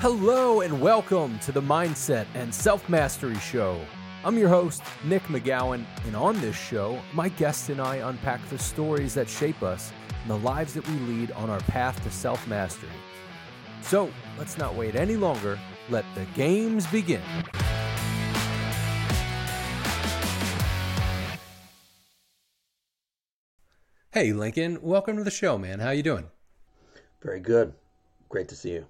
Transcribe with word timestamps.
Hello 0.00 0.60
and 0.60 0.78
welcome 0.78 1.38
to 1.38 1.52
the 1.52 1.62
Mindset 1.62 2.26
and 2.34 2.54
Self 2.54 2.86
Mastery 2.86 3.38
Show. 3.38 3.80
I'm 4.26 4.36
your 4.36 4.50
host, 4.50 4.82
Nick 5.04 5.22
McGowan, 5.22 5.86
and 6.04 6.14
on 6.14 6.38
this 6.42 6.54
show, 6.54 7.00
my 7.14 7.30
guests 7.30 7.70
and 7.70 7.80
I 7.80 7.96
unpack 7.96 8.46
the 8.50 8.58
stories 8.58 9.14
that 9.14 9.26
shape 9.26 9.62
us 9.62 9.94
and 10.20 10.30
the 10.30 10.36
lives 10.36 10.74
that 10.74 10.86
we 10.86 10.94
lead 10.98 11.30
on 11.32 11.48
our 11.48 11.60
path 11.60 12.00
to 12.04 12.10
self 12.10 12.46
mastery. 12.46 12.90
So 13.80 14.12
let's 14.38 14.58
not 14.58 14.74
wait 14.74 14.96
any 14.96 15.16
longer. 15.16 15.58
Let 15.88 16.04
the 16.14 16.26
games 16.34 16.86
begin. 16.88 17.22
Hey, 24.10 24.34
Lincoln, 24.34 24.78
welcome 24.82 25.16
to 25.16 25.24
the 25.24 25.30
show, 25.30 25.56
man. 25.56 25.80
How 25.80 25.90
you 25.90 26.02
doing? 26.02 26.26
Very 27.22 27.40
good. 27.40 27.72
Great 28.28 28.48
to 28.48 28.54
see 28.54 28.72
you. 28.72 28.86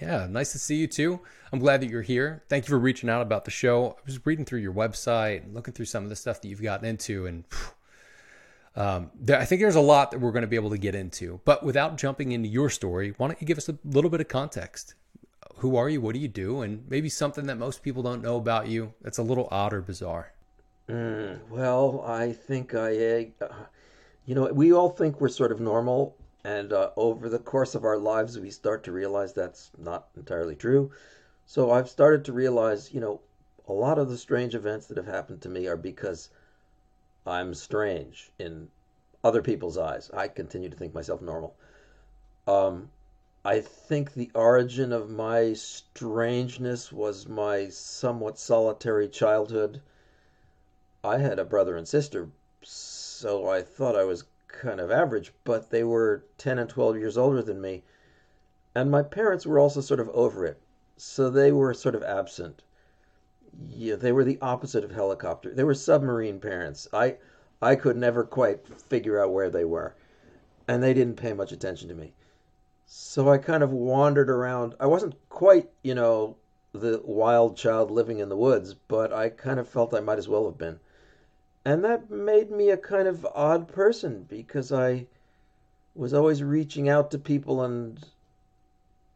Yeah, 0.00 0.26
nice 0.28 0.52
to 0.52 0.58
see 0.58 0.76
you 0.76 0.86
too. 0.86 1.20
I'm 1.52 1.58
glad 1.58 1.80
that 1.80 1.88
you're 1.88 2.02
here. 2.02 2.42
Thank 2.48 2.66
you 2.66 2.70
for 2.70 2.78
reaching 2.78 3.08
out 3.08 3.22
about 3.22 3.44
the 3.44 3.50
show. 3.50 3.96
I 3.98 4.02
was 4.04 4.24
reading 4.26 4.44
through 4.44 4.60
your 4.60 4.74
website 4.74 5.44
and 5.44 5.54
looking 5.54 5.72
through 5.72 5.86
some 5.86 6.04
of 6.04 6.10
the 6.10 6.16
stuff 6.16 6.42
that 6.42 6.48
you've 6.48 6.62
gotten 6.62 6.86
into, 6.86 7.26
and 7.26 7.44
um, 8.76 9.10
there, 9.18 9.40
I 9.40 9.46
think 9.46 9.62
there's 9.62 9.76
a 9.76 9.80
lot 9.80 10.10
that 10.10 10.20
we're 10.20 10.32
going 10.32 10.42
to 10.42 10.48
be 10.48 10.56
able 10.56 10.70
to 10.70 10.78
get 10.78 10.94
into. 10.94 11.40
But 11.44 11.62
without 11.62 11.96
jumping 11.96 12.32
into 12.32 12.48
your 12.48 12.68
story, 12.68 13.14
why 13.16 13.28
don't 13.28 13.40
you 13.40 13.46
give 13.46 13.58
us 13.58 13.70
a 13.70 13.78
little 13.84 14.10
bit 14.10 14.20
of 14.20 14.28
context? 14.28 14.94
Who 15.56 15.76
are 15.76 15.88
you? 15.88 16.02
What 16.02 16.14
do 16.14 16.20
you 16.20 16.28
do? 16.28 16.60
And 16.60 16.84
maybe 16.90 17.08
something 17.08 17.46
that 17.46 17.56
most 17.56 17.82
people 17.82 18.02
don't 18.02 18.22
know 18.22 18.36
about 18.36 18.68
you 18.68 18.92
that's 19.00 19.16
a 19.16 19.22
little 19.22 19.48
odd 19.50 19.72
or 19.72 19.80
bizarre. 19.80 20.32
Mm, 20.90 21.48
well, 21.48 22.04
I 22.06 22.32
think 22.32 22.74
I, 22.74 23.30
uh, 23.40 23.46
you 24.26 24.34
know, 24.34 24.52
we 24.52 24.72
all 24.72 24.90
think 24.90 25.20
we're 25.20 25.28
sort 25.28 25.52
of 25.52 25.60
normal 25.60 26.14
and 26.46 26.72
uh, 26.72 26.90
over 26.96 27.28
the 27.28 27.40
course 27.40 27.74
of 27.74 27.84
our 27.84 27.98
lives, 27.98 28.38
we 28.38 28.52
start 28.52 28.84
to 28.84 28.92
realize 28.92 29.32
that's 29.32 29.72
not 29.76 30.06
entirely 30.16 30.54
true. 30.54 30.92
So 31.44 31.72
I've 31.72 31.90
started 31.90 32.24
to 32.26 32.32
realize, 32.32 32.94
you 32.94 33.00
know, 33.00 33.20
a 33.66 33.72
lot 33.72 33.98
of 33.98 34.08
the 34.08 34.16
strange 34.16 34.54
events 34.54 34.86
that 34.86 34.96
have 34.96 35.08
happened 35.08 35.42
to 35.42 35.48
me 35.48 35.66
are 35.66 35.76
because 35.76 36.30
I'm 37.26 37.52
strange 37.52 38.30
in 38.38 38.68
other 39.24 39.42
people's 39.42 39.76
eyes. 39.76 40.08
I 40.14 40.28
continue 40.28 40.68
to 40.68 40.76
think 40.76 40.94
myself 40.94 41.20
normal. 41.20 41.56
Um, 42.46 42.90
I 43.44 43.58
think 43.58 44.14
the 44.14 44.30
origin 44.32 44.92
of 44.92 45.10
my 45.10 45.52
strangeness 45.52 46.92
was 46.92 47.26
my 47.26 47.70
somewhat 47.70 48.38
solitary 48.38 49.08
childhood. 49.08 49.80
I 51.02 51.18
had 51.18 51.40
a 51.40 51.44
brother 51.44 51.76
and 51.76 51.88
sister, 51.88 52.28
so 52.62 53.48
I 53.48 53.62
thought 53.62 53.96
I 53.96 54.04
was 54.04 54.22
kind 54.60 54.80
of 54.80 54.90
average, 54.90 55.32
but 55.44 55.70
they 55.70 55.84
were 55.84 56.24
10 56.38 56.58
and 56.58 56.68
12 56.68 56.96
years 56.96 57.18
older 57.18 57.42
than 57.42 57.60
me. 57.60 57.84
And 58.74 58.90
my 58.90 59.02
parents 59.02 59.46
were 59.46 59.58
also 59.58 59.80
sort 59.80 60.00
of 60.00 60.08
over 60.10 60.44
it. 60.44 60.60
So 60.96 61.30
they 61.30 61.52
were 61.52 61.74
sort 61.74 61.94
of 61.94 62.02
absent. 62.02 62.62
Yeah, 63.68 63.96
they 63.96 64.12
were 64.12 64.24
the 64.24 64.38
opposite 64.40 64.84
of 64.84 64.90
helicopter. 64.90 65.54
They 65.54 65.64
were 65.64 65.74
submarine 65.74 66.40
parents. 66.40 66.88
I 66.92 67.16
I 67.62 67.74
could 67.74 67.96
never 67.96 68.24
quite 68.24 68.66
figure 68.68 69.18
out 69.18 69.32
where 69.32 69.48
they 69.48 69.64
were. 69.64 69.94
And 70.68 70.82
they 70.82 70.92
didn't 70.92 71.16
pay 71.16 71.32
much 71.32 71.52
attention 71.52 71.88
to 71.88 71.94
me. 71.94 72.12
So 72.86 73.28
I 73.28 73.38
kind 73.38 73.62
of 73.62 73.72
wandered 73.72 74.30
around. 74.30 74.74
I 74.78 74.86
wasn't 74.86 75.16
quite, 75.28 75.70
you 75.82 75.94
know, 75.94 76.36
the 76.72 77.00
wild 77.04 77.56
child 77.56 77.90
living 77.90 78.18
in 78.18 78.28
the 78.28 78.36
woods, 78.36 78.74
but 78.74 79.12
I 79.12 79.30
kind 79.30 79.58
of 79.58 79.68
felt 79.68 79.94
I 79.94 80.00
might 80.00 80.18
as 80.18 80.28
well 80.28 80.44
have 80.44 80.58
been. 80.58 80.80
And 81.66 81.82
that 81.82 82.12
made 82.12 82.52
me 82.52 82.70
a 82.70 82.76
kind 82.76 83.08
of 83.08 83.26
odd 83.34 83.66
person 83.66 84.22
because 84.28 84.70
I 84.70 85.08
was 85.96 86.14
always 86.14 86.40
reaching 86.40 86.88
out 86.88 87.10
to 87.10 87.18
people 87.18 87.64
and 87.64 87.98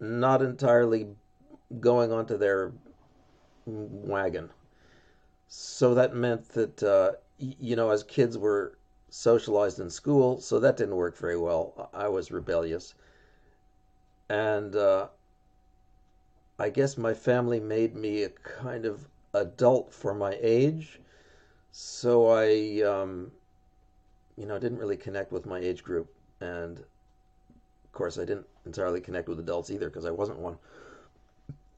not 0.00 0.42
entirely 0.42 1.06
going 1.78 2.10
onto 2.10 2.36
their 2.36 2.72
wagon. 3.66 4.50
So 5.46 5.94
that 5.94 6.16
meant 6.16 6.48
that, 6.48 6.82
uh, 6.82 7.12
you 7.38 7.76
know, 7.76 7.90
as 7.90 8.02
kids 8.02 8.36
were 8.36 8.76
socialized 9.10 9.78
in 9.78 9.88
school, 9.88 10.40
so 10.40 10.58
that 10.58 10.76
didn't 10.76 10.96
work 10.96 11.16
very 11.16 11.38
well. 11.38 11.88
I 11.94 12.08
was 12.08 12.32
rebellious. 12.32 12.94
And 14.28 14.74
uh, 14.74 15.06
I 16.58 16.70
guess 16.70 16.98
my 16.98 17.14
family 17.14 17.60
made 17.60 17.94
me 17.94 18.24
a 18.24 18.30
kind 18.30 18.86
of 18.86 19.06
adult 19.34 19.94
for 19.94 20.14
my 20.14 20.36
age 20.40 20.98
so 21.72 22.28
I, 22.28 22.82
um, 22.82 23.30
you 24.36 24.46
know, 24.46 24.58
didn't 24.58 24.78
really 24.78 24.96
connect 24.96 25.32
with 25.32 25.46
my 25.46 25.58
age 25.58 25.82
group, 25.82 26.12
and 26.40 26.78
of 26.78 27.92
course, 27.92 28.18
I 28.18 28.24
didn't 28.24 28.46
entirely 28.66 29.00
connect 29.00 29.28
with 29.28 29.38
adults 29.40 29.70
either 29.70 29.88
because 29.88 30.04
I 30.04 30.10
wasn't 30.10 30.38
one. 30.38 30.58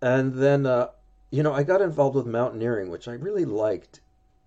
And 0.00 0.32
then, 0.32 0.66
uh, 0.66 0.88
you 1.30 1.42
know, 1.42 1.52
I 1.52 1.62
got 1.62 1.80
involved 1.80 2.16
with 2.16 2.26
mountaineering, 2.26 2.90
which 2.90 3.08
I 3.08 3.12
really 3.12 3.44
liked 3.44 4.00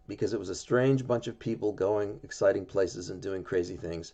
because 0.07 0.33
it 0.33 0.39
was 0.39 0.49
a 0.49 0.55
strange 0.55 1.07
bunch 1.07 1.27
of 1.27 1.39
people 1.39 1.71
going 1.71 2.19
exciting 2.23 2.65
places 2.65 3.09
and 3.09 3.21
doing 3.21 3.43
crazy 3.43 3.75
things 3.75 4.13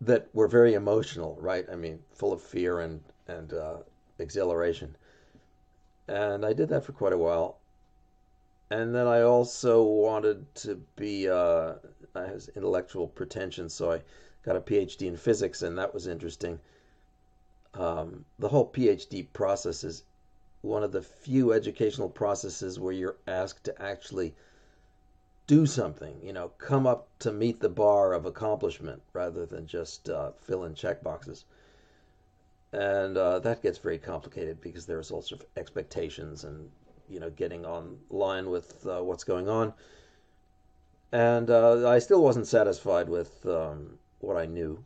that 0.00 0.28
were 0.34 0.48
very 0.48 0.74
emotional, 0.74 1.36
right? 1.40 1.66
I 1.70 1.76
mean, 1.76 2.00
full 2.12 2.32
of 2.32 2.42
fear 2.42 2.80
and 2.80 3.00
and 3.28 3.52
uh, 3.52 3.76
exhilaration. 4.18 4.96
And 6.08 6.44
I 6.44 6.52
did 6.52 6.68
that 6.68 6.84
for 6.84 6.92
quite 6.92 7.12
a 7.12 7.18
while 7.18 7.58
and 8.70 8.94
then 8.94 9.06
I 9.06 9.22
also 9.22 9.82
wanted 9.82 10.54
to 10.56 10.76
be 10.96 11.28
uh, 11.28 11.74
I 12.14 12.26
has 12.26 12.48
intellectual 12.56 13.06
pretension, 13.06 13.68
so 13.68 13.92
I 13.92 14.02
got 14.42 14.56
a 14.56 14.60
PhD 14.60 15.06
in 15.06 15.16
physics, 15.16 15.62
and 15.62 15.78
that 15.78 15.94
was 15.94 16.06
interesting. 16.06 16.58
Um, 17.74 18.24
the 18.38 18.48
whole 18.48 18.70
PhD 18.70 19.26
process 19.32 19.84
is 19.84 20.02
one 20.62 20.82
of 20.82 20.92
the 20.92 21.02
few 21.02 21.52
educational 21.52 22.08
processes 22.08 22.80
where 22.80 22.92
you're 22.92 23.18
asked 23.26 23.64
to 23.64 23.82
actually 23.82 24.34
do 25.46 25.64
something, 25.64 26.18
you 26.22 26.32
know, 26.32 26.48
come 26.58 26.86
up 26.86 27.08
to 27.20 27.32
meet 27.32 27.60
the 27.60 27.68
bar 27.68 28.14
of 28.14 28.26
accomplishment 28.26 29.00
rather 29.12 29.46
than 29.46 29.66
just 29.66 30.08
uh, 30.08 30.32
fill 30.32 30.64
in 30.64 30.74
check 30.74 31.04
boxes. 31.04 31.44
And 32.72 33.16
uh, 33.16 33.38
that 33.40 33.62
gets 33.62 33.78
very 33.78 33.98
complicated 33.98 34.60
because 34.60 34.86
there's 34.86 35.12
all 35.12 35.22
sorts 35.22 35.44
of 35.44 35.48
expectations 35.56 36.42
and 36.42 36.70
you 37.08 37.20
know 37.20 37.30
getting 37.30 37.64
on 37.64 37.98
line 38.10 38.50
with 38.50 38.86
uh, 38.86 39.02
what's 39.02 39.24
going 39.24 39.48
on. 39.48 39.72
And 41.12 41.50
uh, 41.50 41.88
I 41.88 41.98
still 41.98 42.22
wasn't 42.22 42.46
satisfied 42.46 43.08
with 43.08 43.46
um, 43.46 43.98
what 44.20 44.36
I 44.36 44.46
knew. 44.46 44.82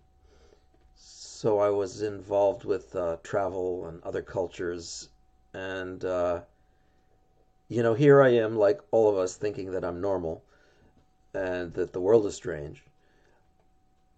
So 0.94 1.58
I 1.58 1.70
was 1.70 2.02
involved 2.02 2.64
with 2.64 2.94
uh, 2.94 3.16
travel 3.22 3.86
and 3.86 4.02
other 4.02 4.20
cultures. 4.20 5.08
And, 5.54 6.04
uh, 6.04 6.42
you 7.68 7.82
know, 7.82 7.94
here 7.94 8.22
I 8.22 8.28
am, 8.34 8.56
like 8.56 8.80
all 8.90 9.08
of 9.08 9.16
us, 9.16 9.36
thinking 9.36 9.72
that 9.72 9.84
I'm 9.84 10.00
normal 10.00 10.44
and 11.32 11.72
that 11.74 11.92
the 11.92 12.00
world 12.00 12.26
is 12.26 12.34
strange. 12.34 12.84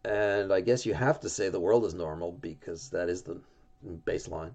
And 0.05 0.53
I 0.53 0.61
guess 0.61 0.85
you 0.85 0.95
have 0.95 1.21
to 1.21 1.29
say 1.29 1.49
the 1.49 1.61
world 1.61 1.85
is 1.85 1.95
normal 1.95 2.33
because 2.33 2.91
that 2.91 3.09
is 3.09 3.23
the 3.23 3.41
baseline. 4.05 4.53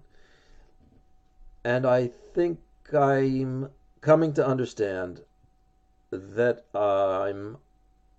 And 1.64 1.86
I 1.86 2.08
think 2.34 2.58
I'm 2.94 3.70
coming 4.00 4.32
to 4.34 4.46
understand 4.46 5.22
that 6.10 6.64
I'm 6.74 7.58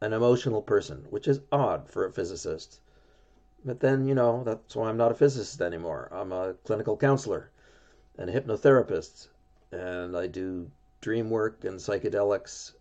an 0.01 0.13
emotional 0.13 0.61
person, 0.61 1.05
which 1.09 1.27
is 1.27 1.41
odd 1.51 1.89
for 1.89 2.05
a 2.05 2.11
physicist. 2.11 2.81
But 3.65 3.79
then, 3.79 4.05
you 4.05 4.15
know, 4.15 4.43
that's 4.43 4.75
why 4.75 4.89
I'm 4.89 4.97
not 4.97 5.11
a 5.11 5.15
physicist 5.15 5.61
anymore. 5.61 6.07
I'm 6.11 6.31
a 6.31 6.53
clinical 6.65 6.95
counselor 6.95 7.49
and 8.17 8.29
a 8.29 8.33
hypnotherapist, 8.41 9.27
and 9.71 10.15
I 10.15 10.27
do 10.27 10.69
dream 11.01 11.29
work 11.29 11.63
and 11.63 11.79
psychedelics, 11.79 12.73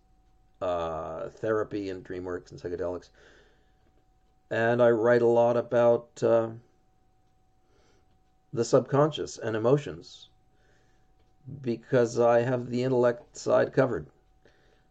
uh, 0.61 1.29
therapy 1.29 1.89
and 1.89 2.03
dream 2.03 2.23
work 2.23 2.51
and 2.51 2.59
psychedelics. 2.59 3.09
And 4.51 4.81
I 4.81 4.91
write 4.91 5.21
a 5.21 5.27
lot 5.27 5.57
about 5.57 6.23
uh, 6.23 6.49
the 8.53 8.65
subconscious 8.65 9.37
and 9.37 9.55
emotions 9.55 10.28
because 11.61 12.19
I 12.19 12.41
have 12.41 12.69
the 12.69 12.83
intellect 12.83 13.37
side 13.37 13.73
covered. 13.73 14.07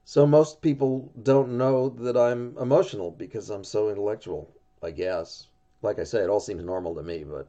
So 0.04 0.26
most 0.26 0.62
people 0.62 1.12
don't 1.22 1.58
know 1.58 1.90
that 1.90 2.16
I'm 2.16 2.56
emotional 2.58 3.10
because 3.10 3.50
I'm 3.50 3.64
so 3.64 3.90
intellectual, 3.90 4.50
I 4.82 4.90
guess. 4.90 5.48
Like 5.82 5.98
I 5.98 6.04
say, 6.04 6.22
it 6.22 6.30
all 6.30 6.40
seems 6.40 6.64
normal 6.64 6.94
to 6.94 7.02
me, 7.02 7.24
but 7.24 7.48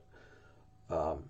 um, 0.93 1.23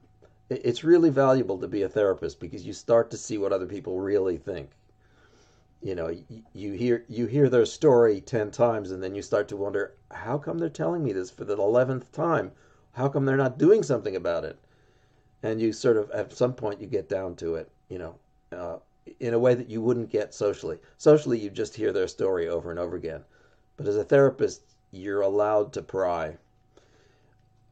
it, 0.49 0.61
it's 0.65 0.83
really 0.83 1.09
valuable 1.09 1.57
to 1.59 1.67
be 1.67 1.83
a 1.83 1.89
therapist 1.89 2.39
because 2.39 2.65
you 2.65 2.73
start 2.73 3.11
to 3.11 3.17
see 3.17 3.37
what 3.37 3.53
other 3.53 3.67
people 3.67 3.99
really 3.99 4.37
think. 4.37 4.71
You 5.81 5.95
know, 5.95 6.07
you, 6.09 6.43
you 6.53 6.71
hear 6.73 7.05
you 7.07 7.25
hear 7.27 7.47
their 7.47 7.65
story 7.65 8.19
ten 8.21 8.51
times, 8.51 8.91
and 8.91 9.01
then 9.01 9.15
you 9.15 9.21
start 9.21 9.47
to 9.49 9.55
wonder, 9.55 9.93
how 10.11 10.37
come 10.37 10.57
they're 10.57 10.67
telling 10.67 11.03
me 11.03 11.13
this 11.13 11.31
for 11.31 11.45
the 11.45 11.53
eleventh 11.53 12.11
time? 12.11 12.51
How 12.93 13.07
come 13.07 13.25
they're 13.25 13.37
not 13.37 13.57
doing 13.57 13.83
something 13.83 14.15
about 14.15 14.43
it? 14.43 14.57
And 15.43 15.61
you 15.61 15.71
sort 15.71 15.97
of 15.97 16.09
at 16.11 16.33
some 16.33 16.53
point 16.53 16.81
you 16.81 16.87
get 16.87 17.09
down 17.09 17.35
to 17.35 17.55
it, 17.55 17.69
you 17.89 17.97
know, 17.97 18.15
uh, 18.51 18.77
in 19.19 19.33
a 19.33 19.39
way 19.39 19.55
that 19.55 19.69
you 19.69 19.81
wouldn't 19.81 20.09
get 20.09 20.33
socially. 20.33 20.77
Socially, 20.97 21.39
you 21.39 21.49
just 21.49 21.75
hear 21.75 21.91
their 21.91 22.07
story 22.07 22.47
over 22.47 22.69
and 22.69 22.79
over 22.79 22.95
again, 22.95 23.23
but 23.77 23.87
as 23.87 23.97
a 23.97 24.03
therapist, 24.03 24.61
you're 24.91 25.21
allowed 25.21 25.73
to 25.73 25.81
pry. 25.81 26.37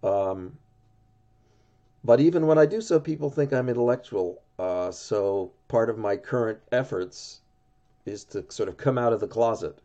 Um, 0.03 0.57
but 2.03 2.19
even 2.19 2.47
when 2.47 2.57
I 2.57 2.65
do 2.65 2.79
so, 2.79 2.99
people 2.99 3.29
think 3.29 3.51
I'm 3.51 3.69
intellectual. 3.69 4.41
Uh, 4.57 4.91
so 4.91 5.51
part 5.67 5.89
of 5.89 5.97
my 5.97 6.15
current 6.15 6.59
efforts 6.71 7.41
is 8.05 8.23
to 8.23 8.45
sort 8.49 8.69
of 8.69 8.77
come 8.77 8.97
out 8.97 9.13
of 9.13 9.19
the 9.19 9.27
closet, 9.27 9.77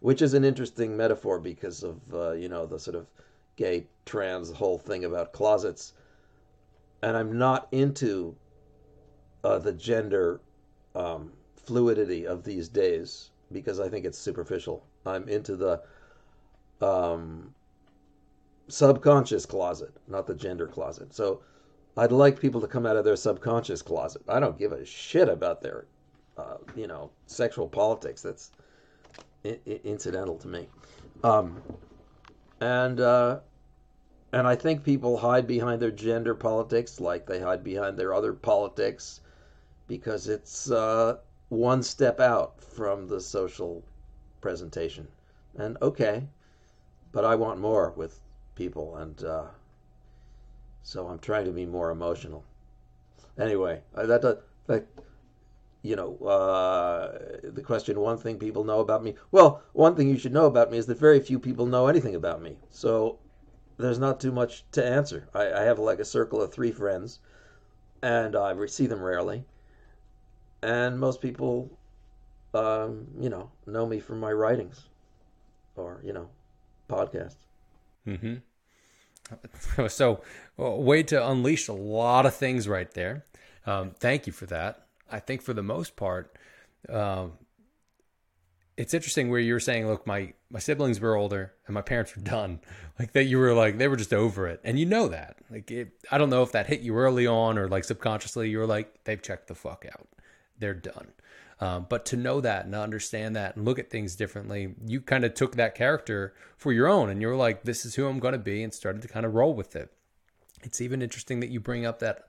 which 0.00 0.22
is 0.22 0.34
an 0.34 0.44
interesting 0.44 0.96
metaphor 0.96 1.38
because 1.38 1.82
of 1.82 2.00
uh, 2.12 2.32
you 2.32 2.48
know 2.48 2.66
the 2.66 2.78
sort 2.78 2.96
of 2.96 3.06
gay 3.56 3.86
trans 4.06 4.50
whole 4.50 4.78
thing 4.78 5.04
about 5.04 5.32
closets, 5.32 5.92
and 7.02 7.16
I'm 7.16 7.38
not 7.38 7.68
into 7.72 8.36
uh, 9.44 9.58
the 9.58 9.72
gender 9.72 10.40
um, 10.94 11.32
fluidity 11.56 12.26
of 12.26 12.44
these 12.44 12.68
days 12.68 13.30
because 13.52 13.80
I 13.80 13.88
think 13.88 14.04
it's 14.04 14.18
superficial. 14.18 14.84
I'm 15.06 15.28
into 15.28 15.56
the 15.56 15.82
um, 16.80 17.54
subconscious 18.68 19.46
closet, 19.46 19.92
not 20.06 20.26
the 20.26 20.34
gender 20.34 20.66
closet. 20.66 21.14
So 21.14 21.40
I'd 21.96 22.12
like 22.12 22.40
people 22.40 22.60
to 22.60 22.66
come 22.66 22.86
out 22.86 22.96
of 22.96 23.04
their 23.04 23.16
subconscious 23.16 23.82
closet. 23.82 24.22
I 24.28 24.40
don't 24.40 24.58
give 24.58 24.72
a 24.72 24.84
shit 24.84 25.28
about 25.28 25.62
their, 25.62 25.86
uh, 26.36 26.58
you 26.76 26.86
know, 26.86 27.10
sexual 27.26 27.68
politics. 27.68 28.22
That's 28.22 28.52
I- 29.44 29.60
incidental 29.84 30.36
to 30.38 30.48
me. 30.48 30.68
Um, 31.24 31.62
and 32.60 33.00
uh, 33.00 33.40
and 34.32 34.46
I 34.46 34.54
think 34.54 34.84
people 34.84 35.16
hide 35.16 35.46
behind 35.46 35.80
their 35.80 35.90
gender 35.90 36.34
politics 36.34 37.00
like 37.00 37.26
they 37.26 37.40
hide 37.40 37.64
behind 37.64 37.96
their 37.96 38.12
other 38.12 38.32
politics 38.32 39.20
because 39.86 40.28
it's 40.28 40.70
uh, 40.70 41.16
one 41.48 41.82
step 41.82 42.20
out 42.20 42.62
from 42.62 43.08
the 43.08 43.20
social 43.20 43.82
presentation. 44.40 45.08
And 45.56 45.78
okay, 45.80 46.28
but 47.10 47.24
I 47.24 47.34
want 47.36 47.58
more 47.58 47.94
with 47.96 48.20
people, 48.54 48.96
and 48.96 49.24
uh, 49.24 49.46
so 50.82 51.08
I'm 51.08 51.18
trying 51.18 51.46
to 51.46 51.52
be 51.52 51.64
more 51.64 51.90
emotional. 51.90 52.44
Anyway, 53.38 53.80
that 53.94 54.42
that 54.66 54.86
you 55.82 55.96
know 55.96 56.16
uh, 56.18 57.18
the 57.42 57.62
question. 57.62 57.98
One 57.98 58.18
thing 58.18 58.38
people 58.38 58.62
know 58.62 58.80
about 58.80 59.02
me. 59.02 59.14
Well, 59.32 59.62
one 59.72 59.96
thing 59.96 60.08
you 60.08 60.18
should 60.18 60.34
know 60.34 60.46
about 60.46 60.70
me 60.70 60.76
is 60.76 60.86
that 60.86 60.98
very 60.98 61.20
few 61.20 61.38
people 61.38 61.64
know 61.64 61.86
anything 61.86 62.14
about 62.14 62.42
me. 62.42 62.58
So 62.70 63.18
there's 63.78 63.98
not 63.98 64.20
too 64.20 64.32
much 64.32 64.64
to 64.72 64.84
answer. 64.84 65.28
I, 65.34 65.52
I 65.52 65.62
have 65.62 65.78
like 65.78 66.00
a 66.00 66.04
circle 66.04 66.42
of 66.42 66.52
three 66.52 66.72
friends, 66.72 67.20
and 68.02 68.36
I 68.36 68.54
see 68.66 68.86
them 68.86 69.02
rarely. 69.02 69.44
And 70.62 70.98
most 70.98 71.22
people, 71.22 71.70
um, 72.52 73.06
you 73.18 73.28
know, 73.28 73.50
know 73.66 73.86
me 73.86 74.00
from 74.00 74.18
my 74.20 74.32
writings, 74.32 74.86
or 75.76 76.00
you 76.04 76.12
know, 76.12 76.28
podcasts. 76.88 77.36
Mm-hmm. 78.06 78.34
So, 79.88 80.22
way 80.56 81.02
to 81.04 81.28
unleash 81.28 81.68
a 81.68 81.74
lot 81.74 82.24
of 82.24 82.34
things 82.34 82.66
right 82.66 82.90
there. 82.94 83.26
Um, 83.66 83.90
thank 83.90 84.26
you 84.26 84.32
for 84.32 84.46
that. 84.46 84.86
I 85.12 85.20
think 85.20 85.42
for 85.42 85.52
the 85.52 85.62
most 85.62 85.96
part, 85.96 86.34
um, 86.88 87.32
it's 88.78 88.94
interesting 88.94 89.28
where 89.28 89.40
you 89.40 89.54
were 89.54 89.60
saying, 89.60 89.88
look, 89.88 90.06
my 90.06 90.32
my 90.50 90.60
siblings 90.60 91.00
were 91.00 91.16
older 91.16 91.52
and 91.66 91.74
my 91.74 91.82
parents 91.82 92.16
were 92.16 92.22
done. 92.22 92.60
Like 92.98 93.12
that, 93.12 93.26
you 93.26 93.38
were 93.38 93.54
like 93.54 93.78
they 93.78 93.86
were 93.86 93.94
just 93.94 94.12
over 94.12 94.48
it, 94.48 94.60
and 94.64 94.76
you 94.76 94.84
know 94.84 95.06
that. 95.06 95.36
Like 95.48 95.70
it, 95.70 95.92
I 96.10 96.18
don't 96.18 96.30
know 96.30 96.42
if 96.42 96.50
that 96.50 96.66
hit 96.66 96.80
you 96.80 96.96
early 96.96 97.28
on 97.28 97.56
or 97.56 97.68
like 97.68 97.84
subconsciously, 97.84 98.50
you 98.50 98.58
were 98.58 98.66
like 98.66 99.04
they've 99.04 99.22
checked 99.22 99.46
the 99.46 99.54
fuck 99.54 99.86
out, 99.88 100.08
they're 100.58 100.74
done. 100.74 101.12
Um, 101.60 101.86
but 101.88 102.04
to 102.06 102.16
know 102.16 102.40
that 102.40 102.64
and 102.64 102.74
understand 102.74 103.36
that 103.36 103.54
and 103.54 103.64
look 103.64 103.78
at 103.78 103.88
things 103.88 104.16
differently, 104.16 104.74
you 104.84 105.00
kind 105.00 105.24
of 105.24 105.34
took 105.34 105.54
that 105.54 105.76
character 105.76 106.34
for 106.56 106.72
your 106.72 106.88
own, 106.88 107.08
and 107.08 107.22
you 107.22 107.28
were 107.28 107.36
like, 107.36 107.62
this 107.62 107.86
is 107.86 107.94
who 107.94 108.08
I'm 108.08 108.18
going 108.18 108.32
to 108.32 108.38
be, 108.38 108.64
and 108.64 108.74
started 108.74 109.02
to 109.02 109.08
kind 109.08 109.24
of 109.24 109.32
roll 109.32 109.54
with 109.54 109.76
it. 109.76 109.92
It's 110.64 110.80
even 110.80 111.00
interesting 111.00 111.38
that 111.38 111.50
you 111.50 111.60
bring 111.60 111.86
up 111.86 112.00
that 112.00 112.26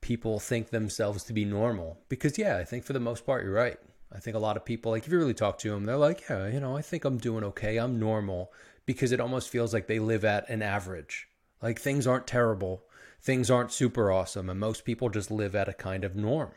people 0.00 0.38
think 0.38 0.70
themselves 0.70 1.24
to 1.24 1.32
be 1.32 1.44
normal 1.44 1.98
because 2.08 2.38
yeah, 2.38 2.56
I 2.56 2.62
think 2.62 2.84
for 2.84 2.92
the 2.92 3.00
most 3.00 3.26
part 3.26 3.42
you're 3.42 3.52
right. 3.52 3.80
I 4.12 4.20
think 4.20 4.36
a 4.36 4.40
lot 4.40 4.56
of 4.56 4.64
people, 4.64 4.92
like 4.92 5.06
if 5.06 5.12
you 5.12 5.18
really 5.18 5.34
talk 5.34 5.58
to 5.58 5.70
them, 5.70 5.84
they're 5.84 5.96
like, 5.96 6.24
yeah, 6.28 6.48
you 6.48 6.60
know, 6.60 6.76
I 6.76 6.82
think 6.82 7.04
I'm 7.04 7.18
doing 7.18 7.44
okay. 7.44 7.76
I'm 7.76 7.98
normal 7.98 8.52
because 8.86 9.12
it 9.12 9.20
almost 9.20 9.50
feels 9.50 9.74
like 9.74 9.86
they 9.86 9.98
live 9.98 10.24
at 10.24 10.48
an 10.48 10.62
average. 10.62 11.28
Like 11.60 11.78
things 11.78 12.06
aren't 12.06 12.26
terrible, 12.26 12.84
things 13.20 13.50
aren't 13.50 13.72
super 13.72 14.10
awesome, 14.10 14.48
and 14.48 14.58
most 14.58 14.84
people 14.84 15.10
just 15.10 15.30
live 15.30 15.54
at 15.54 15.68
a 15.68 15.74
kind 15.74 16.04
of 16.04 16.16
norm. 16.16 16.52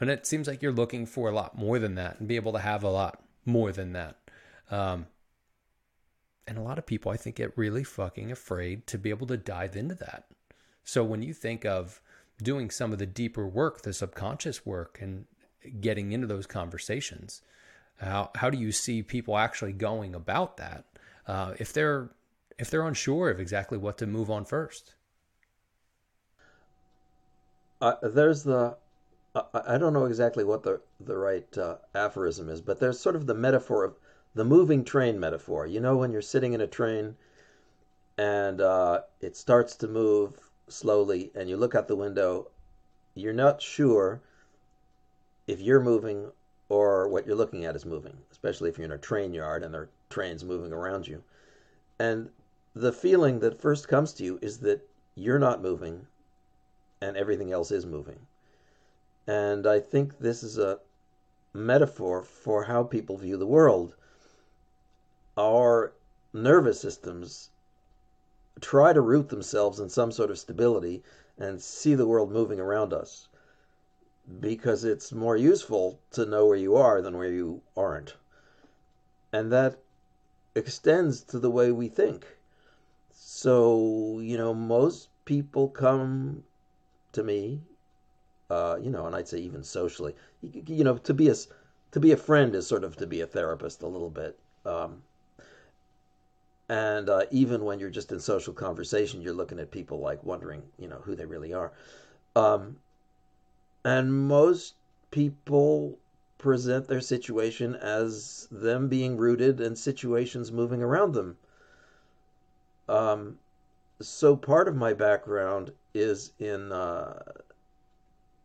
And 0.00 0.10
it 0.10 0.26
seems 0.26 0.46
like 0.46 0.62
you're 0.62 0.72
looking 0.72 1.06
for 1.06 1.28
a 1.28 1.34
lot 1.34 1.56
more 1.56 1.78
than 1.78 1.94
that 1.96 2.18
and 2.18 2.28
be 2.28 2.36
able 2.36 2.52
to 2.52 2.58
have 2.58 2.84
a 2.84 2.90
lot 2.90 3.22
more 3.44 3.72
than 3.72 3.92
that. 3.92 4.18
Um, 4.70 5.06
and 6.46 6.58
a 6.58 6.62
lot 6.62 6.78
of 6.78 6.86
people, 6.86 7.10
I 7.10 7.16
think, 7.16 7.36
get 7.36 7.56
really 7.56 7.84
fucking 7.84 8.30
afraid 8.30 8.86
to 8.88 8.98
be 8.98 9.10
able 9.10 9.26
to 9.28 9.36
dive 9.36 9.76
into 9.76 9.94
that. 9.96 10.26
So 10.84 11.02
when 11.02 11.22
you 11.22 11.32
think 11.32 11.64
of 11.64 12.00
doing 12.42 12.70
some 12.70 12.92
of 12.92 12.98
the 12.98 13.06
deeper 13.06 13.46
work, 13.46 13.82
the 13.82 13.92
subconscious 13.92 14.66
work, 14.66 14.98
and 15.00 15.24
getting 15.80 16.12
into 16.12 16.26
those 16.26 16.46
conversations, 16.46 17.42
how 17.98 18.30
how 18.34 18.50
do 18.50 18.58
you 18.58 18.72
see 18.72 19.02
people 19.02 19.36
actually 19.38 19.72
going 19.72 20.14
about 20.14 20.56
that 20.56 20.84
uh, 21.26 21.54
if 21.58 21.72
they're 21.72 22.10
if 22.58 22.70
they're 22.70 22.86
unsure 22.86 23.30
of 23.30 23.40
exactly 23.40 23.78
what 23.78 23.98
to 23.98 24.06
move 24.06 24.30
on 24.30 24.44
first? 24.44 24.94
Uh, 27.80 27.94
there's 28.02 28.44
the 28.44 28.76
I 29.34 29.78
don't 29.78 29.92
know 29.92 30.04
exactly 30.04 30.44
what 30.44 30.62
the 30.62 30.80
the 31.00 31.16
right 31.16 31.58
uh, 31.58 31.76
aphorism 31.94 32.48
is, 32.48 32.60
but 32.60 32.78
there's 32.78 33.00
sort 33.00 33.16
of 33.16 33.26
the 33.26 33.34
metaphor 33.34 33.84
of 33.84 33.96
the 34.34 34.44
moving 34.44 34.84
train 34.84 35.18
metaphor. 35.18 35.66
You 35.66 35.80
know, 35.80 35.96
when 35.96 36.12
you're 36.12 36.22
sitting 36.22 36.52
in 36.52 36.60
a 36.60 36.66
train 36.66 37.16
and 38.16 38.60
uh, 38.60 39.02
it 39.20 39.36
starts 39.36 39.74
to 39.76 39.88
move 39.88 40.38
slowly, 40.68 41.32
and 41.34 41.48
you 41.48 41.56
look 41.56 41.74
out 41.74 41.88
the 41.88 41.96
window, 41.96 42.50
you're 43.14 43.32
not 43.32 43.60
sure 43.60 44.22
if 45.46 45.60
you're 45.60 45.80
moving 45.80 46.30
or 46.68 47.08
what 47.08 47.26
you're 47.26 47.36
looking 47.36 47.64
at 47.64 47.76
is 47.76 47.84
moving, 47.84 48.16
especially 48.32 48.70
if 48.70 48.78
you're 48.78 48.86
in 48.86 48.92
a 48.92 48.98
train 48.98 49.34
yard 49.34 49.62
and 49.62 49.74
there 49.74 49.82
are 49.82 49.90
trains 50.08 50.44
moving 50.44 50.72
around 50.72 51.06
you. 51.06 51.22
And 51.98 52.30
the 52.74 52.92
feeling 52.92 53.40
that 53.40 53.60
first 53.60 53.86
comes 53.86 54.12
to 54.14 54.24
you 54.24 54.38
is 54.40 54.58
that 54.58 54.88
you're 55.14 55.38
not 55.38 55.62
moving 55.62 56.06
and 57.00 57.16
everything 57.16 57.52
else 57.52 57.70
is 57.70 57.86
moving. 57.86 58.18
And 59.26 59.66
I 59.66 59.80
think 59.80 60.18
this 60.18 60.42
is 60.42 60.58
a 60.58 60.80
metaphor 61.52 62.22
for 62.22 62.64
how 62.64 62.82
people 62.82 63.16
view 63.16 63.36
the 63.36 63.46
world. 63.46 63.94
Our 65.36 65.92
nervous 66.32 66.80
systems 66.80 67.50
try 68.60 68.92
to 68.92 69.00
root 69.00 69.28
themselves 69.28 69.80
in 69.80 69.88
some 69.88 70.10
sort 70.10 70.30
of 70.30 70.38
stability 70.38 71.02
and 71.38 71.60
see 71.60 71.94
the 71.94 72.06
world 72.06 72.30
moving 72.30 72.60
around 72.60 72.92
us 72.92 73.28
because 74.40 74.84
it's 74.84 75.12
more 75.12 75.36
useful 75.36 76.00
to 76.12 76.26
know 76.26 76.46
where 76.46 76.56
you 76.56 76.76
are 76.76 77.02
than 77.02 77.16
where 77.16 77.30
you 77.30 77.62
aren't. 77.76 78.14
And 79.32 79.52
that 79.52 79.78
extends 80.54 81.22
to 81.24 81.38
the 81.38 81.50
way 81.50 81.72
we 81.72 81.88
think. 81.88 82.26
So, 83.12 84.20
you 84.20 84.36
know, 84.36 84.54
most 84.54 85.08
people 85.24 85.68
come 85.68 86.44
to 87.12 87.22
me, 87.22 87.60
uh, 88.50 88.76
you 88.80 88.90
know, 88.90 89.06
and 89.06 89.14
I'd 89.14 89.28
say 89.28 89.38
even 89.38 89.62
socially, 89.62 90.14
you 90.40 90.84
know, 90.84 90.96
to 90.98 91.14
be 91.14 91.28
a, 91.28 91.34
to 91.92 92.00
be 92.00 92.12
a 92.12 92.16
friend 92.16 92.54
is 92.54 92.66
sort 92.66 92.84
of 92.84 92.96
to 92.96 93.06
be 93.06 93.20
a 93.20 93.26
therapist 93.26 93.82
a 93.82 93.86
little 93.86 94.10
bit. 94.10 94.38
Um, 94.64 95.02
and 96.68 97.10
uh, 97.10 97.24
even 97.30 97.64
when 97.64 97.78
you're 97.78 97.90
just 97.90 98.12
in 98.12 98.20
social 98.20 98.54
conversation, 98.54 99.20
you're 99.20 99.34
looking 99.34 99.58
at 99.58 99.70
people 99.70 100.00
like 100.00 100.24
wondering, 100.24 100.62
you 100.78 100.88
know, 100.88 101.00
who 101.04 101.14
they 101.14 101.26
really 101.26 101.52
are. 101.52 101.72
Um, 102.36 102.78
and 103.84 104.26
most 104.26 104.74
people 105.10 105.98
present 106.38 106.88
their 106.88 107.00
situation 107.00 107.74
as 107.74 108.48
them 108.50 108.88
being 108.88 109.16
rooted 109.16 109.60
and 109.60 109.78
situations 109.78 110.50
moving 110.50 110.82
around 110.82 111.12
them. 111.12 111.36
Um, 112.88 113.38
so 114.00 114.36
part 114.36 114.68
of 114.68 114.74
my 114.74 114.92
background 114.92 115.72
is 115.94 116.32
in 116.38 116.72
uh, 116.72 117.22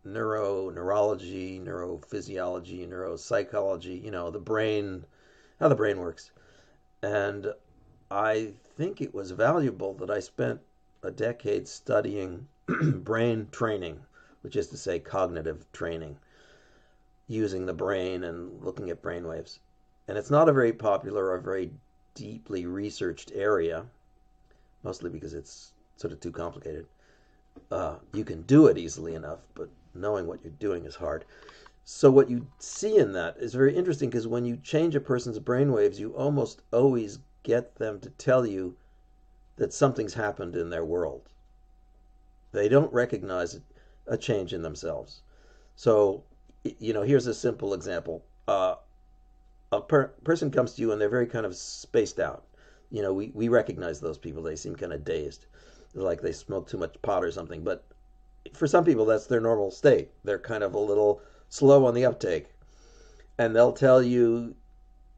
neuro, 0.03 0.69
neurology, 0.69 1.60
neurophysiology, 1.60 2.88
neuropsychology, 2.88 4.03
you 4.03 4.12
know, 4.12 4.29
the 4.29 4.39
brain, 4.39 5.05
how 5.60 5.67
the 5.67 5.75
brain 5.75 6.00
works. 6.00 6.31
And 7.01 7.53
I 8.12 8.53
think 8.77 9.01
it 9.01 9.13
was 9.13 9.31
valuable 9.31 9.93
that 9.96 10.10
I 10.10 10.19
spent 10.19 10.62
a 11.03 11.12
decade 11.12 11.67
studying 11.67 12.48
brain 12.93 13.48
training 13.51 14.01
which 14.41 14.55
is 14.55 14.67
to 14.67 14.77
say 14.77 15.00
cognitive 15.00 15.72
training, 15.72 16.17
using 17.27 17.65
the 17.65 17.74
brain 17.74 18.24
and 18.24 18.63
looking 18.63 18.89
at 18.89 19.01
brain 19.01 19.27
waves. 19.27 19.60
And 20.08 20.17
it's 20.17 20.31
not 20.31 20.50
a 20.50 20.53
very 20.53 20.74
popular 20.74 21.29
or 21.31 21.39
very 21.39 21.72
deeply 22.15 22.65
researched 22.65 23.31
area, 23.34 23.86
mostly 24.84 25.10
because 25.10 25.34
it's 25.34 25.74
sort 25.98 26.13
of 26.13 26.19
too 26.19 26.31
complicated. 26.31 26.88
Uh, 27.72 27.98
you 28.13 28.24
can 28.24 28.43
do 28.43 28.67
it 28.67 28.77
easily 28.77 29.15
enough, 29.15 29.39
but 29.55 29.69
knowing 29.93 30.27
what 30.27 30.43
you're 30.43 30.53
doing 30.53 30.86
is 30.86 30.96
hard. 30.96 31.25
So 31.86 32.12
what 32.12 32.29
you 32.29 32.48
see 32.60 32.98
in 32.98 33.13
that 33.13 33.38
is 33.38 33.53
very 33.53 33.75
interesting 33.75 34.10
because 34.10 34.27
when 34.27 34.46
you 34.46 34.58
change 34.58 34.96
a 34.96 35.01
person's 35.01 35.39
brain 35.39 35.72
waves, 35.72 36.00
you 36.00 36.12
almost 36.13 36.62
always 36.72 37.19
get 37.43 37.75
them 37.75 38.00
to 38.01 38.10
tell 38.12 38.46
you 38.46 38.75
that 39.58 39.74
something's 39.74 40.13
happened 40.13 40.55
in 40.55 40.69
their 40.69 40.86
world 40.86 41.29
They 42.51 42.69
don't 42.69 42.93
recognize 42.93 43.60
a 44.10 44.18
change 44.18 44.54
in 44.54 44.62
themselves. 44.62 45.22
So, 45.75 46.24
you 46.63 46.94
know, 46.94 47.04
here's 47.04 47.28
a 47.28 47.34
simple 47.34 47.74
example. 47.74 48.25
Uh, 48.48 48.75
a 49.72 49.80
per- 49.80 50.13
person 50.24 50.51
comes 50.51 50.74
to 50.74 50.82
you 50.82 50.92
and 50.92 51.00
they're 51.00 51.10
very 51.10 51.28
kind 51.28 51.46
of 51.46 51.56
spaced 51.56 52.20
out. 52.20 52.44
You 52.92 53.01
know, 53.01 53.13
we, 53.13 53.32
we 53.34 53.48
recognize 53.48 54.00
those 54.00 54.18
people. 54.18 54.42
They 54.42 54.56
seem 54.56 54.75
kind 54.75 54.92
of 54.92 55.06
dazed, 55.06 55.46
like 55.94 56.22
they 56.22 56.32
smoke 56.32 56.68
too 56.68 56.78
much 56.78 57.01
pot 57.01 57.24
or 57.24 57.32
something. 57.32 57.63
But 57.63 57.86
for 58.54 58.68
some 58.68 58.84
people, 58.84 59.06
that's 59.06 59.28
their 59.28 59.39
normal 59.39 59.72
state. 59.72 60.10
They're 60.24 60.39
kind 60.39 60.63
of 60.63 60.74
a 60.74 60.80
little 60.80 61.22
slow 61.50 61.86
on 61.86 61.94
the 61.94 62.06
uptake. 62.06 62.48
And 63.38 63.56
they'll 63.56 63.72
tell 63.72 64.01
you 64.01 64.56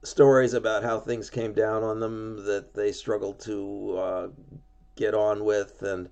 stories 0.04 0.54
about 0.54 0.84
how 0.84 1.00
things 1.00 1.30
came 1.30 1.54
down 1.54 1.84
on 1.84 2.00
them 2.00 2.46
that 2.46 2.74
they 2.74 2.92
struggled 2.92 3.40
to 3.42 3.98
uh, 3.98 4.28
get 4.96 5.14
on 5.16 5.46
with. 5.46 5.82
And, 5.82 6.10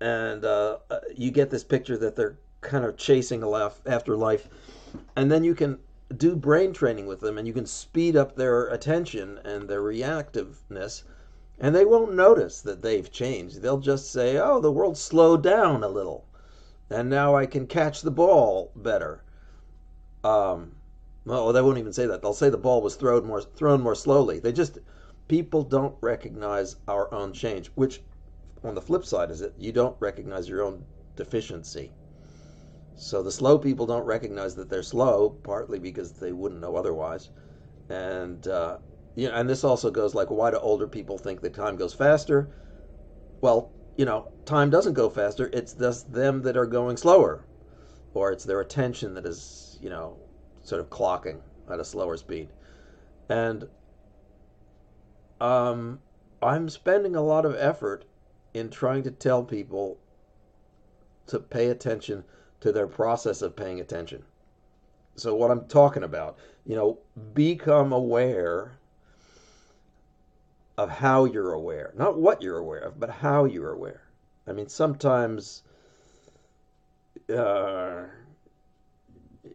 and 0.00 0.44
uh, 0.44 0.78
you 1.14 1.30
get 1.30 1.50
this 1.50 1.64
picture 1.64 1.96
that 1.98 2.16
they're 2.16 2.38
kind 2.60 2.84
of 2.84 2.96
chasing 2.96 3.42
a 3.42 3.48
laugh 3.48 3.80
after 3.86 4.16
life. 4.16 4.48
And 5.16 5.30
then 5.30 5.44
you 5.44 5.54
can 5.54 5.78
do 6.16 6.34
brain 6.34 6.72
training 6.72 7.06
with 7.06 7.20
them 7.20 7.38
and 7.38 7.46
you 7.46 7.52
can 7.52 7.66
speed 7.66 8.16
up 8.16 8.36
their 8.36 8.68
attention 8.68 9.38
and 9.44 9.68
their 9.68 9.82
reactiveness 9.82 11.02
and 11.60 11.74
they 11.74 11.84
won't 11.84 12.14
notice 12.14 12.60
that 12.60 12.82
they've 12.82 13.10
changed. 13.10 13.62
They'll 13.62 13.78
just 13.80 14.12
say, 14.12 14.38
"Oh, 14.38 14.60
the 14.60 14.70
world 14.70 14.96
slowed 14.96 15.42
down 15.42 15.82
a 15.82 15.88
little, 15.88 16.24
and 16.88 17.10
now 17.10 17.34
I 17.34 17.46
can 17.46 17.66
catch 17.66 18.02
the 18.02 18.12
ball 18.12 18.70
better." 18.76 19.24
Um, 20.22 20.76
well, 21.24 21.52
they 21.52 21.60
won't 21.60 21.78
even 21.78 21.92
say 21.92 22.06
that. 22.06 22.22
They'll 22.22 22.32
say 22.32 22.48
the 22.48 22.56
ball 22.58 22.80
was 22.80 22.94
thrown 22.94 23.26
more 23.26 23.42
thrown 23.42 23.80
more 23.80 23.96
slowly. 23.96 24.38
They 24.38 24.52
just 24.52 24.78
people 25.26 25.64
don't 25.64 25.96
recognize 26.00 26.76
our 26.86 27.12
own 27.12 27.32
change, 27.32 27.72
which 27.74 28.02
on 28.64 28.74
the 28.74 28.82
flip 28.82 29.04
side 29.04 29.30
is 29.30 29.40
it 29.40 29.54
you 29.58 29.72
don't 29.72 29.96
recognize 30.00 30.48
your 30.48 30.62
own 30.62 30.84
deficiency. 31.16 31.92
So 32.96 33.22
the 33.22 33.30
slow 33.30 33.58
people 33.58 33.86
don't 33.86 34.04
recognize 34.04 34.56
that 34.56 34.68
they're 34.68 34.82
slow, 34.82 35.30
partly 35.30 35.78
because 35.78 36.12
they 36.12 36.32
wouldn't 36.32 36.60
know 36.60 36.76
otherwise, 36.76 37.30
and 37.88 38.46
uh, 38.48 38.78
you 39.14 39.28
know, 39.28 39.34
and 39.34 39.48
this 39.48 39.64
also 39.64 39.90
goes 39.90 40.14
like, 40.14 40.30
why 40.30 40.50
do 40.50 40.58
older 40.58 40.86
people 40.86 41.18
think 41.18 41.40
that 41.40 41.54
time 41.54 41.76
goes 41.76 41.94
faster? 41.94 42.50
Well, 43.40 43.70
you 43.96 44.04
know, 44.04 44.30
time 44.44 44.70
doesn't 44.70 44.94
go 44.94 45.10
faster. 45.10 45.50
It's 45.52 45.74
just 45.74 46.12
them 46.12 46.42
that 46.42 46.56
are 46.56 46.66
going 46.66 46.96
slower, 46.96 47.44
or 48.14 48.32
it's 48.32 48.44
their 48.44 48.60
attention 48.60 49.14
that 49.14 49.26
is, 49.26 49.78
you 49.80 49.90
know, 49.90 50.18
sort 50.62 50.80
of 50.80 50.90
clocking 50.90 51.40
at 51.70 51.80
a 51.80 51.84
slower 51.84 52.16
speed. 52.16 52.48
And 53.28 53.68
um, 55.40 56.00
I'm 56.42 56.68
spending 56.68 57.14
a 57.14 57.22
lot 57.22 57.44
of 57.44 57.54
effort 57.56 58.04
in 58.58 58.70
trying 58.70 59.02
to 59.04 59.10
tell 59.10 59.42
people 59.42 59.98
to 61.26 61.38
pay 61.38 61.68
attention 61.68 62.24
to 62.60 62.72
their 62.72 62.86
process 62.86 63.42
of 63.42 63.56
paying 63.56 63.80
attention. 63.80 64.24
So, 65.16 65.34
what 65.34 65.50
I'm 65.50 65.66
talking 65.66 66.02
about, 66.04 66.38
you 66.64 66.76
know, 66.76 66.98
become 67.34 67.92
aware 67.92 68.78
of 70.76 70.88
how 70.90 71.24
you're 71.24 71.52
aware. 71.52 71.92
Not 71.96 72.18
what 72.18 72.40
you're 72.40 72.58
aware 72.58 72.80
of, 72.80 73.00
but 73.00 73.10
how 73.10 73.44
you're 73.44 73.72
aware. 73.72 74.02
I 74.46 74.52
mean, 74.52 74.68
sometimes 74.68 75.64
uh, 77.28 78.04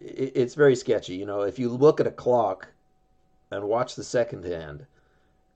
it's 0.01 0.53
very 0.53 0.75
sketchy. 0.75 1.15
You 1.15 1.25
know, 1.25 1.41
if 1.41 1.57
you 1.57 1.69
look 1.69 2.01
at 2.01 2.07
a 2.07 2.12
clock 2.12 2.67
and 3.51 3.63
watch 3.63 3.95
the 3.95 4.03
second 4.03 4.43
hand, 4.43 4.86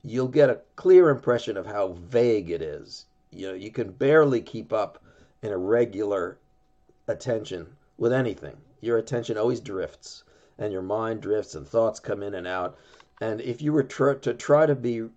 you'll 0.03 0.29
get 0.29 0.49
a 0.49 0.61
clear 0.77 1.09
impression 1.09 1.57
of 1.57 1.65
how 1.65 1.89
vague 1.89 2.49
it 2.49 2.61
is. 2.61 3.06
You 3.31 3.47
know, 3.47 3.53
you 3.53 3.71
can 3.71 3.91
barely 3.91 4.41
keep 4.41 4.71
up 4.71 5.03
in 5.41 5.51
a 5.51 5.57
regular 5.57 6.37
attention 7.07 7.75
with 7.97 8.13
anything. 8.13 8.57
Your 8.81 8.97
attention 8.97 9.37
always 9.37 9.59
drifts, 9.59 10.23
and 10.57 10.71
your 10.71 10.81
mind 10.81 11.21
drifts, 11.21 11.55
and 11.55 11.67
thoughts 11.67 11.99
come 11.99 12.23
in 12.23 12.35
and 12.35 12.47
out. 12.47 12.77
And 13.21 13.41
if 13.41 13.61
you 13.61 13.73
were 13.73 13.83
tr- 13.83 14.13
to 14.13 14.33
try 14.33 14.65
to 14.65 14.75
be 14.75 15.09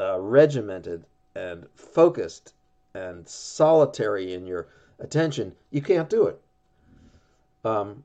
uh, 0.00 0.20
regimented 0.20 1.04
and 1.34 1.66
focused 1.74 2.54
and 2.94 3.28
solitary 3.28 4.34
in 4.34 4.46
your 4.46 4.68
attention, 4.98 5.54
you 5.70 5.80
can't 5.80 6.10
do 6.10 6.26
it. 6.26 6.40
Um, 7.64 8.02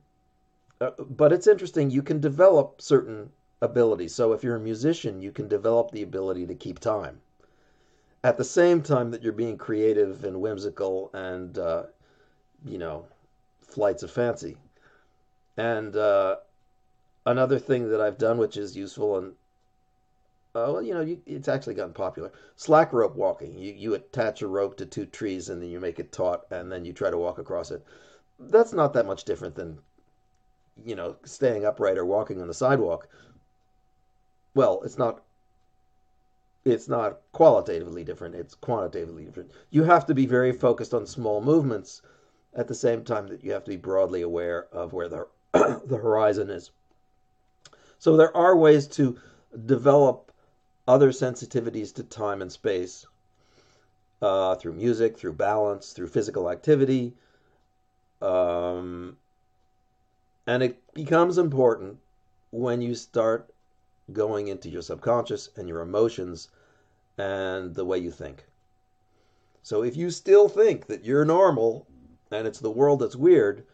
uh, 0.80 0.90
but 0.98 1.32
it's 1.32 1.46
interesting, 1.46 1.90
you 1.90 2.02
can 2.02 2.20
develop 2.20 2.80
certain 2.80 3.30
abilities. 3.62 4.14
So 4.14 4.32
if 4.32 4.42
you're 4.42 4.56
a 4.56 4.60
musician, 4.60 5.20
you 5.20 5.32
can 5.32 5.48
develop 5.48 5.90
the 5.90 6.02
ability 6.02 6.46
to 6.46 6.54
keep 6.54 6.78
time. 6.78 7.20
At 8.24 8.38
the 8.38 8.44
same 8.44 8.80
time 8.82 9.10
that 9.10 9.22
you're 9.22 9.34
being 9.34 9.58
creative 9.58 10.24
and 10.24 10.40
whimsical 10.40 11.10
and, 11.12 11.58
uh, 11.58 11.82
you 12.64 12.78
know, 12.78 13.04
flights 13.60 14.02
of 14.02 14.10
fancy. 14.10 14.56
And 15.58 15.94
uh, 15.94 16.36
another 17.26 17.58
thing 17.58 17.90
that 17.90 18.00
I've 18.00 18.16
done, 18.16 18.38
which 18.38 18.56
is 18.56 18.74
useful, 18.76 19.18
and 19.18 19.32
uh, 20.54 20.70
well, 20.72 20.82
you 20.82 20.94
know, 20.94 21.02
you, 21.02 21.20
it's 21.26 21.48
actually 21.48 21.74
gotten 21.74 21.92
popular. 21.92 22.32
Slack 22.56 22.94
rope 22.94 23.14
walking. 23.14 23.58
You 23.58 23.74
you 23.74 23.94
attach 23.94 24.40
a 24.40 24.46
rope 24.46 24.76
to 24.78 24.86
two 24.86 25.04
trees 25.04 25.50
and 25.50 25.60
then 25.60 25.68
you 25.68 25.78
make 25.78 25.98
it 25.98 26.10
taut 26.10 26.46
and 26.50 26.72
then 26.72 26.84
you 26.84 26.92
try 26.92 27.10
to 27.10 27.18
walk 27.18 27.38
across 27.38 27.70
it. 27.72 27.84
That's 28.38 28.72
not 28.72 28.94
that 28.94 29.04
much 29.04 29.24
different 29.24 29.54
than, 29.54 29.80
you 30.82 30.94
know, 30.94 31.16
staying 31.24 31.66
upright 31.66 31.98
or 31.98 32.06
walking 32.06 32.40
on 32.40 32.48
the 32.48 32.54
sidewalk. 32.54 33.08
Well, 34.54 34.80
it's 34.82 34.96
not. 34.96 35.24
It's 36.64 36.88
not 36.88 37.20
qualitatively 37.32 38.04
different. 38.04 38.34
It's 38.34 38.54
quantitatively 38.54 39.24
different. 39.24 39.50
You 39.70 39.84
have 39.84 40.06
to 40.06 40.14
be 40.14 40.26
very 40.26 40.52
focused 40.52 40.94
on 40.94 41.06
small 41.06 41.40
movements, 41.42 42.00
at 42.56 42.68
the 42.68 42.74
same 42.74 43.04
time 43.04 43.26
that 43.28 43.42
you 43.42 43.52
have 43.52 43.64
to 43.64 43.70
be 43.70 43.76
broadly 43.76 44.22
aware 44.22 44.66
of 44.72 44.92
where 44.92 45.08
the 45.08 45.26
the 45.52 45.96
horizon 45.96 46.50
is. 46.50 46.70
So 47.98 48.16
there 48.16 48.36
are 48.36 48.56
ways 48.56 48.86
to 48.88 49.18
develop 49.66 50.32
other 50.86 51.10
sensitivities 51.10 51.94
to 51.94 52.02
time 52.02 52.42
and 52.42 52.52
space 52.52 53.06
uh, 54.20 54.54
through 54.56 54.74
music, 54.74 55.16
through 55.16 55.32
balance, 55.34 55.92
through 55.92 56.08
physical 56.08 56.50
activity. 56.50 57.14
Um, 58.20 59.16
and 60.46 60.62
it 60.62 60.82
becomes 60.92 61.38
important 61.38 61.98
when 62.50 62.82
you 62.82 62.94
start 62.94 63.53
going 64.12 64.48
into 64.48 64.68
your 64.68 64.82
subconscious 64.82 65.48
and 65.56 65.68
your 65.68 65.80
emotions 65.80 66.48
and 67.18 67.74
the 67.74 67.84
way 67.84 67.98
you 67.98 68.10
think. 68.10 68.44
So 69.62 69.82
if 69.82 69.96
you 69.96 70.10
still 70.10 70.48
think 70.48 70.86
that 70.86 71.04
you're 71.04 71.24
normal 71.24 71.86
and 72.30 72.46
it's 72.46 72.60
the 72.60 72.70
world 72.70 73.00
that's 73.00 73.16
weird, 73.16 73.64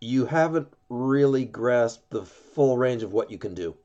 you 0.00 0.26
haven't 0.26 0.68
really 0.88 1.44
grasped 1.44 2.10
the 2.10 2.24
full 2.24 2.78
range 2.78 3.02
of 3.02 3.12
what 3.12 3.30
you 3.30 3.38
can 3.38 3.54
do 3.54 3.76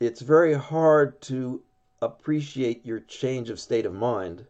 it's 0.00 0.20
very 0.20 0.54
hard 0.54 1.20
to 1.20 1.62
appreciate 2.00 2.86
your 2.86 3.00
change 3.00 3.50
of 3.50 3.58
state 3.58 3.84
of 3.84 3.92
mind. 3.92 4.46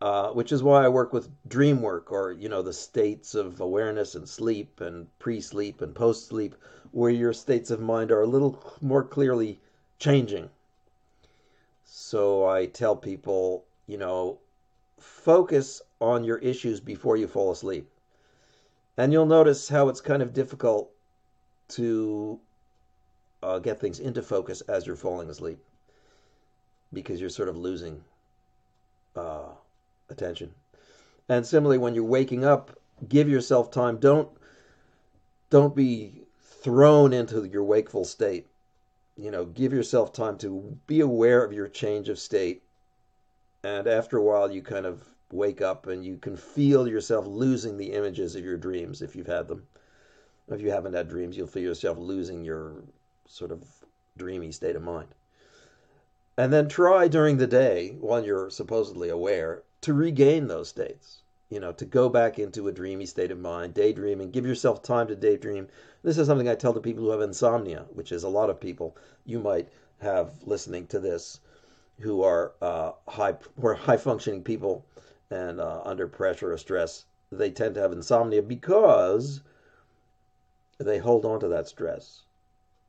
Uh, 0.00 0.30
which 0.30 0.52
is 0.52 0.62
why 0.62 0.84
I 0.84 0.88
work 0.88 1.12
with 1.12 1.28
dream 1.48 1.82
work 1.82 2.12
or, 2.12 2.30
you 2.30 2.48
know, 2.48 2.62
the 2.62 2.72
states 2.72 3.34
of 3.34 3.60
awareness 3.60 4.14
and 4.14 4.28
sleep 4.28 4.80
and 4.80 5.08
pre 5.18 5.40
sleep 5.40 5.80
and 5.80 5.92
post 5.92 6.28
sleep, 6.28 6.54
where 6.92 7.10
your 7.10 7.32
states 7.32 7.70
of 7.70 7.80
mind 7.80 8.12
are 8.12 8.22
a 8.22 8.26
little 8.26 8.62
more 8.80 9.02
clearly 9.02 9.60
changing. 9.98 10.50
So 11.84 12.46
I 12.46 12.66
tell 12.66 12.94
people, 12.94 13.64
you 13.88 13.98
know, 13.98 14.38
focus 15.00 15.82
on 16.00 16.22
your 16.22 16.38
issues 16.38 16.78
before 16.78 17.16
you 17.16 17.26
fall 17.26 17.50
asleep. 17.50 17.90
And 18.96 19.12
you'll 19.12 19.26
notice 19.26 19.68
how 19.68 19.88
it's 19.88 20.00
kind 20.00 20.22
of 20.22 20.32
difficult 20.32 20.90
to 21.70 22.38
uh, 23.42 23.58
get 23.58 23.80
things 23.80 23.98
into 23.98 24.22
focus 24.22 24.60
as 24.62 24.86
you're 24.86 24.96
falling 24.96 25.28
asleep 25.28 25.58
because 26.92 27.20
you're 27.20 27.30
sort 27.30 27.48
of 27.48 27.56
losing 27.56 28.02
uh, 29.14 29.50
attention. 30.10 30.54
And 31.28 31.46
similarly, 31.46 31.78
when 31.78 31.94
you're 31.94 32.04
waking 32.04 32.44
up, 32.44 32.78
give 33.08 33.28
yourself 33.28 33.70
time. 33.70 33.98
Don't 33.98 34.28
don't 35.50 35.74
be 35.74 36.22
thrown 36.40 37.12
into 37.12 37.44
your 37.44 37.64
wakeful 37.64 38.04
state. 38.04 38.46
You 39.16 39.30
know, 39.30 39.44
give 39.44 39.72
yourself 39.72 40.12
time 40.12 40.38
to 40.38 40.78
be 40.86 41.00
aware 41.00 41.44
of 41.44 41.52
your 41.52 41.68
change 41.68 42.08
of 42.08 42.18
state. 42.18 42.62
And 43.64 43.86
after 43.86 44.16
a 44.18 44.22
while, 44.22 44.50
you 44.50 44.62
kind 44.62 44.86
of 44.86 45.02
wake 45.32 45.60
up 45.60 45.86
and 45.86 46.04
you 46.04 46.16
can 46.16 46.36
feel 46.36 46.88
yourself 46.88 47.26
losing 47.26 47.76
the 47.76 47.92
images 47.92 48.34
of 48.34 48.44
your 48.44 48.56
dreams 48.56 49.02
if 49.02 49.16
you've 49.16 49.26
had 49.26 49.48
them. 49.48 49.66
If 50.48 50.60
you 50.60 50.70
haven't 50.70 50.94
had 50.94 51.08
dreams, 51.08 51.36
you'll 51.36 51.46
feel 51.46 51.62
yourself 51.62 51.98
losing 51.98 52.44
your 52.44 52.82
sort 53.26 53.50
of 53.50 53.64
dreamy 54.16 54.52
state 54.52 54.76
of 54.76 54.82
mind. 54.82 55.08
And 56.38 56.52
then 56.52 56.68
try 56.68 57.08
during 57.08 57.36
the 57.36 57.46
day, 57.46 57.96
while 58.00 58.24
you're 58.24 58.48
supposedly 58.48 59.08
aware, 59.08 59.62
to 59.82 59.92
regain 59.94 60.48
those 60.48 60.68
states. 60.68 61.22
You 61.50 61.60
know, 61.60 61.72
to 61.72 61.84
go 61.86 62.08
back 62.08 62.38
into 62.38 62.68
a 62.68 62.72
dreamy 62.72 63.06
state 63.06 63.30
of 63.30 63.38
mind, 63.38 63.74
daydreaming, 63.74 64.30
give 64.30 64.46
yourself 64.46 64.82
time 64.82 65.06
to 65.08 65.16
daydream. 65.16 65.68
This 66.02 66.18
is 66.18 66.26
something 66.26 66.48
I 66.48 66.54
tell 66.54 66.74
to 66.74 66.80
people 66.80 67.04
who 67.04 67.10
have 67.10 67.22
insomnia, 67.22 67.86
which 67.94 68.12
is 68.12 68.22
a 68.24 68.28
lot 68.28 68.50
of 68.50 68.60
people 68.60 68.96
you 69.24 69.38
might 69.38 69.68
have 70.00 70.32
listening 70.44 70.86
to 70.88 71.00
this. 71.00 71.40
who 72.00 72.22
are 72.22 72.52
uh, 72.62 72.92
high 73.08 73.36
are 73.62 73.74
high 73.74 73.96
functioning 73.96 74.42
people 74.42 74.84
and 75.30 75.60
uh, 75.60 75.82
under 75.84 76.08
pressure 76.08 76.52
or 76.52 76.56
stress, 76.58 77.04
they 77.30 77.50
tend 77.50 77.74
to 77.74 77.80
have 77.80 77.92
insomnia 77.92 78.42
because 78.42 79.42
they 80.78 80.98
hold 80.98 81.24
on 81.24 81.40
to 81.40 81.48
that 81.48 81.68
stress 81.68 82.22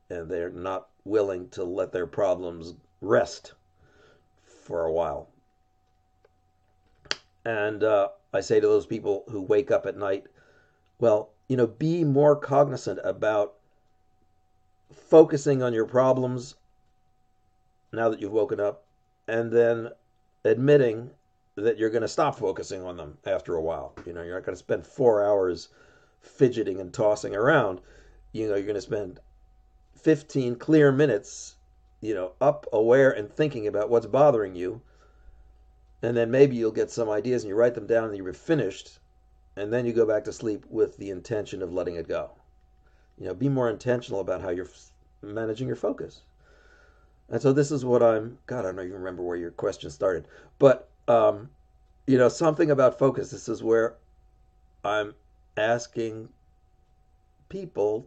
and 0.08 0.30
they're 0.30 0.50
not 0.50 0.88
willing 1.04 1.48
to 1.50 1.64
let 1.64 1.92
their 1.92 2.06
problems 2.06 2.74
rest 3.00 3.54
for 4.42 4.84
a 4.84 4.92
while. 4.92 5.28
And 7.44 7.82
uh, 7.82 8.08
I 8.32 8.40
say 8.40 8.60
to 8.60 8.66
those 8.66 8.86
people 8.86 9.24
who 9.28 9.40
wake 9.40 9.70
up 9.70 9.86
at 9.86 9.96
night, 9.96 10.26
well, 10.98 11.30
you 11.48 11.56
know, 11.56 11.66
be 11.66 12.04
more 12.04 12.36
cognizant 12.36 13.00
about 13.02 13.54
focusing 14.92 15.62
on 15.62 15.72
your 15.72 15.86
problems 15.86 16.54
now 17.92 18.08
that 18.08 18.20
you've 18.20 18.32
woken 18.32 18.60
up 18.60 18.84
and 19.26 19.50
then 19.52 19.90
admitting 20.44 21.10
that 21.56 21.78
you're 21.78 21.90
going 21.90 22.02
to 22.02 22.08
stop 22.08 22.38
focusing 22.38 22.82
on 22.82 22.96
them 22.96 23.18
after 23.26 23.54
a 23.54 23.60
while. 23.60 23.94
You 24.06 24.12
know, 24.12 24.22
you're 24.22 24.34
not 24.34 24.44
going 24.44 24.54
to 24.54 24.58
spend 24.58 24.86
four 24.86 25.24
hours 25.24 25.68
fidgeting 26.20 26.80
and 26.80 26.92
tossing 26.92 27.34
around. 27.34 27.80
You 28.32 28.48
know, 28.48 28.54
you're 28.54 28.64
going 28.64 28.74
to 28.74 28.80
spend 28.80 29.20
15 29.96 30.56
clear 30.56 30.92
minutes, 30.92 31.56
you 32.00 32.14
know, 32.14 32.32
up, 32.40 32.66
aware, 32.72 33.10
and 33.10 33.30
thinking 33.30 33.66
about 33.66 33.90
what's 33.90 34.06
bothering 34.06 34.54
you. 34.54 34.80
And 36.02 36.16
then 36.16 36.30
maybe 36.30 36.56
you'll 36.56 36.70
get 36.70 36.90
some 36.90 37.10
ideas 37.10 37.42
and 37.42 37.48
you 37.48 37.56
write 37.56 37.74
them 37.74 37.86
down 37.86 38.04
and 38.08 38.16
you're 38.16 38.32
finished. 38.32 38.98
And 39.56 39.72
then 39.72 39.84
you 39.84 39.92
go 39.92 40.06
back 40.06 40.24
to 40.24 40.32
sleep 40.32 40.64
with 40.70 40.96
the 40.96 41.10
intention 41.10 41.62
of 41.62 41.72
letting 41.72 41.96
it 41.96 42.08
go. 42.08 42.30
You 43.18 43.26
know, 43.26 43.34
be 43.34 43.48
more 43.48 43.68
intentional 43.68 44.20
about 44.20 44.40
how 44.40 44.50
you're 44.50 44.68
managing 45.22 45.66
your 45.66 45.76
focus. 45.76 46.22
And 47.28 47.40
so 47.40 47.52
this 47.52 47.70
is 47.70 47.84
what 47.84 48.02
I'm. 48.02 48.38
God, 48.46 48.60
I 48.64 48.72
don't 48.72 48.80
even 48.80 48.92
remember 48.92 49.22
where 49.22 49.36
your 49.36 49.50
question 49.52 49.90
started, 49.90 50.26
but 50.58 50.88
um, 51.06 51.50
you 52.06 52.18
know, 52.18 52.28
something 52.28 52.70
about 52.70 52.98
focus. 52.98 53.30
This 53.30 53.48
is 53.48 53.62
where 53.62 53.94
I'm 54.84 55.14
asking 55.56 56.28
people 57.48 58.06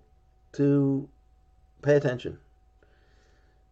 to 0.53 1.07
pay 1.81 1.95
attention. 1.95 2.39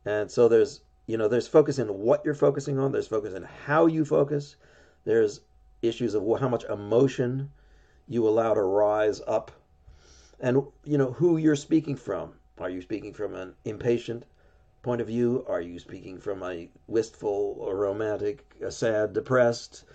And 0.06 0.30
so 0.30 0.48
there's, 0.48 0.82
you 1.08 1.18
know, 1.18 1.28
there's 1.28 1.48
focus 1.48 1.80
in 1.80 1.88
what 1.88 2.24
you're 2.24 2.34
focusing 2.34 2.80
on. 2.80 2.92
There's 2.92 3.08
focus 3.08 3.34
in 3.34 3.44
how 3.66 3.86
you 3.88 4.06
focus. 4.06 4.56
There's 5.04 5.42
issues 5.82 6.14
of 6.14 6.24
how 6.40 6.48
much 6.48 6.64
emotion 6.66 7.52
you 8.08 8.28
allow 8.28 8.54
to 8.54 8.62
rise 8.62 9.22
up, 9.28 9.52
and 10.40 10.64
you 10.84 10.98
know 10.98 11.12
who 11.12 11.38
you're 11.38 11.56
speaking 11.56 11.96
from. 11.96 12.34
Are 12.60 12.70
you 12.70 12.82
speaking 12.82 13.14
from 13.14 13.36
an 13.36 13.54
impatient 13.66 14.26
point 14.84 15.02
of 15.02 15.08
view? 15.08 15.46
Are 15.48 15.62
you 15.62 15.80
speaking 15.80 16.20
from 16.20 16.44
a 16.44 16.70
wistful 16.88 17.58
or 17.60 17.76
romantic, 17.76 18.56
a 18.62 18.72
sad, 18.72 19.14
depressed, 19.14 19.86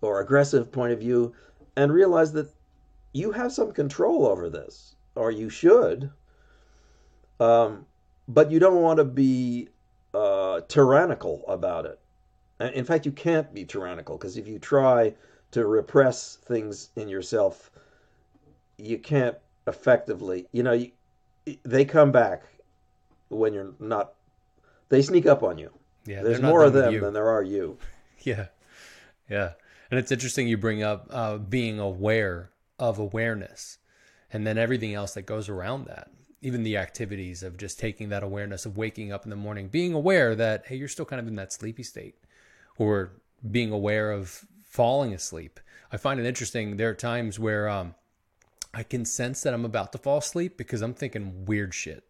or 0.00 0.20
aggressive 0.20 0.72
point 0.72 0.92
of 0.92 0.98
view? 0.98 1.34
And 1.76 1.92
realize 1.92 2.32
that 2.32 2.50
you 3.12 3.32
have 3.32 3.52
some 3.52 3.72
control 3.72 4.26
over 4.26 4.48
this, 4.48 4.96
or 5.14 5.30
you 5.30 5.48
should. 5.48 6.10
Um, 7.38 7.86
but 8.28 8.50
you 8.50 8.58
don't 8.58 8.82
want 8.82 8.98
to 8.98 9.04
be 9.04 9.68
uh, 10.16 10.60
tyrannical 10.62 11.44
about 11.46 11.84
it. 11.84 12.00
In 12.74 12.84
fact, 12.84 13.04
you 13.04 13.12
can't 13.12 13.52
be 13.52 13.66
tyrannical 13.66 14.16
because 14.16 14.38
if 14.38 14.48
you 14.48 14.58
try 14.58 15.14
to 15.50 15.66
repress 15.66 16.36
things 16.36 16.88
in 16.96 17.06
yourself, 17.06 17.70
you 18.78 18.98
can't 18.98 19.36
effectively. 19.66 20.46
You 20.52 20.62
know, 20.62 20.72
you, 20.72 20.90
they 21.64 21.84
come 21.84 22.12
back 22.12 22.44
when 23.28 23.52
you're 23.52 23.74
not 23.78 24.14
they 24.88 25.02
sneak 25.02 25.26
up 25.26 25.42
on 25.42 25.58
you. 25.58 25.70
Yeah, 26.06 26.22
there's 26.22 26.40
more 26.40 26.64
of 26.64 26.72
them 26.72 26.98
than 27.00 27.12
there 27.12 27.28
are 27.28 27.42
you. 27.42 27.78
Yeah, 28.22 28.46
yeah, 29.30 29.52
and 29.88 30.00
it's 30.00 30.10
interesting 30.10 30.48
you 30.48 30.56
bring 30.56 30.82
up 30.82 31.06
uh, 31.10 31.36
being 31.38 31.78
aware 31.78 32.50
of 32.76 32.98
awareness, 32.98 33.78
and 34.32 34.44
then 34.44 34.58
everything 34.58 34.94
else 34.94 35.14
that 35.14 35.26
goes 35.26 35.48
around 35.48 35.86
that. 35.86 36.10
Even 36.46 36.62
the 36.62 36.76
activities 36.76 37.42
of 37.42 37.56
just 37.56 37.78
taking 37.78 38.08
that 38.10 38.22
awareness 38.22 38.66
of 38.66 38.76
waking 38.76 39.12
up 39.12 39.24
in 39.24 39.30
the 39.30 39.36
morning, 39.36 39.68
being 39.68 39.92
aware 39.92 40.34
that 40.34 40.66
hey, 40.66 40.76
you're 40.76 40.88
still 40.88 41.04
kind 41.04 41.20
of 41.20 41.26
in 41.26 41.36
that 41.36 41.52
sleepy 41.52 41.82
state, 41.82 42.14
or 42.78 43.12
being 43.50 43.72
aware 43.72 44.12
of 44.12 44.44
falling 44.64 45.12
asleep. 45.12 45.60
I 45.92 45.96
find 45.96 46.20
it 46.20 46.26
interesting. 46.26 46.76
There 46.76 46.90
are 46.90 46.94
times 46.94 47.38
where 47.38 47.68
um, 47.68 47.94
I 48.72 48.82
can 48.82 49.04
sense 49.04 49.42
that 49.42 49.54
I'm 49.54 49.64
about 49.64 49.92
to 49.92 49.98
fall 49.98 50.18
asleep 50.18 50.56
because 50.56 50.82
I'm 50.82 50.94
thinking 50.94 51.44
weird 51.46 51.74
shit 51.74 52.04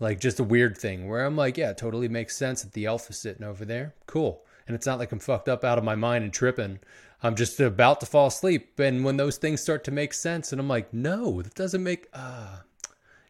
like 0.00 0.20
just 0.20 0.40
a 0.40 0.44
weird 0.44 0.76
thing 0.76 1.08
where 1.08 1.24
I'm 1.24 1.36
like, 1.36 1.56
yeah, 1.56 1.72
totally 1.72 2.08
makes 2.08 2.36
sense 2.36 2.62
that 2.62 2.72
the 2.72 2.86
elf 2.86 3.08
is 3.10 3.18
sitting 3.18 3.44
over 3.44 3.64
there. 3.64 3.94
Cool. 4.06 4.44
And 4.66 4.74
it's 4.74 4.86
not 4.86 4.98
like 4.98 5.12
I'm 5.12 5.18
fucked 5.18 5.48
up 5.48 5.64
out 5.64 5.78
of 5.78 5.84
my 5.84 5.94
mind 5.94 6.24
and 6.24 6.32
tripping. 6.32 6.80
I'm 7.22 7.36
just 7.36 7.60
about 7.60 8.00
to 8.00 8.06
fall 8.06 8.26
asleep. 8.28 8.78
And 8.78 9.04
when 9.04 9.16
those 9.16 9.36
things 9.36 9.60
start 9.60 9.84
to 9.84 9.90
make 9.90 10.12
sense, 10.12 10.52
and 10.52 10.60
I'm 10.60 10.68
like, 10.68 10.92
no, 10.92 11.42
that 11.42 11.54
doesn't 11.54 11.82
make, 11.82 12.08
uh, 12.12 12.58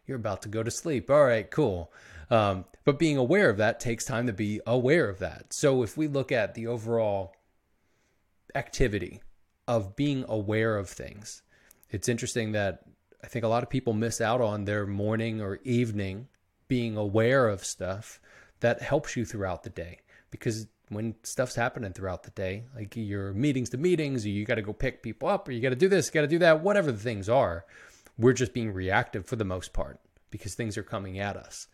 you're 0.05 0.17
about 0.17 0.41
to 0.43 0.49
go 0.49 0.63
to 0.63 0.71
sleep. 0.71 1.09
All 1.09 1.23
right, 1.23 1.49
cool. 1.49 1.91
Um, 2.29 2.65
but 2.83 2.99
being 2.99 3.17
aware 3.17 3.49
of 3.49 3.57
that 3.57 3.79
takes 3.79 4.05
time 4.05 4.27
to 4.27 4.33
be 4.33 4.61
aware 4.65 5.09
of 5.09 5.19
that. 5.19 5.53
So 5.53 5.83
if 5.83 5.97
we 5.97 6.07
look 6.07 6.31
at 6.31 6.53
the 6.53 6.67
overall 6.67 7.35
activity 8.53 9.21
of 9.67 9.95
being 9.95 10.25
aware 10.27 10.77
of 10.77 10.89
things, 10.89 11.41
it's 11.89 12.09
interesting 12.09 12.51
that 12.53 12.83
I 13.23 13.27
think 13.27 13.45
a 13.45 13.47
lot 13.47 13.63
of 13.63 13.69
people 13.69 13.93
miss 13.93 14.21
out 14.21 14.41
on 14.41 14.65
their 14.65 14.85
morning 14.85 15.41
or 15.41 15.59
evening 15.63 16.27
being 16.67 16.97
aware 16.97 17.47
of 17.47 17.63
stuff 17.63 18.19
that 18.59 18.81
helps 18.81 19.15
you 19.15 19.25
throughout 19.25 19.63
the 19.63 19.69
day 19.69 19.99
because 20.31 20.67
when 20.89 21.15
stuff's 21.23 21.55
happening 21.55 21.93
throughout 21.93 22.23
the 22.23 22.31
day, 22.31 22.65
like 22.75 22.95
your 22.95 23.33
meetings 23.33 23.69
to 23.69 23.77
meetings, 23.77 24.25
you 24.25 24.45
got 24.45 24.55
to 24.55 24.61
go 24.61 24.73
pick 24.73 25.01
people 25.01 25.27
up, 25.27 25.47
or 25.47 25.51
you 25.51 25.61
got 25.61 25.69
to 25.69 25.75
do 25.75 25.87
this, 25.87 26.09
got 26.09 26.21
to 26.21 26.27
do 26.27 26.39
that, 26.39 26.61
whatever 26.61 26.91
the 26.91 26.99
things 26.99 27.27
are, 27.29 27.65
we're 28.17 28.33
just 28.33 28.53
being 28.53 28.71
reactive 28.71 29.25
for 29.25 29.35
the 29.35 29.43
most 29.43 29.73
part 29.73 29.99
because 30.31 30.55
things 30.55 30.77
are 30.77 30.83
coming 30.83 31.19
at 31.19 31.37
us. 31.37 31.67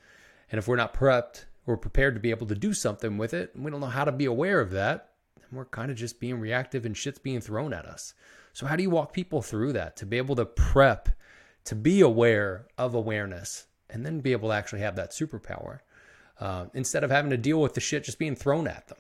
And 0.52 0.60
if 0.60 0.68
we're 0.68 0.76
not 0.76 0.94
prepped 0.94 1.46
or 1.66 1.78
prepared 1.78 2.16
to 2.16 2.20
be 2.20 2.32
able 2.32 2.48
to 2.48 2.56
do 2.56 2.74
something 2.74 3.18
with 3.18 3.34
it, 3.34 3.52
we 3.56 3.72
don't 3.72 3.80
know 3.80 3.88
how 3.88 4.06
to 4.06 4.12
be 4.12 4.26
aware 4.26 4.60
of 4.60 4.72
that, 4.72 5.12
and 5.36 5.58
we're 5.58 5.66
kind 5.66 5.92
of 5.92 5.98
just 5.98 6.20
being 6.20 6.40
reactive 6.40 6.86
and 6.86 6.98
shit's 6.98 7.20
being 7.20 7.42
thrown 7.42 7.74
at 7.74 7.86
us. 7.86 8.14
So, 8.54 8.66
how 8.66 8.76
do 8.76 8.84
you 8.84 8.90
walk 8.90 9.14
people 9.14 9.42
through 9.42 9.74
that 9.74 9.96
to 9.98 10.06
be 10.06 10.18
able 10.18 10.36
to 10.36 10.46
prep, 10.46 11.10
to 11.66 11.76
be 11.76 12.02
aware 12.02 12.68
of 12.78 12.94
awareness, 12.96 13.68
and 13.90 14.06
then 14.06 14.20
be 14.20 14.34
able 14.34 14.50
to 14.50 14.56
actually 14.56 14.82
have 14.82 14.96
that 14.98 15.12
superpower 15.12 15.80
uh, 16.40 16.66
instead 16.74 17.04
of 17.04 17.12
having 17.12 17.32
to 17.32 17.38
deal 17.38 17.62
with 17.62 17.76
the 17.76 17.82
shit 17.82 18.04
just 18.04 18.20
being 18.20 18.36
thrown 18.36 18.68
at 18.68 18.88
them. 18.88 18.98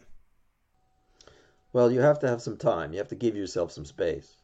Well, 1.73 1.91
you 1.91 2.01
have 2.01 2.19
to 2.19 2.27
have 2.27 2.41
some 2.41 2.57
time. 2.57 2.93
You 2.93 2.99
have 2.99 3.07
to 3.09 3.15
give 3.15 3.35
yourself 3.35 3.71
some 3.71 3.85
space. 3.85 4.37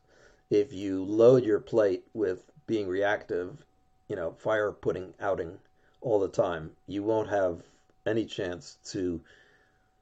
If 0.50 0.74
you 0.74 1.04
load 1.04 1.44
your 1.44 1.60
plate 1.60 2.06
with 2.14 2.50
being 2.68 2.88
reactive, 2.88 3.66
you 4.08 4.16
know, 4.16 4.34
fire 4.34 4.72
putting 4.72 5.14
outing 5.20 5.58
all 6.02 6.20
the 6.20 6.28
time, 6.28 6.72
you 6.86 7.02
won't 7.02 7.30
have 7.30 7.64
any 8.06 8.26
chance 8.26 8.78
to 8.86 9.20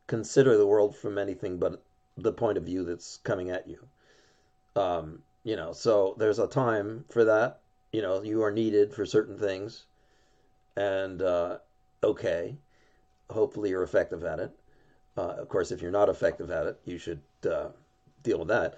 consider 0.07 0.57
the 0.57 0.67
world 0.67 0.95
from 0.95 1.17
anything 1.17 1.57
but 1.57 1.81
the 2.17 2.33
point 2.33 2.57
of 2.57 2.65
view 2.65 2.83
that's 2.83 3.17
coming 3.23 3.49
at 3.49 3.67
you. 3.67 3.79
Um, 4.75 5.21
you 5.43 5.55
know, 5.55 5.71
so 5.71 6.15
there's 6.17 6.39
a 6.39 6.47
time 6.47 7.05
for 7.09 7.23
that. 7.23 7.61
You 7.91 8.01
know, 8.01 8.21
you 8.21 8.43
are 8.43 8.51
needed 8.51 8.93
for 8.93 9.05
certain 9.05 9.37
things 9.37 9.85
and 10.75 11.21
uh, 11.21 11.57
okay. 12.03 12.57
Hopefully, 13.29 13.69
you're 13.69 13.83
effective 13.83 14.23
at 14.23 14.39
it. 14.39 14.51
Uh, 15.17 15.35
of 15.37 15.49
course, 15.49 15.71
if 15.71 15.81
you're 15.81 15.91
not 15.91 16.09
effective 16.09 16.51
at 16.51 16.67
it, 16.67 16.79
you 16.85 16.97
should 16.97 17.21
uh, 17.49 17.69
deal 18.23 18.39
with 18.39 18.49
that. 18.49 18.75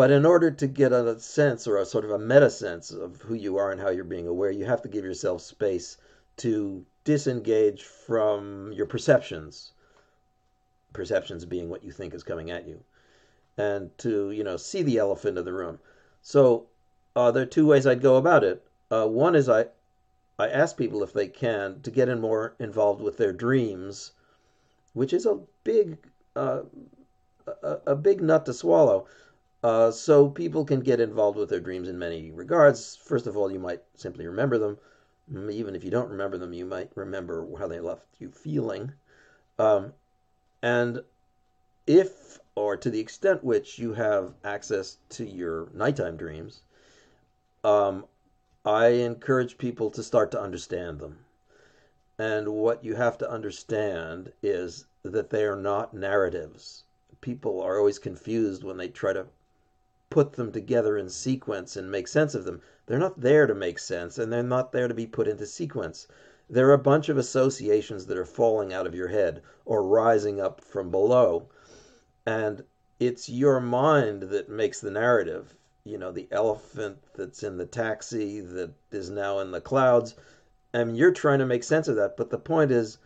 But 0.00 0.10
in 0.10 0.24
order 0.24 0.50
to 0.50 0.66
get 0.66 0.94
a 0.94 1.20
sense 1.20 1.66
or 1.66 1.76
a 1.76 1.84
sort 1.84 2.06
of 2.06 2.10
a 2.10 2.18
meta 2.18 2.48
sense 2.48 2.90
of 2.90 3.20
who 3.20 3.34
you 3.34 3.58
are 3.58 3.70
and 3.70 3.78
how 3.78 3.90
you're 3.90 4.02
being 4.02 4.26
aware, 4.26 4.50
you 4.50 4.64
have 4.64 4.80
to 4.80 4.88
give 4.88 5.04
yourself 5.04 5.42
space 5.42 5.98
to 6.38 6.86
disengage 7.04 7.82
from 7.82 8.72
your 8.72 8.86
perceptions. 8.86 9.72
Perceptions 10.94 11.44
being 11.44 11.68
what 11.68 11.84
you 11.84 11.92
think 11.92 12.14
is 12.14 12.22
coming 12.22 12.50
at 12.50 12.66
you, 12.66 12.82
and 13.58 13.90
to 13.98 14.30
you 14.30 14.42
know 14.42 14.56
see 14.56 14.82
the 14.82 14.96
elephant 14.96 15.36
in 15.36 15.44
the 15.44 15.52
room. 15.52 15.78
So 16.22 16.68
uh, 17.14 17.30
there 17.30 17.42
are 17.42 17.54
two 17.54 17.66
ways 17.66 17.86
I'd 17.86 18.00
go 18.00 18.16
about 18.16 18.42
it. 18.42 18.66
Uh, 18.90 19.06
one 19.06 19.34
is 19.34 19.50
I 19.50 19.66
I 20.38 20.48
ask 20.48 20.78
people 20.78 21.02
if 21.02 21.12
they 21.12 21.28
can 21.28 21.82
to 21.82 21.90
get 21.90 22.08
in 22.08 22.22
more 22.22 22.54
involved 22.58 23.02
with 23.02 23.18
their 23.18 23.34
dreams, 23.34 24.12
which 24.94 25.12
is 25.12 25.26
a 25.26 25.40
big 25.62 25.98
uh, 26.34 26.62
a, 27.62 27.78
a, 27.88 27.96
big 27.96 28.22
nut 28.22 28.46
to 28.46 28.54
swallow. 28.54 29.06
Uh, 29.62 29.90
so 29.90 30.28
people 30.28 30.64
can 30.64 30.80
get 30.80 31.00
involved 31.00 31.36
with 31.36 31.50
their 31.50 31.60
dreams 31.60 31.88
in 31.88 31.98
many 31.98 32.30
regards. 32.30 32.96
First 32.96 33.26
of 33.26 33.36
all, 33.36 33.52
you 33.52 33.58
might 33.58 33.82
simply 33.94 34.26
remember 34.26 34.56
them. 34.56 34.78
Mm, 35.30 35.52
even 35.52 35.74
if 35.74 35.84
you 35.84 35.90
don't 35.90 36.08
remember 36.08 36.38
them, 36.38 36.54
you 36.54 36.64
might 36.64 36.90
remember 36.94 37.46
how 37.58 37.68
they 37.68 37.80
left 37.80 38.06
you 38.18 38.30
feeling. 38.30 38.92
Um, 39.58 39.92
and 40.62 41.02
if 41.86 42.38
or 42.54 42.76
to 42.76 42.90
the 42.90 43.00
extent 43.00 43.44
which 43.44 43.78
you 43.78 43.94
have 43.94 44.34
access 44.44 44.96
to 45.10 45.24
your 45.26 45.68
nighttime 45.74 46.16
dreams, 46.16 46.62
um, 47.62 48.06
I 48.64 48.88
encourage 48.88 49.58
people 49.58 49.90
to 49.90 50.02
start 50.02 50.30
to 50.32 50.40
understand 50.40 51.00
them. 51.00 51.24
And 52.18 52.48
what 52.48 52.84
you 52.84 52.94
have 52.94 53.18
to 53.18 53.30
understand 53.30 54.32
is 54.42 54.86
that 55.02 55.30
they 55.30 55.44
are 55.44 55.56
not 55.56 55.94
narratives. 55.94 56.84
People 57.20 57.60
are 57.62 57.78
always 57.78 57.98
confused 57.98 58.64
when 58.64 58.76
they 58.76 58.88
try 58.88 59.12
to 59.12 59.26
put 60.10 60.32
them 60.32 60.50
together 60.50 60.98
in 60.98 61.08
sequence 61.08 61.76
and 61.76 61.90
make 61.90 62.08
sense 62.08 62.34
of 62.34 62.44
them. 62.44 62.60
They're 62.86 62.98
not 62.98 63.20
there 63.20 63.46
to 63.46 63.54
make 63.54 63.78
sense 63.78 64.18
and 64.18 64.32
they're 64.32 64.42
not 64.42 64.72
there 64.72 64.88
to 64.88 64.94
be 64.94 65.06
put 65.06 65.28
into 65.28 65.46
sequence. 65.46 66.08
They're 66.48 66.72
a 66.72 66.78
bunch 66.78 67.08
of 67.08 67.16
associations 67.16 68.06
that 68.06 68.18
are 68.18 68.24
falling 68.24 68.72
out 68.72 68.88
of 68.88 68.94
your 68.94 69.06
head 69.06 69.40
or 69.64 69.84
rising 69.84 70.40
up 70.40 70.60
from 70.60 70.90
below. 70.90 71.48
And 72.26 72.64
it's 72.98 73.28
your 73.28 73.60
mind 73.60 74.24
that 74.24 74.48
makes 74.48 74.80
the 74.80 74.90
narrative. 74.90 75.54
You 75.84 75.96
know, 75.96 76.10
the 76.10 76.26
elephant 76.32 76.98
that's 77.14 77.44
in 77.44 77.56
the 77.56 77.66
taxi 77.66 78.40
that 78.40 78.72
is 78.90 79.10
now 79.10 79.38
in 79.38 79.52
the 79.52 79.60
clouds. 79.60 80.16
Mean, 80.74 80.96
you're 80.96 81.12
trying 81.12 81.38
to 81.38 81.46
make 81.46 81.62
sense 81.62 81.86
of 81.86 81.96
that. 81.96 82.16
But 82.16 82.30
the 82.30 82.38
point 82.38 82.72
is, 82.72 82.98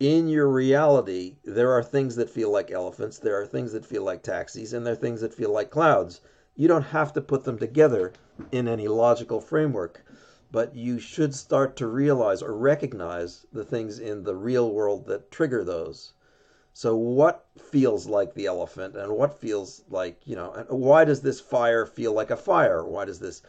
in 0.00 0.28
your 0.28 0.48
reality, 0.48 1.36
there 1.44 1.70
are 1.72 1.82
things 1.82 2.16
that 2.16 2.30
feel 2.30 2.50
like 2.50 2.70
elephants, 2.70 3.18
there 3.18 3.40
are 3.40 3.46
things 3.46 3.72
that 3.72 3.86
feel 3.86 4.02
like 4.02 4.22
taxis, 4.22 4.72
and 4.72 4.84
there 4.84 4.94
are 4.94 4.96
things 4.96 5.20
that 5.20 5.34
feel 5.34 5.52
like 5.52 5.70
clouds. 5.70 6.20
You 6.56 6.68
don't 6.68 6.82
have 6.82 7.12
to 7.12 7.20
put 7.20 7.44
them 7.44 7.58
together 7.58 8.12
in 8.50 8.68
any 8.68 8.88
logical 8.88 9.40
framework, 9.40 10.04
but 10.50 10.74
you 10.74 10.98
should 10.98 11.34
start 11.34 11.76
to 11.76 11.86
realize 11.86 12.42
or 12.42 12.54
recognize 12.56 13.46
the 13.52 13.64
things 13.64 13.98
in 13.98 14.24
the 14.24 14.34
real 14.34 14.72
world 14.72 15.06
that 15.06 15.30
trigger 15.30 15.64
those. 15.64 16.14
So, 16.74 16.96
what 16.96 17.46
feels 17.58 18.06
like 18.06 18.34
the 18.34 18.46
elephant, 18.46 18.96
and 18.96 19.12
what 19.12 19.38
feels 19.38 19.82
like, 19.90 20.20
you 20.24 20.34
know, 20.34 20.64
why 20.68 21.04
does 21.04 21.20
this 21.20 21.40
fire 21.40 21.84
feel 21.86 22.12
like 22.12 22.30
a 22.30 22.36
fire? 22.36 22.84
Why 22.84 23.04
does 23.04 23.18
this 23.18 23.42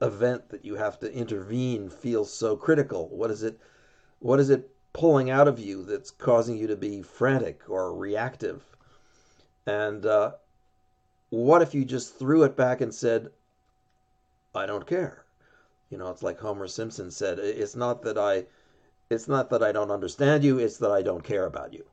event 0.00 0.48
that 0.48 0.64
you 0.64 0.76
have 0.76 0.98
to 1.00 1.12
intervene 1.12 1.90
feel 1.90 2.24
so 2.24 2.56
critical? 2.56 3.08
What 3.10 3.30
is 3.30 3.42
it? 3.42 3.60
What 4.20 4.40
is 4.40 4.50
it 4.50 4.70
pulling 4.92 5.30
out 5.30 5.48
of 5.48 5.58
you 5.58 5.84
that's 5.84 6.10
causing 6.10 6.56
you 6.56 6.66
to 6.66 6.76
be 6.76 7.02
frantic 7.02 7.68
or 7.68 7.94
reactive? 7.94 8.62
And 9.66 10.04
uh, 10.04 10.32
what 11.30 11.62
if 11.62 11.74
you 11.74 11.84
just 11.84 12.18
threw 12.18 12.42
it 12.42 12.56
back 12.56 12.80
and 12.80 12.94
said, 12.94 13.30
I 14.54 14.66
don't 14.66 14.86
care? 14.86 15.24
You 15.90 15.98
know, 15.98 16.10
it's 16.10 16.22
like 16.22 16.38
Homer 16.38 16.68
Simpson 16.68 17.10
said, 17.10 17.38
it's 17.38 17.76
not 17.76 18.02
that 18.02 18.18
I 18.18 18.46
it's 19.10 19.26
not 19.26 19.50
that 19.50 19.62
I 19.62 19.72
don't 19.72 19.90
understand 19.90 20.44
you, 20.44 20.58
it's 20.58 20.78
that 20.78 20.92
I 20.92 21.02
don't 21.02 21.24
care 21.24 21.46
about 21.46 21.72
you. 21.72 21.84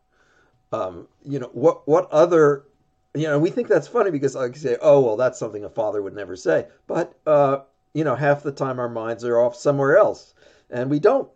Um, 0.72 1.08
you 1.24 1.40
know, 1.40 1.50
what 1.54 1.88
what 1.88 2.10
other 2.12 2.66
you 3.14 3.28
know, 3.28 3.40
we 3.40 3.50
think 3.50 3.68
that's 3.68 3.88
funny 3.88 4.12
because 4.12 4.36
I 4.36 4.52
say, 4.52 4.78
oh 4.82 5.02
well, 5.02 5.18
that's 5.18 5.40
something 5.40 5.64
a 5.64 5.70
father 5.70 6.02
would 6.02 6.16
never 6.16 6.36
say. 6.36 6.68
But 6.86 7.18
uh, 7.26 7.60
you 7.94 8.04
know, 8.04 8.16
half 8.16 8.44
the 8.44 8.52
time 8.52 8.80
our 8.80 8.90
minds 8.90 9.24
are 9.26 9.40
off 9.40 9.56
somewhere 9.56 9.98
else, 9.98 10.34
and 10.70 10.90
we 10.90 11.00
don't 11.00 11.30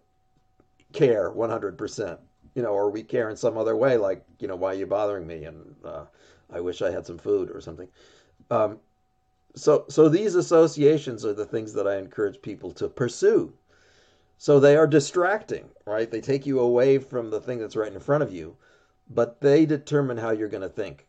care 0.93 1.31
100%, 1.31 2.17
you 2.55 2.61
know, 2.61 2.69
or 2.69 2.89
we 2.89 3.03
care 3.03 3.29
in 3.29 3.35
some 3.35 3.57
other 3.57 3.75
way, 3.75 3.97
like, 3.97 4.23
you 4.39 4.47
know, 4.47 4.55
why 4.55 4.71
are 4.71 4.77
you 4.77 4.85
bothering 4.85 5.27
me? 5.27 5.45
And 5.45 5.75
uh, 5.83 6.05
I 6.51 6.59
wish 6.59 6.81
I 6.81 6.91
had 6.91 7.05
some 7.05 7.17
food 7.17 7.49
or 7.51 7.61
something. 7.61 7.87
Um, 8.49 8.79
so, 9.55 9.85
so 9.89 10.07
these 10.09 10.35
associations 10.35 11.25
are 11.25 11.33
the 11.33 11.45
things 11.45 11.73
that 11.73 11.87
I 11.87 11.97
encourage 11.97 12.41
people 12.41 12.71
to 12.73 12.87
pursue. 12.87 13.53
So 14.37 14.59
they 14.59 14.75
are 14.75 14.87
distracting, 14.87 15.69
right? 15.85 16.09
They 16.09 16.21
take 16.21 16.45
you 16.45 16.59
away 16.59 16.97
from 16.97 17.29
the 17.29 17.41
thing 17.41 17.59
that's 17.59 17.75
right 17.75 17.93
in 17.93 17.99
front 17.99 18.23
of 18.23 18.33
you, 18.33 18.57
but 19.09 19.41
they 19.41 19.65
determine 19.65 20.17
how 20.17 20.31
you're 20.31 20.47
going 20.47 20.61
to 20.61 20.69
think. 20.69 21.07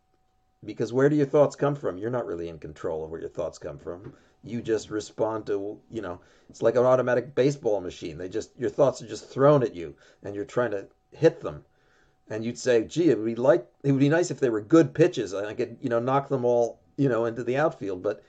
Because 0.65 0.93
where 0.93 1.09
do 1.09 1.17
your 1.17 1.27
thoughts 1.27 1.57
come 1.57 1.75
from? 1.75 1.99
You're 1.99 2.11
not 2.11 2.27
really 2.27 2.49
in 2.49 2.59
control 2.59 3.05
of 3.05 3.11
where 3.11 3.21
your 3.21 3.31
thoughts 3.31 3.59
come 3.59 3.79
from 3.79 4.15
you 4.45 4.61
just 4.61 4.91
respond 4.91 5.47
to 5.47 5.79
you 5.91 6.03
know 6.03 6.21
it's 6.51 6.63
like 6.63 6.77
an 6.77 6.85
automatic 6.85 7.35
baseball 7.35 7.81
machine. 7.81 8.19
They 8.19 8.29
just 8.29 8.51
your 8.59 8.71
thoughts 8.71 9.01
are 9.01 9.07
just 9.07 9.31
thrown 9.31 9.63
at 9.63 9.75
you 9.75 9.95
and 10.23 10.35
you're 10.35 10.45
trying 10.45 10.73
to 10.73 10.87
hit 11.11 11.41
them. 11.41 11.65
And 12.29 12.45
you'd 12.45 12.59
say 12.59 12.85
gee 12.85 13.11
it 13.11 13.19
would 13.19 13.27
be 13.27 13.35
like 13.35 13.67
it 13.83 13.93
would 13.93 14.01
be 14.01 14.09
nice 14.09 14.31
if 14.31 14.41
they 14.41 14.51
were 14.51 14.61
good 14.61 14.95
pitches. 14.95 15.33
And 15.33 15.47
i 15.47 15.55
could 15.55 15.79
you 15.81 15.89
know 15.89 15.99
knock 15.99 16.29
them 16.29 16.45
all 16.45 16.81
you 16.97 17.09
know 17.09 17.25
into 17.25 17.43
the 17.43 17.57
outfield. 17.57 18.03
But 18.03 18.23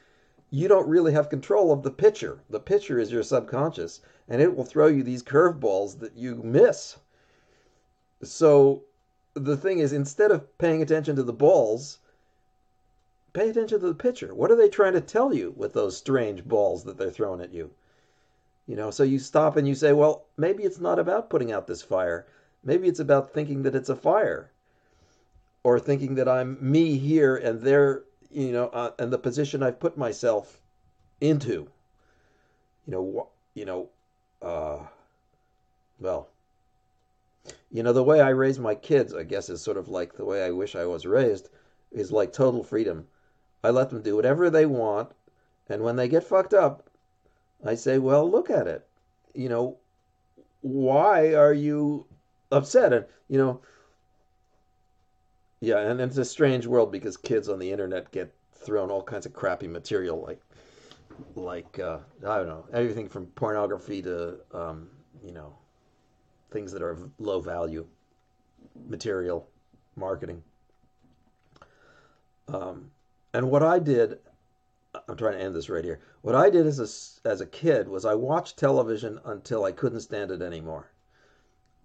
you 0.52 0.68
don't 0.68 0.88
really 0.88 1.14
have 1.14 1.30
control 1.30 1.72
of 1.72 1.84
the 1.84 1.92
pitcher. 1.92 2.40
The 2.50 2.60
pitcher 2.60 3.00
is 3.00 3.12
your 3.12 3.24
subconscious 3.24 4.02
and 4.30 4.42
it 4.42 4.56
will 4.56 4.66
throw 4.66 4.88
you 4.88 5.04
these 5.04 5.24
curveballs 5.24 6.00
that 6.00 6.16
you 6.16 6.36
miss. 6.36 6.98
So 8.24 8.84
the 9.34 9.58
thing 9.58 9.80
is 9.80 9.92
instead 9.94 10.32
of 10.32 10.58
paying 10.58 10.82
attention 10.82 11.16
to 11.16 11.24
the 11.24 11.34
balls 11.34 12.00
Pay 13.34 13.50
attention 13.50 13.80
to 13.80 13.88
the 13.88 13.96
pitcher. 13.96 14.34
What 14.36 14.52
are 14.52 14.56
they 14.56 14.70
trying 14.70 14.94
to 14.94 15.02
tell 15.02 15.34
you 15.34 15.54
with 15.58 15.74
those 15.74 15.98
strange 15.98 16.46
balls 16.46 16.84
that 16.84 16.98
they're 16.98 17.10
throwing 17.10 17.42
at 17.42 17.54
you? 17.54 17.72
You 18.68 18.76
know, 18.76 18.92
so 18.92 19.04
you 19.04 19.20
stop 19.20 19.58
and 19.58 19.68
you 19.68 19.76
say, 19.76 19.92
well, 19.92 20.26
maybe 20.38 20.64
it's 20.64 20.80
not 20.80 21.00
about 21.00 21.30
putting 21.30 21.52
out 21.52 21.68
this 21.68 21.82
fire. 21.82 22.28
Maybe 22.64 22.88
it's 22.88 23.00
about 23.00 23.34
thinking 23.34 23.64
that 23.64 23.76
it's 23.76 23.90
a 23.90 23.96
fire. 23.96 24.52
Or 25.64 25.80
thinking 25.80 26.16
that 26.16 26.30
I'm 26.30 26.58
me 26.62 26.98
here 26.98 27.36
and 27.36 27.62
they're, 27.62 28.04
you 28.32 28.52
know, 28.52 28.68
uh, 28.68 28.92
and 29.00 29.12
the 29.12 29.18
position 29.18 29.64
I've 29.64 29.80
put 29.80 29.98
myself 29.98 30.62
into. 31.20 31.68
You 32.86 32.92
know, 32.92 33.28
you 33.56 33.66
know, 33.66 33.90
uh, 34.42 34.80
well, 36.00 36.28
you 37.72 37.82
know, 37.82 37.94
the 37.94 38.04
way 38.04 38.22
I 38.22 38.30
raise 38.30 38.60
my 38.60 38.76
kids, 38.76 39.14
I 39.14 39.24
guess, 39.24 39.50
is 39.50 39.62
sort 39.62 39.78
of 39.78 39.90
like 39.90 40.14
the 40.14 40.26
way 40.26 40.44
I 40.46 40.52
wish 40.52 40.76
I 40.76 40.86
was 40.86 41.06
raised, 41.06 41.50
is 41.92 42.12
like 42.12 42.32
total 42.32 42.64
freedom. 42.64 43.08
I 43.64 43.70
let 43.70 43.90
them 43.90 44.02
do 44.02 44.16
whatever 44.16 44.50
they 44.50 44.66
want. 44.66 45.12
And 45.70 45.82
when 45.82 45.96
they 45.96 46.08
get 46.08 46.24
fucked 46.24 46.54
up, 46.54 46.90
I 47.66 47.76
say, 47.76 47.98
well, 47.98 48.30
look 48.30 48.50
at 48.50 48.68
it. 48.68 48.86
You 49.34 49.50
know, 49.50 49.78
why 50.62 51.34
are 51.34 51.54
you 51.54 52.06
upset? 52.52 52.94
And, 52.94 53.06
you 53.30 53.38
know, 53.38 53.62
yeah, 55.62 55.80
and 55.80 56.02
it's 56.02 56.18
a 56.18 56.26
strange 56.26 56.68
world 56.68 56.92
because 56.92 57.16
kids 57.16 57.48
on 57.48 57.60
the 57.60 57.72
internet 57.72 58.12
get 58.12 58.34
thrown 58.54 58.92
all 58.92 59.02
kinds 59.02 59.26
of 59.26 59.34
crappy 59.34 59.68
material 59.68 60.22
like, 60.22 60.42
like, 61.36 61.80
uh, 61.80 62.00
I 62.28 62.38
don't 62.38 62.48
know, 62.48 62.66
everything 62.74 63.08
from 63.08 63.28
pornography 63.28 64.02
to, 64.02 64.40
um, 64.52 64.90
you 65.24 65.32
know, 65.32 65.56
things 66.52 66.72
that 66.74 66.82
are 66.82 66.92
of 66.92 67.10
low 67.18 67.40
value 67.40 67.86
material 68.88 69.48
marketing. 69.96 70.44
Um, 72.50 72.92
and 73.34 73.50
what 73.50 73.64
I 73.64 73.80
did, 73.80 74.20
I'm 75.08 75.18
trying 75.18 75.34
to 75.34 75.42
end 75.42 75.56
this 75.56 75.70
right 75.70 75.84
here. 75.84 76.00
What 76.22 76.36
I 76.36 76.52
did 76.52 76.68
as 76.68 76.80
a, 76.80 77.28
as 77.28 77.42
a 77.42 77.48
kid 77.48 77.88
was 77.90 78.06
I 78.06 78.14
watched 78.14 78.58
television 78.58 79.20
until 79.26 79.66
I 79.66 79.72
couldn't 79.72 80.02
stand 80.02 80.30
it 80.30 80.42
anymore 80.42 80.92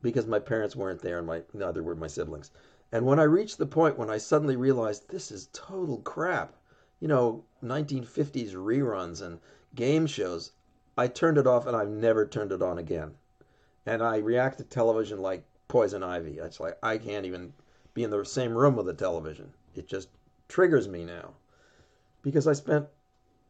because 0.03 0.27
my 0.27 0.39
parents 0.39 0.77
weren't 0.77 1.01
there 1.01 1.19
and 1.19 1.27
my 1.27 1.43
neither 1.55 1.83
were 1.83 1.97
my 1.97 2.07
siblings. 2.07 2.51
And 2.93 3.07
when 3.07 3.19
I 3.19 3.25
reached 3.25 3.57
the 3.59 3.67
point 3.67 3.99
when 3.99 4.11
I 4.11 4.19
suddenly 4.19 4.57
realized 4.57 5.09
this 5.09 5.31
is 5.31 5.49
total 5.53 5.99
crap, 5.99 6.55
you 7.01 7.09
know, 7.09 7.45
1950s 7.63 8.53
reruns 8.53 9.23
and 9.23 9.41
game 9.75 10.07
shows, 10.07 10.53
I 10.97 11.07
turned 11.09 11.39
it 11.39 11.47
off 11.47 11.67
and 11.67 11.77
I've 11.77 11.89
never 11.89 12.27
turned 12.27 12.53
it 12.53 12.63
on 12.63 12.77
again. 12.77 13.15
And 13.87 14.03
I 14.03 14.19
react 14.19 14.59
to 14.59 14.65
television 14.65 15.21
like 15.21 15.45
poison 15.67 16.03
ivy. 16.03 16.39
It's 16.39 16.61
like 16.61 16.77
I 16.83 16.99
can't 16.99 17.25
even 17.25 17.55
be 17.95 18.05
in 18.05 18.11
the 18.11 18.25
same 18.25 18.55
room 18.55 18.77
with 18.77 18.87
the 18.87 18.95
television. 18.95 19.55
It 19.75 19.89
just 19.89 20.09
triggers 20.49 20.89
me 20.89 21.05
now 21.05 21.35
because 22.23 22.47
I 22.47 22.53
spent 22.53 22.87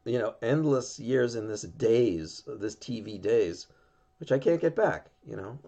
you 0.05 0.19
know 0.19 0.35
endless 0.41 0.99
years 0.99 1.35
in 1.35 1.47
this 1.47 1.63
daze, 1.63 2.43
this 2.47 2.75
TV 2.75 3.21
daze, 3.21 3.67
which 4.19 4.31
I 4.31 4.39
can't 4.39 4.61
get 4.61 4.75
back. 4.75 5.07
You 5.27 5.37
know, 5.37 5.59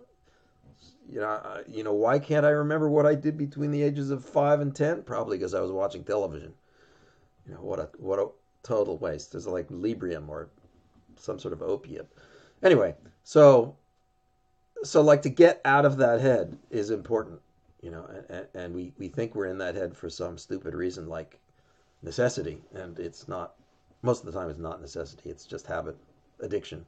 you 1.09 1.19
know, 1.19 1.63
you 1.67 1.83
know 1.83 1.93
why 1.93 2.19
can't 2.19 2.45
I 2.45 2.49
remember 2.49 2.89
what 2.89 3.05
I 3.05 3.15
did 3.15 3.37
between 3.37 3.71
the 3.71 3.83
ages 3.83 4.11
of 4.11 4.25
five 4.25 4.61
and 4.61 4.75
ten? 4.75 5.03
Probably 5.03 5.37
because 5.37 5.53
I 5.53 5.61
was 5.61 5.71
watching 5.71 6.03
television. 6.03 6.53
You 7.47 7.53
know 7.53 7.61
what 7.61 7.79
a 7.79 7.89
what 7.97 8.19
a 8.19 8.27
total 8.63 8.97
waste. 8.97 9.31
There's 9.31 9.47
like 9.47 9.67
Librium 9.69 10.29
or 10.29 10.49
some 11.17 11.39
sort 11.39 11.53
of 11.53 11.61
opiate. 11.61 12.07
Anyway, 12.63 12.95
so 13.23 13.75
so 14.83 15.01
like 15.01 15.21
to 15.23 15.29
get 15.29 15.61
out 15.65 15.85
of 15.85 15.97
that 15.97 16.21
head 16.21 16.57
is 16.69 16.89
important 16.89 17.39
you 17.81 17.91
know, 17.91 18.05
and, 18.29 18.47
and 18.53 18.75
we, 18.75 18.93
we 18.97 19.07
think 19.07 19.35
we're 19.35 19.47
in 19.47 19.57
that 19.59 19.75
head 19.75 19.95
for 19.95 20.09
some 20.09 20.37
stupid 20.37 20.73
reason 20.73 21.07
like 21.07 21.39
necessity, 22.01 22.61
and 22.73 22.99
it's 22.99 23.27
not. 23.27 23.55
Most 24.03 24.25
of 24.25 24.31
the 24.31 24.39
time, 24.39 24.49
it's 24.49 24.59
not 24.59 24.81
necessity. 24.81 25.29
It's 25.29 25.45
just 25.45 25.67
habit, 25.67 25.95
addiction. 26.39 26.85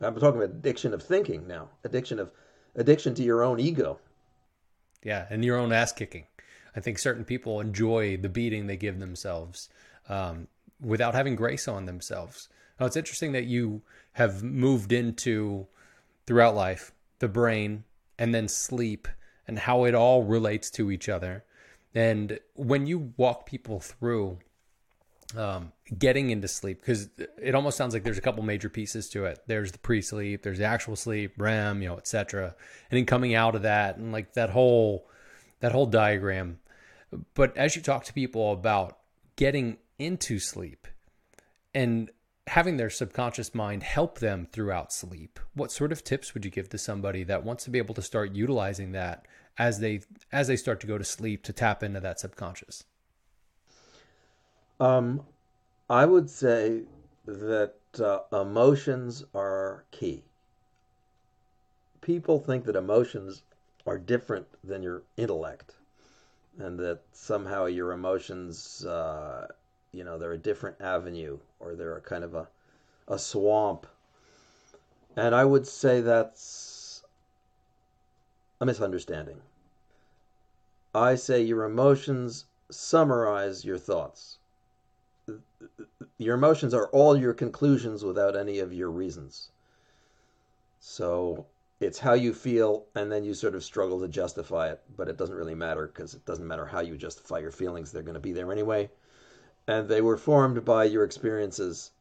I'm 0.00 0.14
talking 0.14 0.40
about 0.42 0.56
addiction 0.56 0.94
of 0.94 1.02
thinking 1.02 1.46
now, 1.46 1.68
addiction 1.84 2.18
of 2.18 2.30
addiction 2.74 3.14
to 3.16 3.22
your 3.22 3.42
own 3.42 3.60
ego. 3.60 3.98
Yeah, 5.02 5.26
and 5.30 5.44
your 5.44 5.58
own 5.58 5.72
ass 5.72 5.92
kicking. 5.92 6.24
I 6.74 6.80
think 6.80 6.98
certain 6.98 7.24
people 7.24 7.60
enjoy 7.60 8.16
the 8.16 8.28
beating 8.28 8.66
they 8.66 8.76
give 8.76 8.98
themselves 8.98 9.68
um, 10.08 10.48
without 10.80 11.14
having 11.14 11.36
grace 11.36 11.68
on 11.68 11.84
themselves. 11.84 12.48
Now, 12.80 12.86
it's 12.86 12.96
interesting 12.96 13.32
that 13.32 13.44
you 13.44 13.82
have 14.14 14.42
moved 14.42 14.92
into 14.92 15.66
throughout 16.26 16.54
life 16.54 16.92
the 17.20 17.28
brain 17.28 17.84
and 18.18 18.34
then 18.34 18.48
sleep 18.48 19.06
and 19.46 19.58
how 19.58 19.84
it 19.84 19.94
all 19.94 20.22
relates 20.22 20.70
to 20.70 20.90
each 20.90 21.08
other. 21.08 21.44
And 21.94 22.38
when 22.54 22.86
you 22.86 23.12
walk 23.16 23.46
people 23.46 23.80
through 23.80 24.38
um, 25.36 25.72
getting 25.98 26.30
into 26.30 26.48
sleep 26.48 26.80
because 26.80 27.08
it 27.38 27.54
almost 27.54 27.76
sounds 27.76 27.94
like 27.94 28.04
there's 28.04 28.18
a 28.18 28.22
couple 28.22 28.42
major 28.42 28.68
pieces 28.68 29.08
to 29.10 29.24
it. 29.24 29.40
There's 29.46 29.72
the 29.72 29.78
pre-sleep, 29.78 30.42
there's 30.42 30.58
the 30.58 30.64
actual 30.64 30.96
sleep, 30.96 31.34
REM, 31.36 31.82
you 31.82 31.88
know, 31.88 31.96
etc. 31.96 32.54
And 32.90 32.98
then 32.98 33.06
coming 33.06 33.34
out 33.34 33.54
of 33.54 33.62
that 33.62 33.96
and 33.96 34.12
like 34.12 34.34
that 34.34 34.50
whole 34.50 35.08
that 35.60 35.72
whole 35.72 35.86
diagram. 35.86 36.60
But 37.34 37.56
as 37.56 37.74
you 37.74 37.82
talk 37.82 38.04
to 38.04 38.12
people 38.12 38.52
about 38.52 38.98
getting 39.36 39.78
into 39.98 40.38
sleep 40.38 40.86
and 41.74 42.10
having 42.48 42.76
their 42.76 42.90
subconscious 42.90 43.54
mind 43.54 43.82
help 43.82 44.18
them 44.18 44.46
throughout 44.50 44.92
sleep, 44.92 45.40
what 45.54 45.72
sort 45.72 45.92
of 45.92 46.04
tips 46.04 46.34
would 46.34 46.44
you 46.44 46.50
give 46.50 46.68
to 46.70 46.78
somebody 46.78 47.24
that 47.24 47.44
wants 47.44 47.64
to 47.64 47.70
be 47.70 47.78
able 47.78 47.94
to 47.94 48.02
start 48.02 48.32
utilizing 48.32 48.92
that 48.92 49.26
as 49.58 49.80
they 49.80 50.00
as 50.32 50.48
they 50.48 50.56
start 50.56 50.80
to 50.80 50.86
go 50.86 50.98
to 50.98 51.04
sleep 51.04 51.42
to 51.44 51.52
tap 51.52 51.82
into 51.82 52.00
that 52.00 52.20
subconscious? 52.20 52.84
Um, 54.80 55.22
I 55.88 56.04
would 56.04 56.28
say 56.28 56.82
that 57.26 57.74
uh, 57.98 58.20
emotions 58.32 59.24
are 59.34 59.84
key. 59.90 60.24
People 62.00 62.38
think 62.38 62.64
that 62.64 62.76
emotions 62.76 63.42
are 63.86 63.98
different 63.98 64.46
than 64.62 64.82
your 64.82 65.02
intellect, 65.16 65.74
and 66.58 66.78
that 66.78 67.00
somehow 67.12 67.66
your 67.66 67.92
emotions, 67.92 68.84
uh, 68.84 69.46
you 69.94 70.04
know, 70.04 70.18
they're 70.18 70.32
a 70.32 70.38
different 70.38 70.80
avenue 70.80 71.38
or 71.60 71.74
they're 71.74 71.96
a 71.96 72.00
kind 72.00 72.24
of 72.24 72.34
a, 72.34 72.48
a 73.08 73.18
swamp. 73.18 73.86
And 75.16 75.34
I 75.34 75.44
would 75.44 75.66
say 75.66 76.00
that's 76.00 77.02
a 78.60 78.66
misunderstanding. 78.66 79.40
I 80.94 81.14
say 81.14 81.42
your 81.42 81.64
emotions 81.64 82.44
summarize 82.70 83.64
your 83.64 83.78
thoughts 83.78 84.38
your 86.18 86.34
emotions 86.34 86.74
are 86.74 86.86
all 86.88 87.16
your 87.16 87.32
conclusions 87.32 88.04
without 88.04 88.36
any 88.36 88.58
of 88.58 88.72
your 88.72 88.90
reasons. 88.90 89.50
So 90.80 91.46
it's 91.80 91.98
how 91.98 92.14
you 92.14 92.32
feel, 92.32 92.86
and 92.94 93.10
then 93.10 93.24
you 93.24 93.34
sort 93.34 93.54
of 93.54 93.64
struggle 93.64 94.00
to 94.00 94.08
justify 94.08 94.70
it, 94.70 94.80
but 94.96 95.08
it 95.08 95.16
doesn't 95.16 95.34
really 95.34 95.54
matter 95.54 95.86
because 95.86 96.14
it 96.14 96.24
doesn't 96.24 96.46
matter 96.46 96.66
how 96.66 96.80
you 96.80 96.96
justify 96.96 97.38
your 97.38 97.50
feelings, 97.50 97.90
they're 97.90 98.02
going 98.02 98.14
to 98.14 98.20
be 98.20 98.32
there 98.32 98.52
anyway. 98.52 98.88
And 99.66 99.88
they 99.88 100.00
were 100.00 100.16
formed 100.16 100.64
by 100.64 100.84
your 100.84 101.04
experiences 101.04 101.92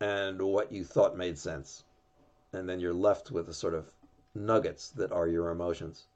and 0.00 0.40
what 0.40 0.72
you 0.72 0.84
thought 0.84 1.16
made 1.16 1.38
sense. 1.38 1.84
And 2.52 2.68
then 2.68 2.80
you're 2.80 2.94
left 2.94 3.30
with 3.30 3.46
the 3.46 3.54
sort 3.54 3.74
of 3.74 3.92
nuggets 4.34 4.90
that 4.90 5.12
are 5.12 5.26
your 5.26 5.50
emotions. 5.50 6.06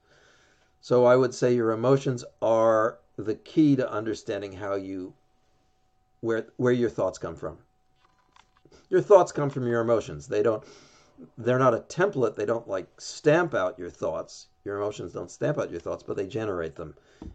So 0.80 1.04
I 1.04 1.16
would 1.16 1.34
say 1.34 1.54
your 1.54 1.70
emotions 1.72 2.24
are 2.40 2.98
the 3.16 3.34
key 3.34 3.76
to 3.76 3.90
understanding 3.90 4.52
how 4.52 4.74
you 4.74 5.14
where 6.20 6.46
where 6.56 6.72
your 6.72 6.90
thoughts 6.90 7.18
come 7.18 7.36
from. 7.36 7.58
Your 8.88 9.00
thoughts 9.00 9.32
come 9.32 9.50
from 9.50 9.66
your 9.66 9.80
emotions. 9.80 10.28
They 10.28 10.42
don't 10.42 10.64
they're 11.38 11.58
not 11.58 11.74
a 11.74 11.78
template. 11.78 12.36
They 12.36 12.46
don't 12.46 12.66
like 12.68 13.00
stamp 13.00 13.54
out 13.54 13.78
your 13.78 13.90
thoughts. 13.90 14.48
Your 14.64 14.76
emotions 14.76 15.12
don't 15.12 15.30
stamp 15.30 15.58
out 15.58 15.70
your 15.70 15.80
thoughts, 15.80 16.02
but 16.02 16.16
they 16.16 16.26
generate 16.26 16.76
them 16.76 16.94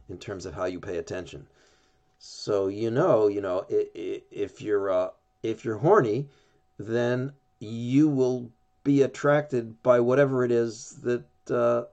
in 0.09 0.17
terms 0.17 0.45
of 0.45 0.53
how 0.53 0.65
you 0.65 0.79
pay 0.79 0.97
attention. 0.97 1.47
So 2.19 2.67
you 2.67 2.91
know, 2.91 3.27
you 3.27 3.41
know, 3.41 3.65
if 3.69 4.61
you're 4.61 4.89
uh, 4.91 5.09
if 5.43 5.63
you're 5.63 5.77
horny, 5.77 6.29
then 6.79 7.33
you 7.59 8.09
will 8.09 8.51
be 8.83 9.01
attracted 9.01 9.81
by 9.83 9.99
whatever 9.99 10.43
it 10.43 10.51
is 10.51 10.99
that 11.03 11.25
uh, 11.51 11.83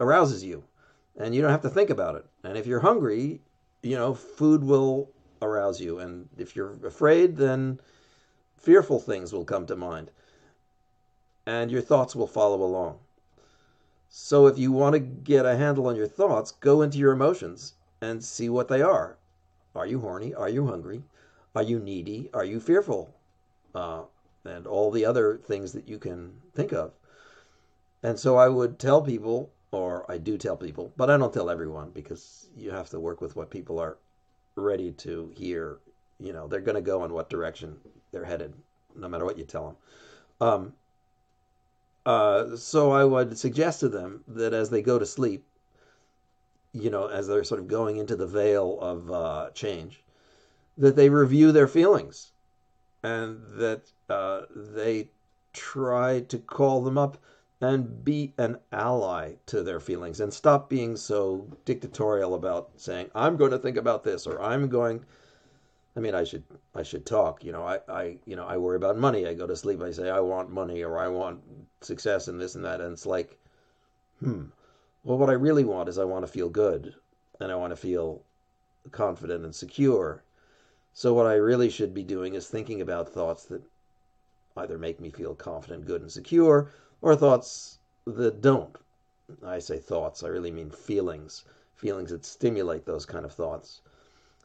arouses 0.00 0.44
you, 0.44 0.64
and 1.16 1.34
you 1.34 1.42
don't 1.42 1.50
have 1.50 1.62
to 1.62 1.70
think 1.70 1.90
about 1.90 2.14
it. 2.14 2.26
And 2.44 2.56
if 2.56 2.66
you're 2.66 2.80
hungry, 2.80 3.40
you 3.82 3.96
know, 3.96 4.14
food 4.14 4.64
will 4.64 5.10
arouse 5.42 5.80
you. 5.80 5.98
And 5.98 6.28
if 6.36 6.56
you're 6.56 6.74
afraid, 6.86 7.36
then 7.36 7.80
fearful 8.56 9.00
things 9.00 9.32
will 9.32 9.44
come 9.44 9.66
to 9.66 9.76
mind. 9.76 10.10
And 11.46 11.70
your 11.70 11.82
thoughts 11.82 12.16
will 12.16 12.26
follow 12.26 12.62
along. 12.62 12.98
So 14.08 14.46
if 14.46 14.58
you 14.58 14.72
want 14.72 14.94
to 14.94 14.98
get 14.98 15.46
a 15.46 15.56
handle 15.56 15.86
on 15.86 15.96
your 15.96 16.08
thoughts, 16.08 16.50
go 16.50 16.82
into 16.82 16.98
your 16.98 17.12
emotions 17.12 17.74
and 18.00 18.22
see 18.22 18.48
what 18.48 18.68
they 18.68 18.82
are. 18.82 19.18
Are 19.76 19.86
you 19.86 20.00
horny? 20.00 20.34
Are 20.34 20.48
you 20.48 20.66
hungry? 20.66 21.02
Are 21.54 21.62
you 21.62 21.78
needy? 21.78 22.30
Are 22.32 22.44
you 22.44 22.60
fearful? 22.60 23.14
Uh, 23.74 24.02
and 24.44 24.66
all 24.66 24.90
the 24.90 25.04
other 25.04 25.36
things 25.36 25.72
that 25.72 25.88
you 25.88 25.98
can 25.98 26.32
think 26.54 26.72
of. 26.72 26.92
And 28.02 28.18
so 28.18 28.36
I 28.36 28.48
would 28.48 28.78
tell 28.78 29.02
people, 29.02 29.50
or 29.72 30.10
I 30.10 30.18
do 30.18 30.38
tell 30.38 30.56
people, 30.56 30.92
but 30.96 31.10
I 31.10 31.16
don't 31.16 31.32
tell 31.32 31.50
everyone 31.50 31.90
because 31.90 32.48
you 32.56 32.70
have 32.70 32.90
to 32.90 33.00
work 33.00 33.20
with 33.20 33.36
what 33.36 33.50
people 33.50 33.78
are 33.78 33.98
ready 34.54 34.92
to 34.92 35.32
hear. 35.34 35.78
You 36.18 36.32
know, 36.32 36.46
they're 36.46 36.60
going 36.60 36.76
to 36.76 36.80
go 36.80 37.04
in 37.04 37.12
what 37.12 37.28
direction 37.28 37.76
they're 38.12 38.24
headed, 38.24 38.54
no 38.94 39.08
matter 39.08 39.24
what 39.24 39.38
you 39.38 39.44
tell 39.44 39.66
them. 40.40 40.48
Um, 40.48 40.72
uh, 42.06 42.56
so 42.56 42.92
I 42.92 43.04
would 43.04 43.36
suggest 43.36 43.80
to 43.80 43.88
them 43.88 44.22
that 44.28 44.54
as 44.54 44.70
they 44.70 44.80
go 44.80 44.98
to 44.98 45.06
sleep, 45.06 45.44
you 46.80 46.90
know, 46.90 47.06
as 47.06 47.26
they're 47.26 47.44
sort 47.44 47.60
of 47.60 47.68
going 47.68 47.96
into 47.96 48.16
the 48.16 48.26
veil 48.26 48.78
of 48.80 49.10
uh, 49.10 49.50
change, 49.54 50.04
that 50.78 50.96
they 50.96 51.08
review 51.08 51.52
their 51.52 51.68
feelings 51.68 52.32
and 53.02 53.40
that 53.58 53.90
uh, 54.08 54.42
they 54.54 55.08
try 55.52 56.20
to 56.20 56.38
call 56.38 56.82
them 56.82 56.98
up 56.98 57.18
and 57.60 58.04
be 58.04 58.34
an 58.36 58.58
ally 58.72 59.32
to 59.46 59.62
their 59.62 59.80
feelings 59.80 60.20
and 60.20 60.32
stop 60.32 60.68
being 60.68 60.94
so 60.96 61.46
dictatorial 61.64 62.34
about 62.34 62.70
saying 62.76 63.10
i'm 63.14 63.36
going 63.38 63.50
to 63.50 63.58
think 63.58 63.78
about 63.78 64.04
this 64.04 64.26
or 64.26 64.42
i'm 64.42 64.68
going 64.68 65.02
i 65.96 66.00
mean 66.00 66.14
i 66.14 66.22
should 66.22 66.42
i 66.74 66.82
should 66.82 67.06
talk 67.06 67.42
you 67.42 67.52
know 67.52 67.62
i 67.62 67.78
i 67.88 68.18
you 68.26 68.36
know 68.36 68.44
i 68.44 68.58
worry 68.58 68.76
about 68.76 68.98
money. 68.98 69.26
I 69.26 69.32
go 69.32 69.46
to 69.46 69.56
sleep 69.56 69.80
i 69.80 69.90
say 69.90 70.10
i 70.10 70.20
want 70.20 70.50
money 70.50 70.82
or 70.82 70.98
i 70.98 71.08
want 71.08 71.40
success 71.80 72.28
and 72.28 72.38
this 72.38 72.54
and 72.54 72.64
that 72.66 72.82
and 72.82 72.92
it's 72.92 73.06
like 73.06 73.38
hmm 74.20 74.44
well 75.06 75.16
what 75.18 75.30
i 75.30 75.32
really 75.32 75.64
want 75.64 75.88
is 75.88 75.98
i 75.98 76.04
want 76.04 76.26
to 76.26 76.32
feel 76.32 76.48
good 76.48 76.94
and 77.40 77.50
i 77.50 77.54
want 77.54 77.70
to 77.70 77.76
feel 77.76 78.20
confident 78.90 79.44
and 79.44 79.54
secure 79.54 80.22
so 80.92 81.14
what 81.14 81.26
i 81.26 81.34
really 81.34 81.70
should 81.70 81.94
be 81.94 82.02
doing 82.02 82.34
is 82.34 82.46
thinking 82.46 82.80
about 82.80 83.08
thoughts 83.08 83.44
that 83.44 83.62
either 84.56 84.78
make 84.78 85.00
me 85.00 85.10
feel 85.10 85.34
confident 85.34 85.86
good 85.86 86.02
and 86.02 86.10
secure 86.10 86.70
or 87.02 87.14
thoughts 87.14 87.78
that 88.06 88.40
don't. 88.40 88.76
I 89.44 89.58
say 89.58 89.78
thoughts, 89.78 90.22
I 90.22 90.28
really 90.28 90.50
mean 90.50 90.70
feelings, 90.70 91.44
feelings 91.74 92.10
that 92.10 92.24
stimulate 92.24 92.86
those 92.86 93.04
kind 93.04 93.24
of 93.24 93.32
thoughts, 93.32 93.80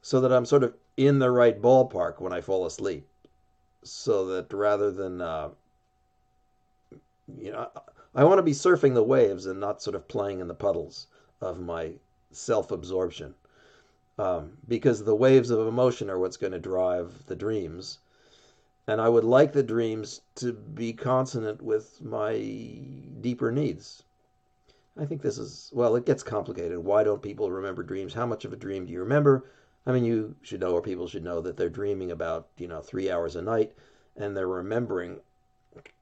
so 0.02 0.20
that 0.22 0.34
I'm 0.34 0.46
sort 0.46 0.64
of 0.64 0.74
in 0.98 1.20
the 1.20 1.32
right 1.32 1.62
ballpark 1.62 2.20
when 2.20 2.34
I 2.34 2.42
fall 2.42 2.66
asleep. 2.66 3.08
So 3.84 4.26
that 4.28 4.52
rather 4.52 4.92
than, 4.92 5.22
uh, 5.22 5.50
you 7.38 7.52
know, 7.52 7.70
I 8.14 8.24
want 8.24 8.40
to 8.40 8.44
be 8.44 8.52
surfing 8.52 8.94
the 8.94 9.04
waves 9.04 9.46
and 9.46 9.60
not 9.60 9.82
sort 9.82 9.96
of 9.96 10.08
playing 10.08 10.40
in 10.40 10.48
the 10.48 10.54
puddles 10.54 11.08
of 11.40 11.60
my 11.60 11.94
self 12.32 12.72
absorption. 12.72 13.36
Um, 14.18 14.58
because 14.68 15.04
the 15.04 15.16
waves 15.16 15.50
of 15.50 15.68
emotion 15.68 16.10
are 16.10 16.20
what's 16.20 16.38
going 16.38 16.54
to 16.54 16.60
drive 16.60 17.26
the 17.28 17.36
dreams 17.36 18.00
and 18.88 19.00
I 19.00 19.10
would 19.10 19.24
like 19.24 19.54
the 19.54 19.64
dreams 19.64 20.22
to 20.36 20.54
be 20.54 20.92
consonant 20.92 21.62
with 21.62 22.02
my 22.02 22.38
deeper 23.22 23.52
needs. 23.52 24.04
I 24.98 25.06
think 25.06 25.22
this 25.22 25.38
is, 25.38 25.72
well, 25.74 25.96
it 25.96 26.06
gets 26.06 26.24
complicated. 26.24 26.80
Why 26.80 27.04
don't 27.04 27.22
people 27.22 27.52
remember 27.52 27.84
dreams? 27.84 28.14
How 28.14 28.26
much 28.26 28.44
of 28.44 28.54
a 28.54 28.58
dream 28.58 28.86
do 28.86 28.92
you 28.92 29.00
remember? 29.00 29.46
I 29.86 29.92
mean, 29.92 30.04
you 30.04 30.36
should 30.42 30.60
know, 30.60 30.74
or 30.74 30.82
people 30.82 31.08
should 31.08 31.24
know, 31.24 31.42
that 31.42 31.58
they're 31.58 31.70
dreaming 31.70 32.12
about, 32.12 32.50
you 32.58 32.68
know, 32.68 32.82
three 32.82 33.10
hours 33.10 33.36
a 33.36 33.42
night, 33.42 33.72
and 34.18 34.36
they're 34.36 34.48
remembering, 34.48 35.22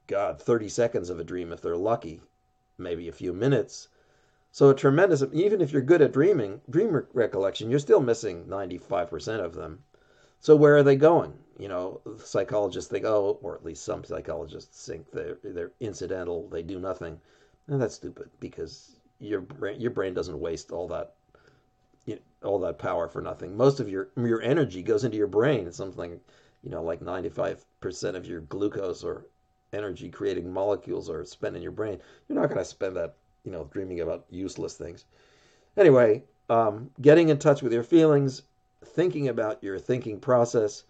God, 0.10 0.41
30 0.41 0.69
seconds 0.69 1.12
of 1.12 1.19
a 1.19 1.24
dream 1.24 1.54
if 1.54 1.62
they're 1.62 1.78
lucky, 1.78 2.19
maybe 2.80 3.08
a 3.08 3.13
few 3.13 3.32
minutes. 3.32 3.89
So 4.52 4.72
a 4.72 4.74
tremendous, 4.74 5.24
even 5.32 5.62
if 5.62 5.72
you're 5.72 5.84
good 5.84 6.02
at 6.02 6.12
dreaming, 6.12 6.62
dream 6.67 7.06
recollection, 7.13 7.69
you're 7.69 7.78
still 7.78 8.00
missing 8.00 8.45
95% 8.45 9.39
of 9.39 9.54
them. 9.54 9.84
So 10.39 10.56
where 10.56 10.76
are 10.78 10.84
they 10.84 10.95
going? 10.95 11.38
You 11.60 11.67
know, 11.67 12.02
psychologists 12.17 12.89
think, 12.89 13.06
oh, 13.06 13.38
or 13.43 13.54
at 13.56 13.63
least 13.63 13.84
some 13.84 14.04
psychologists 14.04 14.84
think 14.88 15.12
they're 15.12 15.38
they're 15.43 15.74
incidental. 15.80 16.48
They 16.48 16.63
do 16.63 16.80
nothing, 16.80 17.22
and 17.67 17.80
that's 17.80 17.95
stupid 17.95 18.32
because 18.39 18.95
your 19.19 19.41
brain 19.41 19.80
your 19.80 19.91
brain 19.91 20.15
doesn't 20.15 20.39
waste 20.39 20.72
all 20.72 20.88
that 20.88 21.13
you 22.06 22.15
know, 22.15 22.22
all 22.50 22.60
that 22.62 22.80
power 22.80 23.08
for 23.08 23.22
nothing. 23.22 23.56
Most 23.56 23.80
of 23.80 23.89
your 23.89 24.10
your 24.15 24.41
energy 24.41 24.82
goes 24.82 25.04
into 25.04 25.17
your 25.17 25.28
brain. 25.28 25.67
It's 25.67 25.78
something 25.78 26.19
you 26.63 26.72
know 26.72 26.82
like 26.82 27.02
95% 27.02 28.15
of 28.15 28.26
your 28.26 28.41
glucose 28.41 29.04
or 29.04 29.26
energy 29.73 30.10
creating 30.10 30.51
molecules 30.51 31.10
are 31.10 31.23
spent 31.25 31.55
in 31.55 31.62
your 31.62 31.71
brain. 31.71 31.99
You're 32.27 32.39
not 32.39 32.49
going 32.49 32.60
to 32.60 32.65
spend 32.65 32.95
that 32.95 33.15
you 33.43 33.51
know 33.51 33.69
dreaming 33.71 34.01
about 34.01 34.25
useless 34.29 34.75
things. 34.75 35.05
Anyway, 35.77 36.23
um, 36.49 36.89
getting 37.01 37.29
in 37.29 37.38
touch 37.38 37.62
with 37.62 37.73
your 37.73 37.84
feelings 37.84 38.43
thinking 38.84 39.27
about 39.27 39.63
your 39.63 39.77
thinking 39.79 40.19
process. 40.19 40.84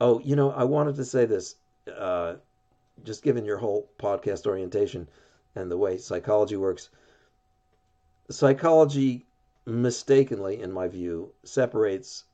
Oh, 0.00 0.20
you 0.20 0.36
know, 0.36 0.50
I 0.50 0.64
wanted 0.64 0.96
to 0.96 1.04
say 1.04 1.24
this, 1.24 1.56
uh, 1.96 2.34
just 3.04 3.22
given 3.22 3.44
your 3.44 3.58
whole 3.58 3.88
podcast 3.98 4.46
orientation 4.46 5.08
and 5.54 5.70
the 5.70 5.76
way 5.76 5.98
psychology 5.98 6.56
works. 6.56 6.90
Psychology 8.30 9.26
mistakenly, 9.66 10.60
in 10.60 10.72
my 10.72 10.88
view, 10.88 11.32
separates 11.42 12.24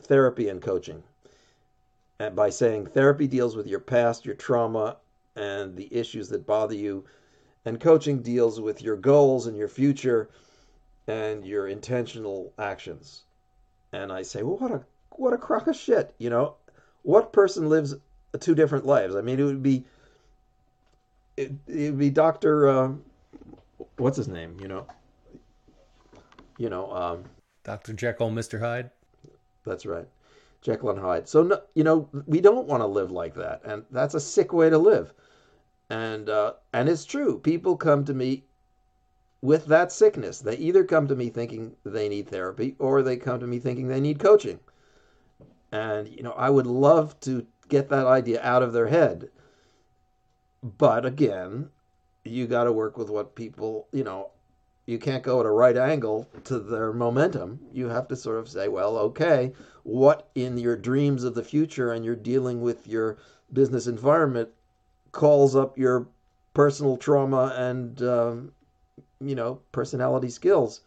therapy 0.00 0.48
and 0.48 0.62
coaching. 0.62 1.02
And 2.18 2.34
by 2.34 2.50
saying 2.50 2.86
therapy 2.86 3.26
deals 3.26 3.56
with 3.56 3.66
your 3.66 3.80
past, 3.80 4.26
your 4.26 4.34
trauma, 4.34 4.96
and 5.36 5.76
the 5.76 5.88
issues 5.94 6.28
that 6.28 6.46
bother 6.46 6.74
you, 6.74 7.04
and 7.64 7.80
coaching 7.80 8.22
deals 8.22 8.60
with 8.60 8.82
your 8.82 8.96
goals 8.96 9.46
and 9.46 9.56
your 9.56 9.68
future 9.68 10.30
and 11.06 11.44
your 11.44 11.68
intentional 11.68 12.52
actions. 12.58 13.22
And 13.92 14.12
I 14.12 14.22
say, 14.22 14.42
well, 14.42 14.58
what 14.58 14.70
a 14.70 14.84
what 15.10 15.32
a 15.32 15.38
crock 15.38 15.66
of 15.66 15.76
shit, 15.76 16.14
you 16.18 16.30
know? 16.30 16.54
What 17.02 17.32
person 17.32 17.68
lives 17.68 17.94
two 18.40 18.54
different 18.54 18.86
lives? 18.86 19.16
I 19.16 19.20
mean, 19.20 19.40
it 19.40 19.44
would 19.44 19.62
be 19.62 19.84
it 21.36 21.52
would 21.66 21.98
be 21.98 22.10
Doctor 22.10 22.68
uh, 22.68 22.92
what's 23.96 24.16
his 24.16 24.28
name, 24.28 24.56
you 24.60 24.68
know? 24.68 24.86
You 26.58 26.68
know, 26.68 26.92
um, 26.92 27.24
Dr. 27.64 27.92
Jekyll, 27.92 28.30
Mr. 28.30 28.58
Hyde. 28.58 28.90
That's 29.64 29.86
right. 29.86 30.08
Jekyll 30.60 30.90
and 30.90 30.98
Hyde. 30.98 31.28
So, 31.28 31.42
no, 31.42 31.60
you 31.74 31.84
know, 31.84 32.08
we 32.26 32.40
don't 32.40 32.66
want 32.66 32.82
to 32.82 32.86
live 32.86 33.10
like 33.10 33.34
that. 33.34 33.62
And 33.64 33.84
that's 33.90 34.14
a 34.14 34.20
sick 34.20 34.52
way 34.52 34.70
to 34.70 34.78
live. 34.78 35.12
And, 35.90 36.28
uh, 36.28 36.54
and 36.72 36.88
it's 36.88 37.04
true. 37.04 37.38
People 37.38 37.76
come 37.76 38.04
to 38.04 38.14
me 38.14 38.44
with 39.40 39.66
that 39.66 39.92
sickness. 39.92 40.40
They 40.40 40.56
either 40.56 40.84
come 40.84 41.08
to 41.08 41.16
me 41.16 41.30
thinking 41.30 41.76
they 41.84 42.08
need 42.08 42.28
therapy 42.28 42.76
or 42.78 43.02
they 43.02 43.16
come 43.16 43.40
to 43.40 43.46
me 43.46 43.58
thinking 43.58 43.88
they 43.88 44.00
need 44.00 44.18
coaching. 44.18 44.58
And, 45.70 46.08
you 46.08 46.22
know, 46.22 46.32
I 46.32 46.50
would 46.50 46.66
love 46.66 47.18
to 47.20 47.46
get 47.68 47.88
that 47.90 48.06
idea 48.06 48.42
out 48.42 48.62
of 48.62 48.72
their 48.72 48.88
head. 48.88 49.30
But 50.62 51.06
again, 51.06 51.70
you 52.24 52.46
got 52.46 52.64
to 52.64 52.72
work 52.72 52.98
with 52.98 53.10
what 53.10 53.34
people, 53.34 53.86
you 53.92 54.02
know, 54.02 54.30
you 54.88 54.98
can't 54.98 55.22
go 55.22 55.38
at 55.38 55.44
a 55.44 55.50
right 55.50 55.76
angle 55.76 56.26
to 56.44 56.58
their 56.58 56.94
momentum. 56.94 57.60
You 57.74 57.90
have 57.90 58.08
to 58.08 58.16
sort 58.16 58.38
of 58.38 58.48
say, 58.48 58.68
well, 58.68 58.96
okay, 58.96 59.52
what 59.82 60.30
in 60.34 60.56
your 60.56 60.76
dreams 60.76 61.24
of 61.24 61.34
the 61.34 61.44
future 61.44 61.92
and 61.92 62.02
you're 62.06 62.16
dealing 62.16 62.62
with 62.62 62.88
your 62.88 63.18
business 63.52 63.86
environment 63.86 64.48
calls 65.12 65.54
up 65.54 65.76
your 65.76 66.08
personal 66.54 66.96
trauma 66.96 67.54
and, 67.58 68.00
um, 68.00 68.52
you 69.20 69.34
know, 69.34 69.60
personality 69.72 70.30
skills. 70.30 70.80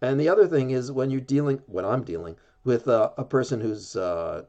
And 0.00 0.20
the 0.20 0.28
other 0.28 0.46
thing 0.46 0.70
is 0.70 0.92
when 0.92 1.10
you're 1.10 1.20
dealing, 1.20 1.60
when 1.66 1.84
I'm 1.84 2.04
dealing 2.04 2.36
with 2.62 2.86
a 2.86 3.26
person 3.28 3.60
who's 3.60 3.96
uh, 3.96 4.44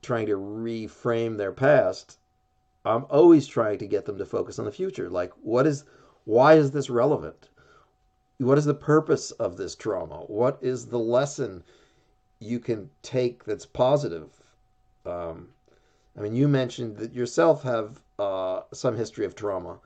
trying 0.00 0.24
to 0.28 0.38
reframe 0.38 1.36
their 1.36 1.52
past, 1.52 2.16
I'm 2.86 3.04
always 3.10 3.46
trying 3.46 3.76
to 3.80 3.86
get 3.86 4.06
them 4.06 4.16
to 4.16 4.24
focus 4.24 4.58
on 4.58 4.64
the 4.64 4.72
future. 4.72 5.10
Like, 5.10 5.34
what 5.42 5.66
is, 5.66 5.84
why 6.24 6.54
is 6.54 6.70
this 6.70 6.88
relevant? 6.88 7.49
What 8.40 8.56
is 8.56 8.64
the 8.64 8.72
purpose 8.72 9.32
of 9.32 9.58
this 9.58 9.74
trauma? 9.74 10.20
What 10.26 10.58
is 10.62 10.86
the 10.86 10.98
lesson 10.98 11.62
you 12.38 12.58
can 12.58 12.88
take 13.02 13.44
that's 13.44 13.66
positive? 13.66 14.42
Um, 15.04 15.50
I 16.16 16.22
mean, 16.22 16.34
you 16.34 16.48
mentioned 16.48 16.96
that 16.96 17.12
yourself 17.12 17.62
have 17.64 18.00
uh, 18.18 18.62
some 18.72 18.96
history 18.96 19.26
of 19.26 19.34
trauma, 19.34 19.78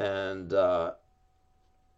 and 0.00 0.52
uh, 0.52 0.94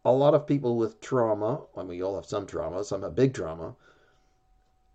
a 0.05 0.13
lot 0.13 0.35
of 0.35 0.47
people 0.47 0.77
with 0.77 1.01
trauma, 1.01 1.63
I 1.75 1.81
mean, 1.81 1.89
we 1.89 2.03
all 2.03 2.17
have 2.17 2.27
some 2.27 2.47
trauma, 2.47 2.85
some 2.85 3.03
have 3.03 3.15
big 3.15 3.33
trauma, 3.33 3.75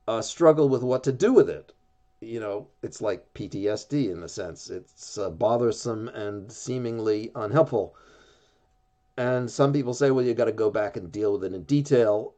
uh, 0.08 0.22
struggle 0.22 0.70
with 0.70 0.84
what 0.84 1.04
to 1.06 1.12
do 1.12 1.34
with 1.34 1.50
it. 1.50 1.74
You 2.22 2.40
know, 2.40 2.68
it's 2.84 3.02
like 3.02 3.34
PTSD 3.34 4.12
in 4.12 4.22
a 4.22 4.30
sense. 4.30 4.70
It's 4.70 5.18
uh, 5.18 5.32
bothersome 5.32 6.08
and 6.10 6.52
seemingly 6.52 7.32
unhelpful. 7.34 7.96
And 9.20 9.52
some 9.52 9.74
people 9.74 9.94
say, 9.94 10.12
well, 10.12 10.24
you 10.24 10.34
got 10.34 10.46
to 10.46 10.54
go 10.54 10.72
back 10.72 10.96
and 10.96 11.12
deal 11.12 11.34
with 11.34 11.44
it 11.44 11.54
in 11.54 11.64
detail. 11.64 12.36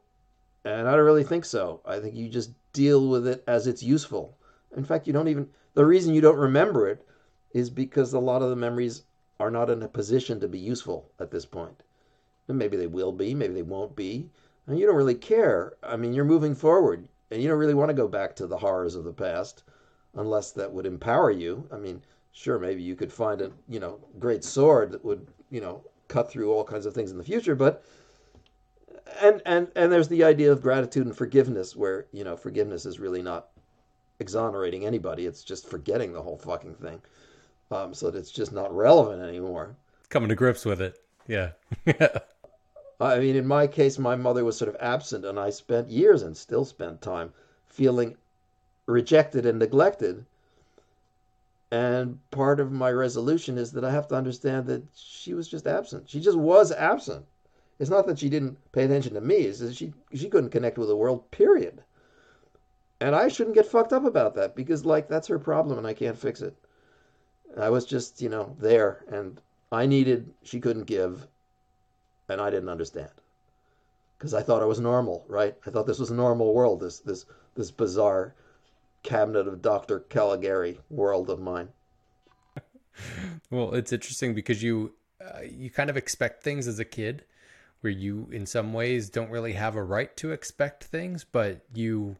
And 0.64 0.88
I 0.88 0.96
don't 0.96 1.04
really 1.04 1.22
think 1.22 1.44
so. 1.44 1.80
I 1.86 2.00
think 2.00 2.16
you 2.16 2.28
just 2.28 2.50
deal 2.72 3.08
with 3.08 3.28
it 3.28 3.44
as 3.46 3.68
it's 3.68 3.84
useful. 3.84 4.36
In 4.76 4.82
fact, 4.82 5.06
you 5.06 5.12
don't 5.12 5.28
even, 5.28 5.48
the 5.74 5.86
reason 5.86 6.12
you 6.12 6.20
don't 6.20 6.36
remember 6.36 6.88
it 6.88 7.06
is 7.52 7.70
because 7.70 8.12
a 8.12 8.18
lot 8.18 8.42
of 8.42 8.50
the 8.50 8.56
memories 8.56 9.04
are 9.38 9.48
not 9.48 9.70
in 9.70 9.84
a 9.84 9.88
position 9.88 10.40
to 10.40 10.48
be 10.48 10.58
useful 10.58 11.08
at 11.20 11.30
this 11.30 11.46
point. 11.46 11.84
And 12.48 12.58
maybe 12.58 12.76
they 12.76 12.88
will 12.88 13.12
be, 13.12 13.32
maybe 13.32 13.54
they 13.54 13.62
won't 13.62 13.94
be. 13.94 14.28
And 14.66 14.76
you 14.76 14.84
don't 14.84 14.96
really 14.96 15.14
care. 15.14 15.74
I 15.84 15.94
mean, 15.96 16.12
you're 16.12 16.24
moving 16.24 16.56
forward 16.56 17.06
and 17.30 17.40
you 17.40 17.48
don't 17.48 17.60
really 17.60 17.74
want 17.74 17.90
to 17.90 17.94
go 17.94 18.08
back 18.08 18.34
to 18.36 18.48
the 18.48 18.58
horrors 18.58 18.96
of 18.96 19.04
the 19.04 19.12
past 19.12 19.62
unless 20.16 20.50
that 20.50 20.72
would 20.72 20.86
empower 20.86 21.30
you. 21.30 21.64
I 21.70 21.76
mean, 21.76 22.02
sure, 22.32 22.58
maybe 22.58 22.82
you 22.82 22.96
could 22.96 23.12
find 23.12 23.40
a, 23.40 23.52
you 23.68 23.78
know, 23.78 24.00
great 24.18 24.42
sword 24.42 24.90
that 24.90 25.04
would, 25.04 25.28
you 25.48 25.60
know, 25.60 25.84
cut 26.12 26.30
through 26.30 26.52
all 26.52 26.64
kinds 26.64 26.84
of 26.84 26.94
things 26.94 27.10
in 27.10 27.18
the 27.18 27.24
future, 27.24 27.54
but 27.54 27.82
and 29.20 29.40
and 29.46 29.68
and 29.74 29.90
there's 29.90 30.08
the 30.08 30.24
idea 30.24 30.52
of 30.52 30.62
gratitude 30.62 31.06
and 31.06 31.16
forgiveness 31.16 31.74
where, 31.74 32.06
you 32.12 32.22
know, 32.22 32.36
forgiveness 32.36 32.84
is 32.86 33.00
really 33.00 33.22
not 33.22 33.48
exonerating 34.20 34.84
anybody. 34.86 35.26
It's 35.26 35.42
just 35.42 35.66
forgetting 35.68 36.12
the 36.12 36.22
whole 36.22 36.36
fucking 36.36 36.74
thing. 36.74 37.00
Um, 37.70 37.94
so 37.94 38.10
that 38.10 38.18
it's 38.18 38.30
just 38.30 38.52
not 38.52 38.74
relevant 38.76 39.22
anymore. 39.22 39.74
Coming 40.10 40.28
to 40.28 40.34
grips 40.34 40.66
with 40.66 40.82
it. 40.82 41.00
Yeah. 41.26 41.52
I 43.00 43.18
mean, 43.18 43.34
in 43.34 43.46
my 43.46 43.66
case, 43.66 43.98
my 43.98 44.14
mother 44.14 44.44
was 44.44 44.58
sort 44.58 44.68
of 44.68 44.76
absent, 44.78 45.24
and 45.24 45.40
I 45.40 45.48
spent 45.48 45.88
years 45.88 46.22
and 46.22 46.36
still 46.36 46.66
spent 46.66 47.00
time 47.00 47.32
feeling 47.66 48.16
rejected 48.86 49.46
and 49.46 49.58
neglected. 49.58 50.26
And 51.72 52.18
part 52.30 52.60
of 52.60 52.70
my 52.70 52.92
resolution 52.92 53.56
is 53.56 53.72
that 53.72 53.84
I 53.84 53.90
have 53.90 54.06
to 54.08 54.14
understand 54.14 54.66
that 54.66 54.82
she 54.94 55.32
was 55.32 55.48
just 55.48 55.66
absent. 55.66 56.08
She 56.10 56.20
just 56.20 56.36
was 56.36 56.70
absent. 56.70 57.24
It's 57.78 57.88
not 57.88 58.06
that 58.06 58.18
she 58.18 58.28
didn't 58.28 58.58
pay 58.72 58.84
attention 58.84 59.14
to 59.14 59.22
me, 59.22 59.36
it's 59.36 59.60
that 59.60 59.74
she, 59.74 59.94
she 60.12 60.28
couldn't 60.28 60.50
connect 60.50 60.76
with 60.76 60.88
the 60.88 60.96
world, 60.96 61.30
period. 61.30 61.82
And 63.00 63.16
I 63.16 63.28
shouldn't 63.28 63.56
get 63.56 63.66
fucked 63.66 63.94
up 63.94 64.04
about 64.04 64.34
that 64.34 64.54
because, 64.54 64.84
like, 64.84 65.08
that's 65.08 65.28
her 65.28 65.38
problem 65.38 65.78
and 65.78 65.86
I 65.86 65.94
can't 65.94 66.18
fix 66.18 66.42
it. 66.42 66.54
I 67.58 67.70
was 67.70 67.86
just, 67.86 68.20
you 68.20 68.28
know, 68.28 68.54
there 68.60 69.04
and 69.10 69.40
I 69.72 69.86
needed, 69.86 70.30
she 70.42 70.60
couldn't 70.60 70.84
give, 70.84 71.26
and 72.28 72.38
I 72.38 72.50
didn't 72.50 72.68
understand 72.68 73.10
because 74.18 74.34
I 74.34 74.42
thought 74.42 74.62
it 74.62 74.68
was 74.68 74.78
normal, 74.78 75.24
right? 75.26 75.56
I 75.66 75.70
thought 75.70 75.86
this 75.86 75.98
was 75.98 76.10
a 76.10 76.14
normal 76.14 76.52
world, 76.52 76.80
this 76.80 77.00
this 77.00 77.24
this 77.54 77.70
bizarre 77.70 78.34
cabinet 79.02 79.48
of 79.48 79.62
Dr. 79.62 80.00
Caligari 80.00 80.80
world 80.90 81.30
of 81.30 81.40
mine. 81.40 81.68
well, 83.50 83.74
it's 83.74 83.92
interesting 83.92 84.34
because 84.34 84.62
you 84.62 84.92
uh, 85.20 85.40
you 85.42 85.70
kind 85.70 85.90
of 85.90 85.96
expect 85.96 86.42
things 86.42 86.66
as 86.66 86.78
a 86.78 86.84
kid 86.84 87.24
where 87.80 87.92
you 87.92 88.28
in 88.32 88.46
some 88.46 88.72
ways 88.72 89.10
don't 89.10 89.30
really 89.30 89.52
have 89.52 89.74
a 89.74 89.82
right 89.82 90.16
to 90.16 90.32
expect 90.32 90.84
things, 90.84 91.24
but 91.24 91.64
you 91.74 92.16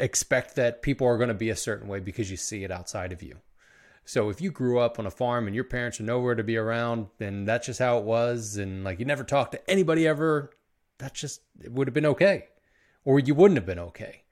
expect 0.00 0.56
that 0.56 0.82
people 0.82 1.06
are 1.06 1.16
going 1.16 1.28
to 1.28 1.34
be 1.34 1.50
a 1.50 1.56
certain 1.56 1.88
way 1.88 2.00
because 2.00 2.30
you 2.30 2.36
see 2.36 2.64
it 2.64 2.70
outside 2.70 3.12
of 3.12 3.22
you. 3.22 3.36
So 4.04 4.30
if 4.30 4.40
you 4.40 4.50
grew 4.50 4.78
up 4.78 4.98
on 4.98 5.06
a 5.06 5.10
farm 5.10 5.46
and 5.46 5.54
your 5.54 5.64
parents 5.64 6.00
are 6.00 6.04
nowhere 6.04 6.34
to 6.34 6.42
be 6.42 6.56
around 6.56 7.08
and 7.20 7.46
that's 7.46 7.66
just 7.66 7.78
how 7.78 7.98
it 7.98 8.04
was 8.04 8.56
and 8.56 8.82
like 8.82 8.98
you 8.98 9.04
never 9.04 9.24
talked 9.24 9.52
to 9.52 9.70
anybody 9.70 10.06
ever, 10.06 10.50
that's 10.98 11.20
just 11.20 11.42
it 11.62 11.72
would 11.72 11.86
have 11.86 11.94
been 11.94 12.06
okay. 12.06 12.48
Or 13.04 13.20
you 13.20 13.34
wouldn't 13.34 13.58
have 13.58 13.66
been 13.66 13.78
okay. 13.78 14.22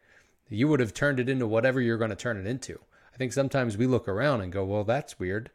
You 0.49 0.69
would 0.69 0.81
have 0.81 0.95
turned 0.95 1.19
it 1.19 1.29
into 1.29 1.47
whatever 1.47 1.81
you're 1.81 1.99
going 1.99 2.11
to 2.11 2.17
turn 2.17 2.37
it 2.37 2.47
into. 2.47 2.81
I 3.13 3.17
think 3.17 3.33
sometimes 3.33 3.77
we 3.77 3.87
look 3.87 4.07
around 4.07 4.43
and 4.43 4.53
go, 4.53 4.65
"Well, 4.65 4.85
that's 4.85 5.19
weird. 5.19 5.51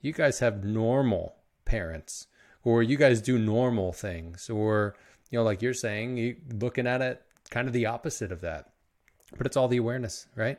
You 0.00 0.12
guys 0.12 0.40
have 0.40 0.64
normal 0.64 1.36
parents 1.64 2.26
or 2.62 2.82
you 2.82 2.96
guys 2.96 3.22
do 3.22 3.38
normal 3.38 3.92
things 3.92 4.50
or 4.50 4.96
you 5.30 5.38
know 5.38 5.44
like 5.44 5.62
you're 5.62 5.72
saying, 5.74 6.18
you 6.18 6.36
looking 6.52 6.86
at 6.86 7.00
it 7.00 7.22
kind 7.50 7.68
of 7.68 7.72
the 7.72 7.86
opposite 7.86 8.32
of 8.32 8.40
that." 8.42 8.70
But 9.36 9.46
it's 9.46 9.56
all 9.56 9.68
the 9.68 9.78
awareness, 9.78 10.26
right? 10.36 10.58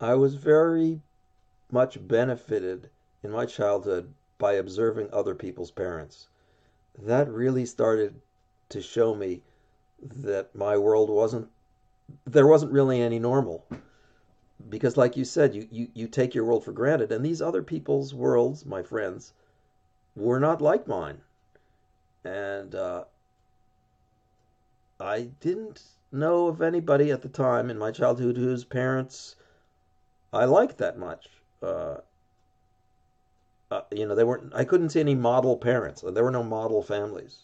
I 0.00 0.14
was 0.14 0.34
very 0.34 1.02
much 1.70 2.06
benefited 2.06 2.90
in 3.22 3.30
my 3.30 3.46
childhood 3.46 4.14
by 4.38 4.54
observing 4.54 5.08
other 5.12 5.34
people's 5.34 5.70
parents. 5.70 6.28
That 6.98 7.28
really 7.30 7.66
started 7.66 8.20
to 8.70 8.80
show 8.80 9.14
me 9.14 9.42
that 10.02 10.54
my 10.54 10.76
world 10.76 11.10
wasn't 11.10 11.48
there 12.24 12.46
wasn't 12.46 12.72
really 12.72 13.00
any 13.00 13.18
normal 13.18 13.66
because 14.68 14.96
like 14.96 15.16
you 15.16 15.24
said 15.24 15.54
you, 15.54 15.68
you 15.70 15.88
you 15.94 16.08
take 16.08 16.34
your 16.34 16.44
world 16.44 16.64
for 16.64 16.72
granted 16.72 17.12
and 17.12 17.24
these 17.24 17.42
other 17.42 17.62
people's 17.62 18.14
worlds 18.14 18.64
my 18.64 18.82
friends 18.82 19.32
were 20.14 20.40
not 20.40 20.60
like 20.60 20.86
mine 20.86 21.20
and 22.24 22.74
uh, 22.74 23.04
i 24.98 25.28
didn't 25.40 25.82
know 26.10 26.46
of 26.46 26.62
anybody 26.62 27.10
at 27.10 27.22
the 27.22 27.28
time 27.28 27.70
in 27.70 27.78
my 27.78 27.90
childhood 27.90 28.36
whose 28.36 28.64
parents 28.64 29.36
i 30.32 30.44
liked 30.44 30.78
that 30.78 30.98
much 30.98 31.28
uh, 31.62 31.96
uh, 33.70 33.80
you 33.90 34.06
know, 34.06 34.14
they 34.14 34.24
weren't. 34.24 34.52
I 34.54 34.64
couldn't 34.64 34.90
see 34.90 35.00
any 35.00 35.14
model 35.14 35.56
parents. 35.56 36.04
There 36.06 36.22
were 36.22 36.30
no 36.30 36.42
model 36.42 36.82
families. 36.82 37.38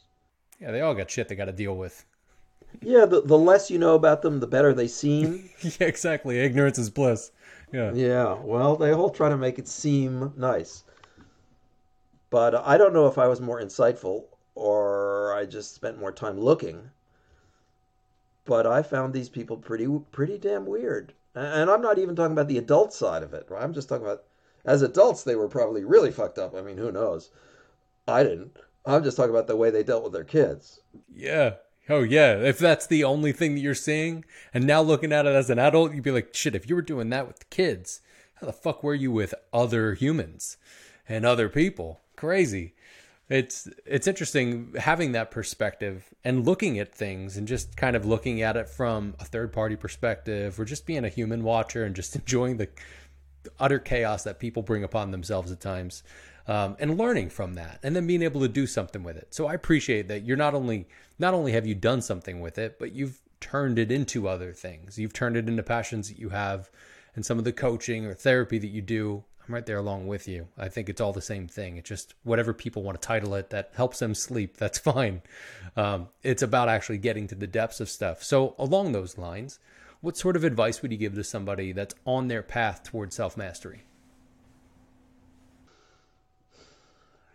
Yeah, 0.60 0.70
they 0.70 0.80
all 0.80 0.94
got 0.94 1.10
shit 1.10 1.28
they 1.28 1.34
got 1.34 1.46
to 1.46 1.52
deal 1.52 1.76
with. 1.76 2.04
Yeah, 2.80 3.04
the 3.04 3.20
the 3.20 3.38
less 3.38 3.70
you 3.70 3.78
know 3.78 3.94
about 3.94 4.22
them, 4.22 4.40
the 4.40 4.46
better 4.46 4.72
they 4.72 4.88
seem. 4.88 5.50
yeah, 5.62 5.86
exactly. 5.86 6.38
Ignorance 6.38 6.78
is 6.78 6.90
bliss. 6.90 7.30
Yeah. 7.72 7.92
Yeah. 7.92 8.34
Well, 8.42 8.76
they 8.76 8.92
all 8.92 9.10
try 9.10 9.28
to 9.28 9.36
make 9.36 9.58
it 9.58 9.68
seem 9.68 10.32
nice. 10.36 10.84
But 12.30 12.54
I 12.54 12.78
don't 12.78 12.94
know 12.94 13.06
if 13.06 13.18
I 13.18 13.28
was 13.28 13.40
more 13.40 13.60
insightful 13.60 14.24
or 14.54 15.34
I 15.34 15.44
just 15.44 15.74
spent 15.74 15.98
more 15.98 16.12
time 16.12 16.38
looking. 16.38 16.90
But 18.44 18.66
I 18.66 18.82
found 18.82 19.12
these 19.12 19.28
people 19.28 19.56
pretty 19.56 19.86
pretty 20.10 20.38
damn 20.38 20.66
weird. 20.66 21.12
And 21.34 21.70
I'm 21.70 21.82
not 21.82 21.98
even 21.98 22.16
talking 22.16 22.32
about 22.32 22.48
the 22.48 22.58
adult 22.58 22.92
side 22.92 23.22
of 23.22 23.32
it, 23.32 23.46
right? 23.48 23.62
I'm 23.62 23.72
just 23.72 23.88
talking 23.88 24.04
about 24.04 24.24
as 24.64 24.82
adults, 24.82 25.24
they 25.24 25.34
were 25.36 25.48
probably 25.48 25.84
really 25.84 26.10
fucked 26.10 26.38
up. 26.38 26.54
I 26.54 26.62
mean, 26.62 26.76
who 26.76 26.92
knows? 26.92 27.30
I 28.06 28.22
didn't. 28.22 28.58
I'm 28.84 29.02
just 29.02 29.16
talking 29.16 29.30
about 29.30 29.46
the 29.46 29.56
way 29.56 29.70
they 29.70 29.82
dealt 29.82 30.04
with 30.04 30.12
their 30.12 30.24
kids. 30.24 30.80
Yeah. 31.14 31.54
Oh 31.89 32.03
yeah. 32.03 32.35
If 32.35 32.59
that's 32.59 32.87
the 32.87 33.05
only 33.05 33.33
thing 33.33 33.55
that 33.55 33.61
you're 33.61 33.74
seeing, 33.74 34.24
and 34.55 34.66
now 34.66 34.83
looking 34.83 35.12
at 35.12 35.26
it 35.26 35.35
as 35.35 35.51
an 35.51 35.59
adult, 35.59 35.95
you'd 35.95 36.05
be 36.05 36.11
like, 36.11 36.35
shit. 36.35 36.55
If 36.55 36.68
you 36.68 36.76
were 36.76 36.83
doing 36.83 37.11
that 37.11 37.26
with 37.26 37.51
kids, 37.51 38.01
how 38.37 38.47
the 38.47 38.53
fuck 38.53 38.83
were 38.83 38.95
you 38.95 39.11
with 39.11 39.35
other 39.53 39.95
humans 39.95 40.57
and 41.09 41.24
other 41.24 41.49
people? 41.49 42.01
Crazy. 42.16 42.74
It's 43.28 43.68
it's 43.87 44.07
interesting 44.07 44.74
having 44.78 45.12
that 45.12 45.30
perspective 45.30 46.12
and 46.22 46.45
looking 46.45 46.78
at 46.78 46.95
things 46.95 47.37
and 47.37 47.49
just 47.49 47.76
kind 47.76 47.97
of 47.97 48.05
looking 48.05 48.43
at 48.43 48.57
it 48.57 48.68
from 48.68 49.14
a 49.18 49.24
third 49.24 49.53
party 49.53 49.76
perspective, 49.76 50.61
or 50.61 50.64
just 50.64 50.87
being 50.87 51.05
a 51.05 51.09
human 51.09 51.43
watcher 51.43 51.85
and 51.85 51.97
just 51.97 52.14
enjoying 52.16 52.59
the 52.59 52.68
utter 53.59 53.80
chaos 53.80 54.22
that 54.22 54.39
people 54.39 54.62
bring 54.62 54.85
upon 54.85 55.11
themselves 55.11 55.51
at 55.51 55.61
times 55.61 56.05
um, 56.47 56.76
and 56.78 56.99
learning 56.99 57.30
from 57.30 57.55
that 57.55 57.78
and 57.82 57.95
then 57.95 58.07
being 58.07 58.22
able 58.22 58.40
to 58.40 58.49
do 58.49 58.66
something 58.66 59.03
with 59.03 59.16
it. 59.16 59.34
So 59.34 59.47
i 59.47 59.55
appreciate 59.55 60.09
that 60.09 60.24
you're 60.24 60.36
not 60.36 60.55
only 60.55 60.86
not 61.18 61.34
only 61.34 61.53
have 61.53 61.66
you 61.66 61.74
done 61.74 62.03
something 62.03 62.40
with 62.40 62.59
it 62.59 62.78
but 62.78 62.93
you've 62.93 63.20
turned 63.40 63.78
it 63.78 63.90
into 63.90 64.28
other 64.28 64.53
things. 64.53 64.99
You've 64.99 65.12
turned 65.12 65.36
it 65.36 65.49
into 65.49 65.62
passions 65.62 66.09
that 66.09 66.18
you 66.18 66.30
have 66.30 66.70
and 67.14 67.26
some 67.26 67.38
of 67.38 67.45
the 67.45 67.53
coaching 67.53 68.07
or 68.07 68.14
therapy 68.14 68.59
that 68.59 68.68
you 68.68 68.80
do. 68.80 69.24
I'm 69.47 69.55
right 69.55 69.66
there 69.66 69.78
along 69.78 70.07
with 70.07 70.28
you. 70.28 70.47
I 70.57 70.68
think 70.68 70.88
it's 70.88 71.01
all 71.01 71.12
the 71.12 71.20
same 71.20 71.49
thing. 71.49 71.76
It's 71.76 71.88
just 71.88 72.14
whatever 72.22 72.55
people 72.55 72.84
want 72.84 73.01
to 73.01 73.07
title 73.07 73.34
it 73.34 73.51
that 73.51 73.72
helps 73.74 73.99
them 73.99 74.14
sleep 74.14 74.57
that's 74.57 74.78
fine. 74.93 75.22
Um, 75.76 76.09
it's 76.22 76.43
about 76.43 76.68
actually 76.68 76.99
getting 76.99 77.26
to 77.28 77.34
the 77.34 77.49
depths 77.49 77.80
of 77.80 77.88
stuff. 77.88 78.22
So 78.22 78.55
along 78.59 78.93
those 78.93 79.18
lines 79.18 79.59
what 80.03 80.16
sort 80.16 80.34
of 80.34 80.43
advice 80.43 80.82
would 80.82 80.90
you 80.90 80.99
give 80.99 81.14
to 81.14 81.22
somebody 81.22 81.70
that's 81.70 81.95
on 82.05 82.26
their 82.26 82.43
path 82.43 82.82
towards 82.82 83.14
self 83.14 83.36
mastery? 83.36 83.84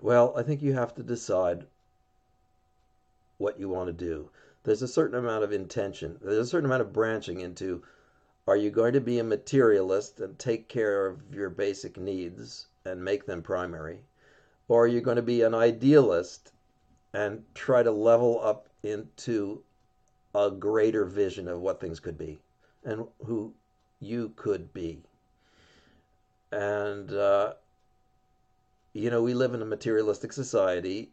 Well, 0.02 0.34
I 0.36 0.44
think 0.44 0.62
you 0.62 0.74
have 0.74 0.94
to 0.96 1.04
decide 1.04 1.66
what 3.38 3.60
you 3.60 3.70
want 3.70 3.88
to 3.88 3.94
do. 3.94 4.30
There's 4.64 4.82
a 4.82 4.88
certain 4.88 5.18
amount 5.18 5.44
of 5.44 5.52
intention, 5.52 6.20
there's 6.22 6.48
a 6.48 6.50
certain 6.50 6.66
amount 6.66 6.82
of 6.82 6.94
branching 6.94 7.40
into 7.40 7.84
are 8.48 8.58
you 8.58 8.70
going 8.70 8.94
to 8.94 9.02
be 9.02 9.20
a 9.20 9.24
materialist 9.24 10.20
and 10.22 10.40
take 10.40 10.70
care 10.70 11.06
of 11.06 11.34
your 11.34 11.50
basic 11.50 11.98
needs 11.98 12.68
and 12.86 13.04
make 13.04 13.26
them 13.26 13.42
primary? 13.42 14.04
Or 14.70 14.86
are 14.86 14.88
you 14.88 15.02
going 15.02 15.18
to 15.18 15.22
be 15.22 15.42
an 15.42 15.54
idealist 15.54 16.54
and 17.14 17.44
try 17.54 17.84
to 17.84 17.92
level 17.92 18.40
up 18.42 18.70
into 18.84 19.64
a 20.34 20.50
greater 20.50 21.04
vision 21.04 21.48
of 21.48 21.60
what 21.60 21.82
things 21.82 22.00
could 22.00 22.18
be? 22.18 22.40
and 22.88 23.06
who 23.26 23.54
you 24.00 24.32
could 24.36 24.74
be. 24.74 25.02
And, 26.52 27.12
uh, 27.12 27.54
you 28.98 29.10
know, 29.10 29.22
we 29.22 29.34
live 29.34 29.54
in 29.54 29.62
a 29.62 29.66
materialistic 29.66 30.34
society, 30.34 31.12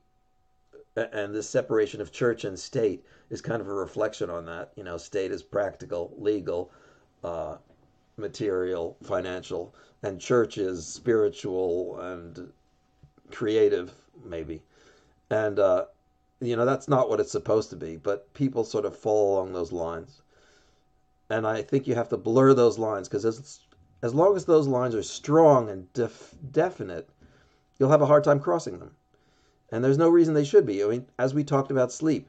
and 0.97 1.35
this 1.35 1.49
separation 1.49 2.01
of 2.01 2.13
church 2.13 2.45
and 2.45 2.59
state 2.59 3.05
is 3.31 3.41
kind 3.41 3.61
of 3.61 3.69
a 3.69 3.75
reflection 3.75 4.31
on 4.31 4.47
that. 4.47 4.73
You 4.77 4.85
know, 4.85 4.97
state 4.97 5.33
is 5.33 5.43
practical, 5.43 6.15
legal, 6.17 6.71
uh, 7.23 7.57
material, 8.17 8.97
financial, 9.03 9.75
and 10.03 10.21
church 10.21 10.57
is 10.59 10.87
spiritual 10.87 11.99
and 12.01 12.53
creative, 13.31 13.93
maybe. 14.25 14.63
And, 15.31 15.59
uh, 15.59 15.87
you 16.41 16.55
know, 16.57 16.65
that's 16.65 16.89
not 16.89 17.09
what 17.09 17.21
it's 17.21 17.33
supposed 17.33 17.71
to 17.71 17.77
be, 17.77 17.97
but 17.97 18.33
people 18.35 18.65
sort 18.65 18.85
of 18.85 18.97
fall 18.97 19.35
along 19.35 19.53
those 19.53 19.73
lines 19.73 20.23
and 21.31 21.47
I 21.47 21.63
think 21.63 21.87
you 21.87 21.95
have 21.95 22.11
to 22.11 22.17
blur 22.17 22.55
those 22.55 22.79
lines 22.79 23.09
because 23.09 23.25
as 23.25 23.61
as 24.03 24.15
long 24.15 24.37
as 24.37 24.45
those 24.45 24.69
lines 24.69 24.95
are 24.95 25.03
strong 25.03 25.71
and 25.71 25.91
def, 25.95 26.35
definite, 26.53 27.09
you'll 27.79 27.91
have 27.91 28.03
a 28.03 28.07
hard 28.07 28.25
time 28.25 28.41
crossing 28.41 28.79
them. 28.79 28.95
And 29.71 29.83
there's 29.83 29.99
no 29.99 30.09
reason 30.09 30.35
they 30.35 30.45
should 30.45 30.67
be. 30.67 30.85
I 30.85 30.87
mean, 30.87 31.07
as 31.19 31.35
we 31.35 31.43
talked 31.43 31.71
about 31.71 31.93
sleep, 31.93 32.29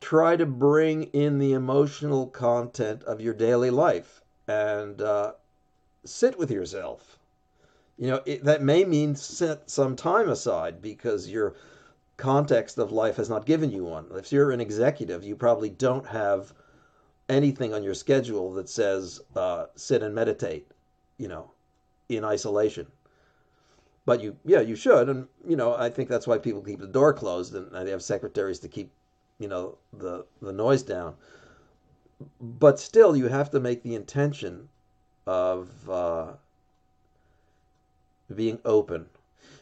try 0.00 0.36
to 0.36 0.46
bring 0.46 1.04
in 1.04 1.38
the 1.38 1.52
emotional 1.52 2.26
content 2.26 3.04
of 3.04 3.20
your 3.20 3.34
daily 3.34 3.70
life 3.70 4.22
and 4.48 5.00
uh, 5.00 5.32
sit 6.04 6.38
with 6.38 6.50
yourself. 6.50 7.18
You 7.98 8.08
know, 8.08 8.22
it, 8.26 8.42
that 8.44 8.62
may 8.62 8.84
mean 8.84 9.14
set 9.14 9.70
some 9.70 9.94
time 9.94 10.28
aside 10.28 10.82
because 10.82 11.28
your 11.28 11.54
context 12.16 12.78
of 12.78 12.90
life 12.90 13.16
has 13.16 13.28
not 13.30 13.46
given 13.46 13.70
you 13.70 13.84
one. 13.84 14.06
If 14.14 14.32
you're 14.32 14.50
an 14.50 14.60
executive, 14.60 15.22
you 15.22 15.36
probably 15.36 15.70
don't 15.70 16.06
have 16.06 16.52
anything 17.28 17.72
on 17.72 17.82
your 17.82 17.94
schedule 17.94 18.52
that 18.54 18.68
says 18.68 19.20
uh, 19.36 19.66
sit 19.76 20.02
and 20.02 20.14
meditate, 20.14 20.68
you 21.18 21.28
know, 21.28 21.50
in 22.08 22.24
isolation. 22.24 22.86
But 24.04 24.20
you, 24.20 24.36
yeah, 24.44 24.60
you 24.60 24.74
should, 24.74 25.08
and 25.08 25.28
you 25.46 25.56
know, 25.56 25.74
I 25.74 25.88
think 25.88 26.08
that's 26.08 26.26
why 26.26 26.38
people 26.38 26.60
keep 26.60 26.80
the 26.80 26.86
door 26.88 27.12
closed 27.12 27.54
and 27.54 27.70
they 27.70 27.90
have 27.90 28.02
secretaries 28.02 28.58
to 28.60 28.68
keep, 28.68 28.90
you 29.38 29.48
know, 29.48 29.78
the 29.92 30.26
the 30.40 30.52
noise 30.52 30.82
down. 30.82 31.14
But 32.40 32.80
still, 32.80 33.16
you 33.16 33.28
have 33.28 33.50
to 33.50 33.60
make 33.60 33.82
the 33.82 33.94
intention 33.94 34.68
of 35.26 35.88
uh, 35.88 36.32
being 38.34 38.58
open. 38.64 39.06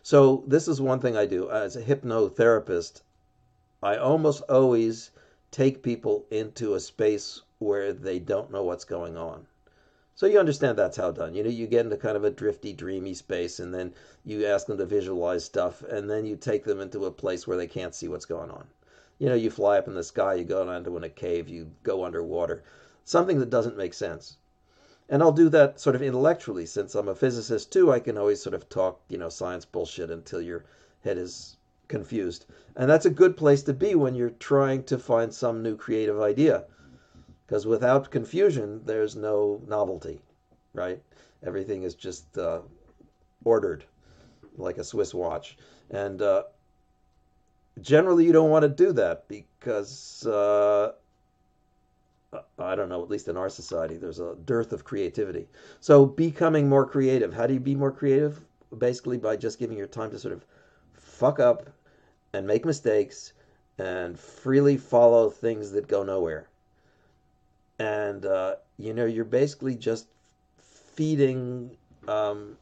So 0.03 0.45
this 0.47 0.69
is 0.69 0.81
one 0.81 1.01
thing 1.01 1.17
I 1.17 1.27
do 1.27 1.51
as 1.51 1.77
a 1.77 1.83
hypnotherapist. 1.83 3.03
I 3.83 3.97
almost 3.97 4.43
always 4.49 5.11
take 5.51 5.83
people 5.83 6.25
into 6.31 6.75
a 6.75 6.81
space 6.81 7.43
where 7.59 7.93
they 7.93 8.19
don't 8.19 8.51
know 8.51 8.63
what's 8.63 8.85
going 8.85 9.17
on. 9.19 9.47
So 10.21 10.27
you 10.27 10.39
understand 10.39 10.77
that's 10.77 10.99
how 10.99 11.13
done. 11.13 11.33
You 11.33 11.43
know, 11.43 11.49
you 11.49 11.67
get 11.67 11.87
into 11.87 11.97
kind 11.97 12.15
of 12.15 12.25
a 12.25 12.31
drifty, 12.31 12.75
dreamy 12.75 13.15
space, 13.15 13.59
and 13.59 13.73
then 13.73 13.95
you 14.23 14.45
ask 14.45 14.67
them 14.67 14.77
to 14.77 14.85
visualize 14.85 15.47
stuff, 15.47 15.83
and 15.83 16.11
then 16.11 16.27
you 16.27 16.37
take 16.37 16.63
them 16.65 16.79
into 16.79 17.07
a 17.07 17.11
place 17.11 17.47
where 17.47 17.57
they 17.57 17.67
can't 17.67 17.95
see 17.95 18.07
what's 18.07 18.27
going 18.27 18.51
on. 18.51 18.67
You 19.19 19.31
know, 19.31 19.35
you 19.35 19.49
fly 19.49 19.79
up 19.79 19.89
in 19.89 19.95
the 19.95 20.05
sky, 20.05 20.35
you 20.35 20.45
go 20.45 20.71
into 20.71 20.95
in 20.99 21.05
a 21.05 21.09
cave, 21.09 21.49
you 21.49 21.71
go 21.85 22.05
underwater, 22.05 22.63
something 23.03 23.39
that 23.39 23.49
doesn't 23.49 23.79
make 23.79 23.95
sense. 23.95 24.37
And 25.09 25.23
I'll 25.23 25.33
do 25.33 25.49
that 25.49 25.81
sort 25.81 25.97
of 25.97 26.03
intellectually, 26.03 26.67
since 26.67 26.95
I'm 26.95 27.09
a 27.09 27.15
physicist 27.15 27.73
too. 27.73 27.91
I 27.91 27.99
can 27.99 28.19
always 28.19 28.43
sort 28.43 28.53
of 28.53 28.69
talk, 28.69 29.01
you 29.09 29.17
know, 29.17 29.31
science 29.31 29.65
bullshit 29.65 30.11
until 30.11 30.43
your 30.43 30.67
head 31.03 31.17
is 31.17 31.57
confused. 31.89 32.45
And 32.77 32.91
that's 32.91 33.07
a 33.07 33.11
good 33.11 33.39
place 33.39 33.63
to 33.63 33.73
be 33.73 33.95
when 33.95 34.15
you're 34.15 34.29
trying 34.29 34.83
to 34.85 34.99
find 34.99 35.33
some 35.33 35.63
new 35.63 35.77
creative 35.77 36.21
idea 36.21 36.67
because 37.51 37.67
without 37.67 38.13
confusion, 38.13 38.81
there's 38.85 39.17
no 39.17 39.61
novelty, 39.67 40.21
right? 40.73 41.03
Everything 41.45 41.83
is 41.83 41.97
just 41.97 42.39
uh, 42.39 42.61
ordered 43.45 43.85
like 44.57 44.79
a 44.79 44.85
Swiss 44.85 45.13
watch. 45.13 45.59
And 45.91 46.23
uh, 46.23 46.45
generally, 47.81 48.25
you 48.25 48.33
don't 48.33 48.51
want 48.51 48.63
to 48.63 48.69
do 48.69 48.93
that 48.93 49.27
because, 49.27 50.25
uh, 50.29 50.93
I 52.57 52.77
don't 52.77 52.89
know, 52.89 53.03
at 53.03 53.11
least 53.11 53.27
in 53.27 53.37
our 53.37 53.49
society, 53.49 53.97
there's 53.97 54.21
a 54.21 54.37
dearth 54.45 54.73
of 54.73 54.85
creativity. 54.85 55.49
So, 55.81 56.07
becoming 56.07 56.69
more 56.69 56.87
creative. 56.87 57.35
How 57.35 57.49
do 57.49 57.55
you 57.55 57.59
be 57.59 57.75
more 57.75 57.91
creative? 57.91 58.41
Basically, 58.79 59.19
by 59.19 59.35
just 59.35 59.59
giving 59.59 59.77
your 59.77 59.89
time 59.89 60.13
to 60.13 60.21
sort 60.21 60.35
of 60.35 60.47
fuck 60.93 61.41
up 61.41 61.69
and 62.33 62.47
make 62.47 62.65
mistakes 62.65 63.33
and 63.77 64.17
freely 64.17 64.77
follow 64.77 65.31
things 65.31 65.73
that 65.73 65.89
go 65.89 66.05
nowhere 66.05 66.47
and 67.81 68.27
uh, 68.27 68.57
you 68.77 68.93
know 68.93 69.07
you're 69.07 69.25
basically 69.25 69.75
just 69.75 70.07
feeding 70.59 71.71
um, 72.07 72.57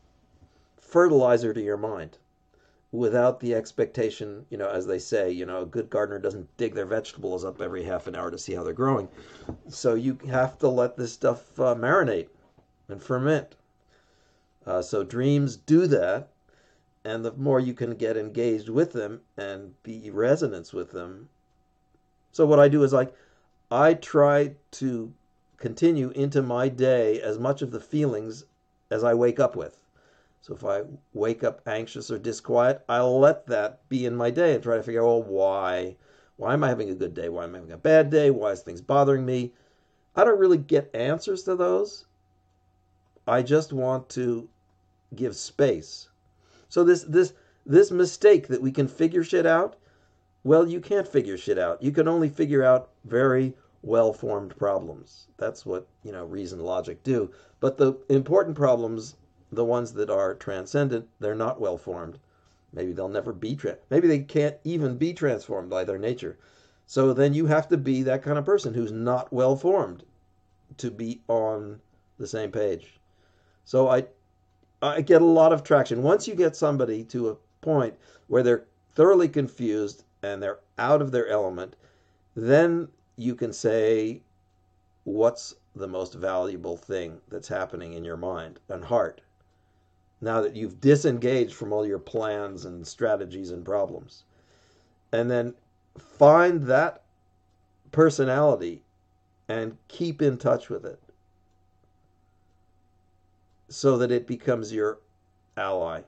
fertilizer 0.80 1.52
to 1.52 1.60
your 1.60 1.76
mind 1.76 2.16
without 2.92 3.40
the 3.40 3.54
expectation 3.54 4.46
you 4.48 4.56
know 4.56 4.70
as 4.70 4.86
they 4.86 4.98
say 4.98 5.30
you 5.30 5.44
know 5.44 5.62
a 5.62 5.66
good 5.66 5.90
gardener 5.90 6.18
doesn't 6.18 6.56
dig 6.56 6.72
their 6.72 6.86
vegetables 6.86 7.44
up 7.44 7.60
every 7.60 7.82
half 7.82 8.06
an 8.06 8.14
hour 8.14 8.30
to 8.30 8.38
see 8.38 8.54
how 8.54 8.62
they're 8.62 8.72
growing. 8.72 9.08
So 9.68 9.94
you 9.94 10.16
have 10.30 10.56
to 10.60 10.68
let 10.68 10.96
this 10.96 11.12
stuff 11.12 11.58
uh, 11.60 11.74
marinate 11.74 12.28
and 12.88 13.02
ferment. 13.02 13.56
Uh, 14.64 14.82
so 14.82 15.02
dreams 15.02 15.56
do 15.56 15.86
that 15.88 16.28
and 17.04 17.24
the 17.24 17.32
more 17.32 17.58
you 17.58 17.74
can 17.74 17.94
get 17.94 18.16
engaged 18.16 18.68
with 18.68 18.92
them 18.92 19.20
and 19.36 19.82
be 19.82 20.10
resonance 20.10 20.72
with 20.72 20.92
them. 20.92 21.28
So 22.30 22.46
what 22.46 22.60
i 22.60 22.68
do 22.68 22.84
is 22.84 22.92
like 22.92 23.12
I 23.70 23.94
try 23.94 24.54
to 24.72 25.12
continue 25.58 26.10
into 26.10 26.42
my 26.42 26.68
day 26.68 27.20
as 27.20 27.38
much 27.38 27.62
of 27.62 27.70
the 27.70 27.80
feelings 27.80 28.44
as 28.90 29.04
I 29.04 29.14
wake 29.14 29.38
up 29.38 29.56
with. 29.56 29.84
So 30.40 30.54
if 30.54 30.64
I 30.64 30.84
wake 31.12 31.44
up 31.44 31.60
anxious 31.66 32.10
or 32.10 32.18
disquiet, 32.18 32.82
I'll 32.88 33.18
let 33.18 33.46
that 33.48 33.86
be 33.88 34.06
in 34.06 34.16
my 34.16 34.30
day 34.30 34.54
and 34.54 34.62
try 34.62 34.76
to 34.76 34.82
figure 34.82 35.02
out, 35.02 35.06
well, 35.06 35.22
why? 35.24 35.96
Why 36.36 36.54
am 36.54 36.64
I 36.64 36.68
having 36.68 36.88
a 36.88 36.94
good 36.94 37.12
day? 37.12 37.28
Why 37.28 37.44
am 37.44 37.54
I 37.54 37.58
having 37.58 37.72
a 37.72 37.76
bad 37.76 38.10
day? 38.10 38.30
Why 38.30 38.52
is 38.52 38.62
things 38.62 38.80
bothering 38.80 39.26
me? 39.26 39.52
I 40.16 40.24
don't 40.24 40.38
really 40.38 40.58
get 40.58 40.94
answers 40.94 41.42
to 41.42 41.56
those. 41.56 42.06
I 43.26 43.42
just 43.42 43.72
want 43.72 44.08
to 44.10 44.48
give 45.14 45.36
space. 45.36 46.08
So 46.68 46.84
this 46.84 47.02
this 47.02 47.34
this 47.66 47.90
mistake 47.90 48.48
that 48.48 48.62
we 48.62 48.72
can 48.72 48.88
figure 48.88 49.22
shit 49.22 49.44
out 49.44 49.76
well, 50.48 50.66
you 50.66 50.80
can't 50.80 51.06
figure 51.06 51.36
shit 51.36 51.58
out. 51.58 51.82
You 51.82 51.92
can 51.92 52.08
only 52.08 52.30
figure 52.30 52.64
out 52.64 52.88
very 53.04 53.52
well-formed 53.82 54.56
problems. 54.56 55.28
That's 55.36 55.66
what, 55.66 55.86
you 56.02 56.10
know, 56.10 56.24
reason 56.24 56.60
logic 56.60 57.02
do. 57.02 57.30
But 57.60 57.76
the 57.76 57.98
important 58.08 58.56
problems, 58.56 59.16
the 59.52 59.66
ones 59.66 59.92
that 59.92 60.08
are 60.08 60.34
transcendent, 60.34 61.06
they're 61.20 61.34
not 61.34 61.60
well-formed. 61.60 62.18
Maybe 62.72 62.92
they'll 62.92 63.10
never 63.10 63.34
be 63.34 63.56
tra- 63.56 63.76
maybe 63.90 64.08
they 64.08 64.20
can't 64.20 64.56
even 64.64 64.96
be 64.96 65.12
transformed 65.12 65.68
by 65.68 65.84
their 65.84 65.98
nature. 65.98 66.38
So 66.86 67.12
then 67.12 67.34
you 67.34 67.44
have 67.44 67.68
to 67.68 67.76
be 67.76 68.02
that 68.04 68.22
kind 68.22 68.38
of 68.38 68.46
person 68.46 68.72
who's 68.72 68.90
not 68.90 69.30
well-formed 69.30 70.02
to 70.78 70.90
be 70.90 71.20
on 71.28 71.78
the 72.16 72.26
same 72.26 72.52
page. 72.52 72.98
So 73.66 73.88
I 73.88 74.06
I 74.80 75.02
get 75.02 75.20
a 75.20 75.26
lot 75.26 75.52
of 75.52 75.62
traction. 75.62 76.02
Once 76.02 76.26
you 76.26 76.34
get 76.34 76.56
somebody 76.56 77.04
to 77.04 77.28
a 77.28 77.36
point 77.60 77.96
where 78.28 78.42
they're 78.42 78.64
thoroughly 78.94 79.28
confused 79.28 80.04
and 80.22 80.42
they're 80.42 80.58
out 80.78 81.02
of 81.02 81.12
their 81.12 81.28
element, 81.28 81.76
then 82.34 82.88
you 83.16 83.34
can 83.34 83.52
say 83.52 84.20
what's 85.04 85.54
the 85.74 85.88
most 85.88 86.14
valuable 86.14 86.76
thing 86.76 87.20
that's 87.28 87.48
happening 87.48 87.92
in 87.92 88.04
your 88.04 88.16
mind 88.16 88.60
and 88.68 88.84
heart 88.84 89.20
now 90.20 90.40
that 90.40 90.56
you've 90.56 90.80
disengaged 90.80 91.54
from 91.54 91.72
all 91.72 91.86
your 91.86 91.98
plans 91.98 92.64
and 92.64 92.86
strategies 92.86 93.50
and 93.50 93.64
problems. 93.64 94.24
And 95.12 95.30
then 95.30 95.54
find 95.96 96.64
that 96.64 97.02
personality 97.92 98.82
and 99.48 99.76
keep 99.88 100.20
in 100.20 100.36
touch 100.36 100.68
with 100.68 100.84
it 100.84 101.00
so 103.68 103.96
that 103.98 104.10
it 104.10 104.26
becomes 104.26 104.72
your 104.72 104.98
ally. 105.56 106.02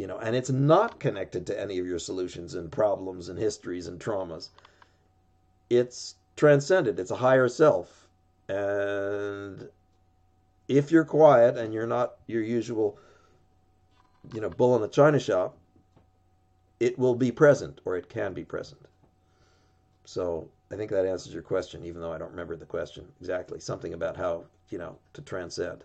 You 0.00 0.06
know, 0.06 0.16
and 0.16 0.34
it's 0.34 0.48
not 0.48 0.98
connected 0.98 1.46
to 1.48 1.60
any 1.60 1.78
of 1.78 1.84
your 1.84 1.98
solutions 1.98 2.54
and 2.54 2.72
problems 2.72 3.28
and 3.28 3.38
histories 3.38 3.86
and 3.86 4.00
traumas. 4.00 4.48
It's 5.68 6.14
transcended, 6.36 6.98
it's 6.98 7.10
a 7.10 7.16
higher 7.16 7.48
self. 7.48 8.08
And 8.48 9.68
if 10.68 10.90
you're 10.90 11.04
quiet 11.04 11.58
and 11.58 11.74
you're 11.74 11.86
not 11.86 12.14
your 12.26 12.42
usual, 12.42 12.98
you 14.32 14.40
know, 14.40 14.48
bull 14.48 14.74
in 14.74 14.80
the 14.80 14.88
china 14.88 15.20
shop, 15.20 15.58
it 16.80 16.98
will 16.98 17.14
be 17.14 17.30
present 17.30 17.82
or 17.84 17.94
it 17.94 18.08
can 18.08 18.32
be 18.32 18.42
present. 18.42 18.80
So 20.06 20.48
I 20.70 20.76
think 20.76 20.90
that 20.92 21.04
answers 21.04 21.34
your 21.34 21.42
question, 21.42 21.84
even 21.84 22.00
though 22.00 22.14
I 22.14 22.16
don't 22.16 22.30
remember 22.30 22.56
the 22.56 22.64
question 22.64 23.04
exactly. 23.20 23.60
Something 23.60 23.92
about 23.92 24.16
how, 24.16 24.44
you 24.70 24.78
know, 24.78 24.96
to 25.12 25.20
transcend. 25.20 25.84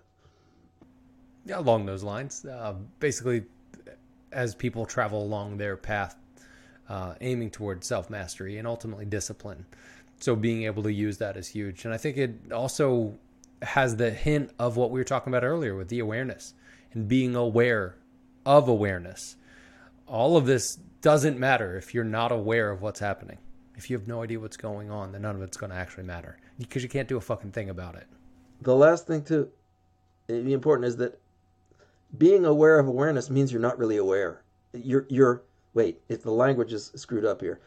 Yeah, 1.45 1.59
along 1.59 1.85
those 1.85 2.01
lines. 2.01 2.45
Uh, 2.45 2.75
basically, 3.01 3.43
as 4.31 4.55
people 4.55 4.85
travel 4.85 5.21
along 5.21 5.57
their 5.57 5.77
path, 5.77 6.15
uh, 6.89 7.15
aiming 7.21 7.51
towards 7.51 7.87
self 7.87 8.09
mastery 8.09 8.57
and 8.57 8.67
ultimately 8.67 9.05
discipline. 9.05 9.65
So 10.19 10.35
being 10.35 10.63
able 10.63 10.83
to 10.83 10.91
use 10.91 11.17
that 11.17 11.37
is 11.37 11.47
huge. 11.49 11.85
And 11.85 11.93
I 11.93 11.97
think 11.97 12.17
it 12.17 12.51
also 12.51 13.17
has 13.61 13.95
the 13.97 14.11
hint 14.11 14.51
of 14.59 14.77
what 14.77 14.91
we 14.91 14.99
were 14.99 15.05
talking 15.05 15.31
about 15.31 15.43
earlier 15.43 15.75
with 15.75 15.89
the 15.89 15.99
awareness 15.99 16.53
and 16.93 17.07
being 17.07 17.35
aware 17.35 17.97
of 18.45 18.67
awareness. 18.67 19.35
All 20.07 20.37
of 20.37 20.45
this 20.45 20.77
doesn't 21.01 21.39
matter 21.39 21.77
if 21.77 21.93
you're 21.93 22.03
not 22.03 22.31
aware 22.31 22.71
of 22.71 22.81
what's 22.81 22.99
happening. 22.99 23.37
If 23.75 23.89
you 23.89 23.97
have 23.97 24.07
no 24.07 24.23
idea 24.23 24.39
what's 24.39 24.57
going 24.57 24.89
on, 24.89 25.11
then 25.11 25.23
none 25.23 25.35
of 25.35 25.41
it's 25.41 25.57
going 25.57 25.71
to 25.71 25.75
actually 25.75 26.03
matter 26.03 26.37
because 26.57 26.83
you 26.83 26.89
can't 26.89 27.07
do 27.07 27.17
a 27.17 27.21
fucking 27.21 27.51
thing 27.51 27.69
about 27.69 27.95
it. 27.95 28.07
The 28.61 28.75
last 28.75 29.05
thing 29.05 29.23
to 29.25 29.49
be 30.27 30.53
important 30.53 30.87
is 30.87 30.97
that 30.97 31.19
being 32.17 32.45
aware 32.45 32.79
of 32.79 32.87
awareness 32.87 33.29
means 33.29 33.51
you're 33.51 33.61
not 33.61 33.77
really 33.77 33.97
aware. 33.97 34.41
You're 34.73 35.05
you're 35.09 35.43
wait, 35.75 36.01
if 36.07 36.23
the 36.23 36.31
language 36.31 36.73
is 36.73 36.91
screwed 36.95 37.25
up 37.25 37.41
here. 37.41 37.59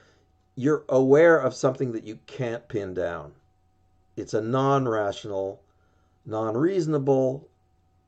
You're 0.56 0.84
aware 0.88 1.38
of 1.38 1.54
something 1.54 1.92
that 1.92 2.04
you 2.04 2.18
can't 2.26 2.66
pin 2.66 2.94
down. 2.94 3.32
It's 4.16 4.34
a 4.34 4.40
non-rational, 4.40 5.62
non-reasonable, 6.26 7.46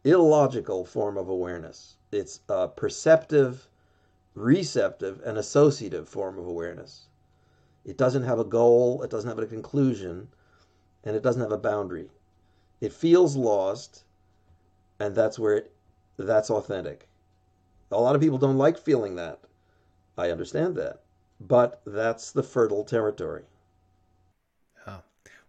illogical 0.03 0.85
form 0.85 1.17
of 1.17 1.29
awareness. 1.29 1.97
It's 2.11 2.41
a 2.49 2.67
perceptive, 2.67 3.69
receptive, 4.35 5.21
and 5.25 5.39
associative 5.39 6.09
form 6.09 6.39
of 6.39 6.47
awareness. 6.47 7.07
It 7.85 7.97
doesn't 7.97 8.25
have 8.25 8.41
a 8.41 8.45
goal, 8.45 9.03
it 9.03 9.11
doesn't 9.11 9.29
have 9.29 9.39
a 9.39 9.47
conclusion, 9.47 10.29
and 11.05 11.15
it 11.15 11.23
doesn't 11.23 11.43
have 11.43 11.53
a 11.53 11.59
boundary. 11.59 12.11
It 12.81 12.93
feels 12.93 13.37
lost, 13.37 14.05
and 14.99 15.15
that's 15.15 15.39
where 15.39 15.59
it 15.59 15.73
that's 16.17 16.51
authentic. 16.51 17.09
A 17.91 18.01
lot 18.01 18.15
of 18.15 18.21
people 18.21 18.39
don't 18.39 18.59
like 18.59 18.79
feeling 18.79 19.17
that. 19.17 19.41
I 20.17 20.31
understand 20.31 20.77
that. 20.77 21.01
But 21.41 21.81
that's 21.87 22.31
the 22.31 22.43
fertile 22.43 22.85
territory. 22.85 23.45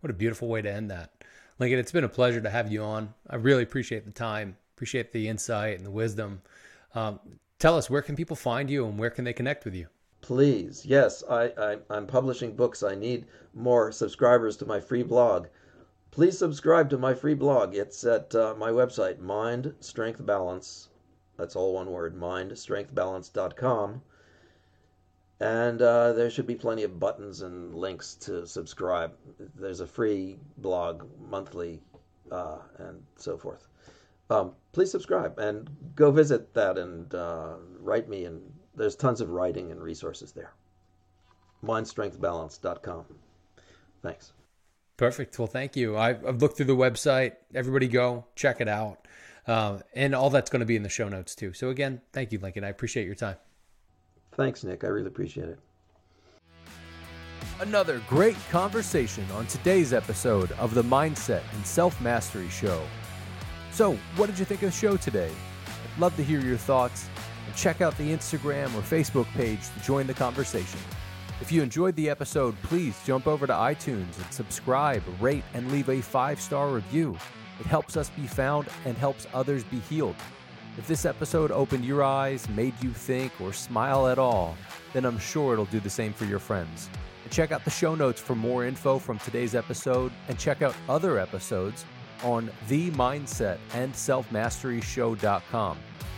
What 0.02 0.10
a 0.10 0.14
beautiful 0.14 0.48
way 0.48 0.64
to 0.64 0.72
end 0.72 0.90
that. 0.90 1.12
Lincoln, 1.60 1.78
it's 1.78 1.92
been 1.92 2.04
a 2.04 2.10
pleasure 2.10 2.42
to 2.42 2.50
have 2.50 2.72
you 2.72 2.82
on. 2.82 3.14
I 3.30 3.36
really 3.36 3.62
appreciate 3.62 4.04
the 4.04 4.12
time, 4.12 4.58
appreciate 4.76 5.12
the 5.12 5.28
insight 5.28 5.78
and 5.78 5.86
the 5.86 5.92
wisdom. 5.92 6.42
Um, 6.96 7.20
tell 7.60 7.78
us, 7.78 7.88
where 7.88 8.02
can 8.02 8.16
people 8.16 8.36
find 8.36 8.68
you 8.68 8.88
and 8.88 8.98
where 8.98 9.12
can 9.12 9.26
they 9.26 9.34
connect 9.34 9.64
with 9.64 9.76
you? 9.76 9.88
Please, 10.22 10.84
yes, 10.88 11.24
I, 11.30 11.52
I, 11.56 11.78
I'm 11.92 12.08
publishing 12.08 12.56
books. 12.56 12.82
I 12.82 12.96
need 12.96 13.28
more 13.54 13.92
subscribers 13.92 14.58
to 14.58 14.66
my 14.66 14.80
free 14.80 15.04
blog 15.04 15.48
please 16.12 16.38
subscribe 16.38 16.90
to 16.90 16.98
my 16.98 17.14
free 17.14 17.34
blog. 17.34 17.74
It's 17.74 18.04
at 18.04 18.36
uh, 18.36 18.54
my 18.58 18.70
website, 18.70 19.20
Mind 19.20 19.74
Strength 19.80 20.26
Balance. 20.26 20.90
That's 21.38 21.56
all 21.56 21.74
one 21.74 21.90
word, 21.90 22.16
mindstrengthbalance.com. 22.16 24.02
And 25.40 25.82
uh, 25.82 26.14
there 26.14 26.30
should 26.30 26.46
be 26.46 26.56
plenty 26.56 26.84
of 26.84 27.00
buttons 27.00 27.42
and 27.42 27.74
links 27.74 28.14
to 28.16 28.46
subscribe. 28.46 29.14
There's 29.56 29.80
a 29.80 29.88
free 29.88 30.38
blog 30.58 31.04
monthly 31.20 31.82
uh, 32.32 32.60
and 32.78 33.02
so 33.16 33.38
forth. 33.38 33.68
Um, 34.30 34.52
please 34.72 34.92
subscribe 34.92 35.40
and 35.40 35.70
go 35.96 36.12
visit 36.12 36.54
that 36.54 36.78
and 36.78 37.14
uh, 37.16 37.56
write 37.80 38.08
me. 38.08 38.26
And 38.26 38.54
there's 38.76 38.96
tons 38.96 39.20
of 39.20 39.32
writing 39.32 39.72
and 39.72 39.82
resources 39.82 40.32
there. 40.32 40.54
Mindstrengthbalance.com. 41.64 43.06
Thanks. 44.04 44.34
Perfect. 45.02 45.40
Well, 45.40 45.48
thank 45.48 45.76
you. 45.76 45.98
I've, 45.98 46.24
I've 46.24 46.44
looked 46.44 46.58
through 46.58 46.68
the 46.68 46.76
website. 46.76 47.32
Everybody 47.56 47.88
go 47.88 48.28
check 48.36 48.62
it 48.62 48.68
out. 48.68 49.08
Uh, 49.48 49.80
and 49.96 50.14
all 50.14 50.30
that's 50.30 50.52
going 50.52 50.60
to 50.60 50.66
be 50.68 50.76
in 50.76 50.84
the 50.84 50.90
show 50.90 51.10
notes 51.10 51.34
too. 51.34 51.54
So 51.54 51.70
again, 51.70 52.02
thank 52.14 52.32
you, 52.32 52.38
Lincoln. 52.38 52.64
I 52.64 52.70
appreciate 52.70 53.08
your 53.08 53.16
time. 53.16 53.38
Thanks, 54.34 54.64
Nick. 54.64 54.84
I 54.84 54.88
really 54.90 55.08
appreciate 55.08 55.50
it. 55.50 55.60
Another 57.60 58.00
great 58.08 58.38
conversation 58.52 59.26
on 59.34 59.48
today's 59.48 59.92
episode 59.92 60.52
of 60.52 60.76
the 60.76 60.84
Mindset 60.84 61.42
and 61.56 61.66
Self 61.66 62.00
Mastery 62.00 62.50
Show. 62.50 62.80
So, 63.72 63.98
what 64.18 64.28
did 64.28 64.38
you 64.38 64.46
think 64.46 64.62
of 64.62 64.70
the 64.70 64.78
show 64.78 64.98
today? 64.98 65.32
I'd 65.96 66.00
love 66.00 66.16
to 66.18 66.24
hear 66.24 66.42
your 66.42 66.58
thoughts 66.58 67.10
and 67.48 67.56
check 67.56 67.82
out 67.82 67.98
the 67.98 68.12
Instagram 68.16 68.68
or 68.76 68.82
Facebook 68.84 69.26
page 69.34 69.62
to 69.62 69.84
join 69.84 70.06
the 70.06 70.14
conversation. 70.14 70.80
If 71.42 71.52
you 71.52 71.64
enjoyed 71.64 71.96
the 71.96 72.08
episode, 72.08 72.56
please 72.62 72.96
jump 73.04 73.26
over 73.26 73.48
to 73.48 73.54
iTunes 73.54 74.16
and 74.18 74.32
subscribe, 74.32 75.02
rate, 75.20 75.44
and 75.56 75.72
leave 75.72 75.90
a 75.90 76.00
five 76.00 76.40
star 76.40 76.70
review. 76.70 77.18
It 77.60 77.66
helps 77.66 77.98
us 77.98 78.12
be 78.12 78.28
found 78.28 78.68
and 78.86 78.96
helps 78.96 79.26
others 79.34 79.64
be 79.64 79.80
healed. 79.80 80.16
If 80.78 80.88
this 80.88 81.04
episode 81.04 81.52
opened 81.52 81.84
your 81.84 82.04
eyes, 82.04 82.48
made 82.50 82.76
you 82.82 82.92
think, 82.92 83.34
or 83.42 83.54
smile 83.54 84.08
at 84.08 84.20
all, 84.20 84.56
then 84.94 85.04
I'm 85.04 85.18
sure 85.18 85.54
it'll 85.54 85.66
do 85.66 85.80
the 85.80 85.90
same 85.90 86.14
for 86.14 86.26
your 86.26 86.40
friends. 86.40 86.92
And 87.24 87.34
check 87.34 87.52
out 87.52 87.66
the 87.66 87.72
show 87.72 87.96
notes 87.96 88.22
for 88.22 88.36
more 88.36 88.64
info 88.64 89.00
from 89.00 89.18
today's 89.18 89.56
episode 89.56 90.12
and 90.28 90.38
check 90.38 90.62
out 90.62 90.76
other 90.88 91.18
episodes 91.18 91.86
on 92.24 92.52
the 92.68 92.92
Mindset 92.92 93.58
and 93.74 93.96
Self 93.96 94.32
Mastery 94.32 94.82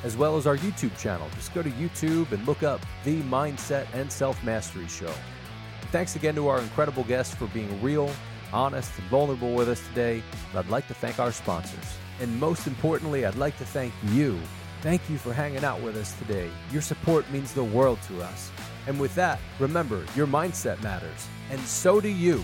as 0.03 0.17
well 0.17 0.37
as 0.37 0.45
our 0.45 0.57
YouTube 0.57 0.97
channel. 0.97 1.27
Just 1.35 1.53
go 1.53 1.63
to 1.63 1.69
YouTube 1.71 2.31
and 2.31 2.45
look 2.45 2.63
up 2.63 2.81
The 3.03 3.21
Mindset 3.23 3.87
and 3.93 4.11
Self 4.11 4.43
Mastery 4.43 4.87
Show. 4.87 5.13
Thanks 5.91 6.15
again 6.15 6.35
to 6.35 6.47
our 6.47 6.59
incredible 6.59 7.03
guests 7.03 7.33
for 7.35 7.47
being 7.47 7.81
real, 7.81 8.11
honest, 8.51 8.97
and 8.97 9.07
vulnerable 9.07 9.53
with 9.53 9.69
us 9.69 9.85
today. 9.87 10.23
I'd 10.55 10.69
like 10.69 10.87
to 10.87 10.93
thank 10.93 11.19
our 11.19 11.31
sponsors. 11.31 11.97
And 12.19 12.39
most 12.39 12.67
importantly, 12.67 13.25
I'd 13.25 13.35
like 13.35 13.57
to 13.57 13.65
thank 13.65 13.93
you. 14.07 14.39
Thank 14.81 15.09
you 15.09 15.17
for 15.17 15.33
hanging 15.33 15.63
out 15.63 15.81
with 15.81 15.95
us 15.95 16.13
today. 16.19 16.49
Your 16.71 16.81
support 16.81 17.29
means 17.31 17.53
the 17.53 17.63
world 17.63 17.99
to 18.07 18.21
us. 18.21 18.51
And 18.87 18.99
with 18.99 19.15
that, 19.15 19.39
remember, 19.59 20.05
your 20.15 20.27
mindset 20.27 20.81
matters, 20.83 21.27
and 21.49 21.59
so 21.61 22.01
do 22.01 22.09
you. 22.09 22.43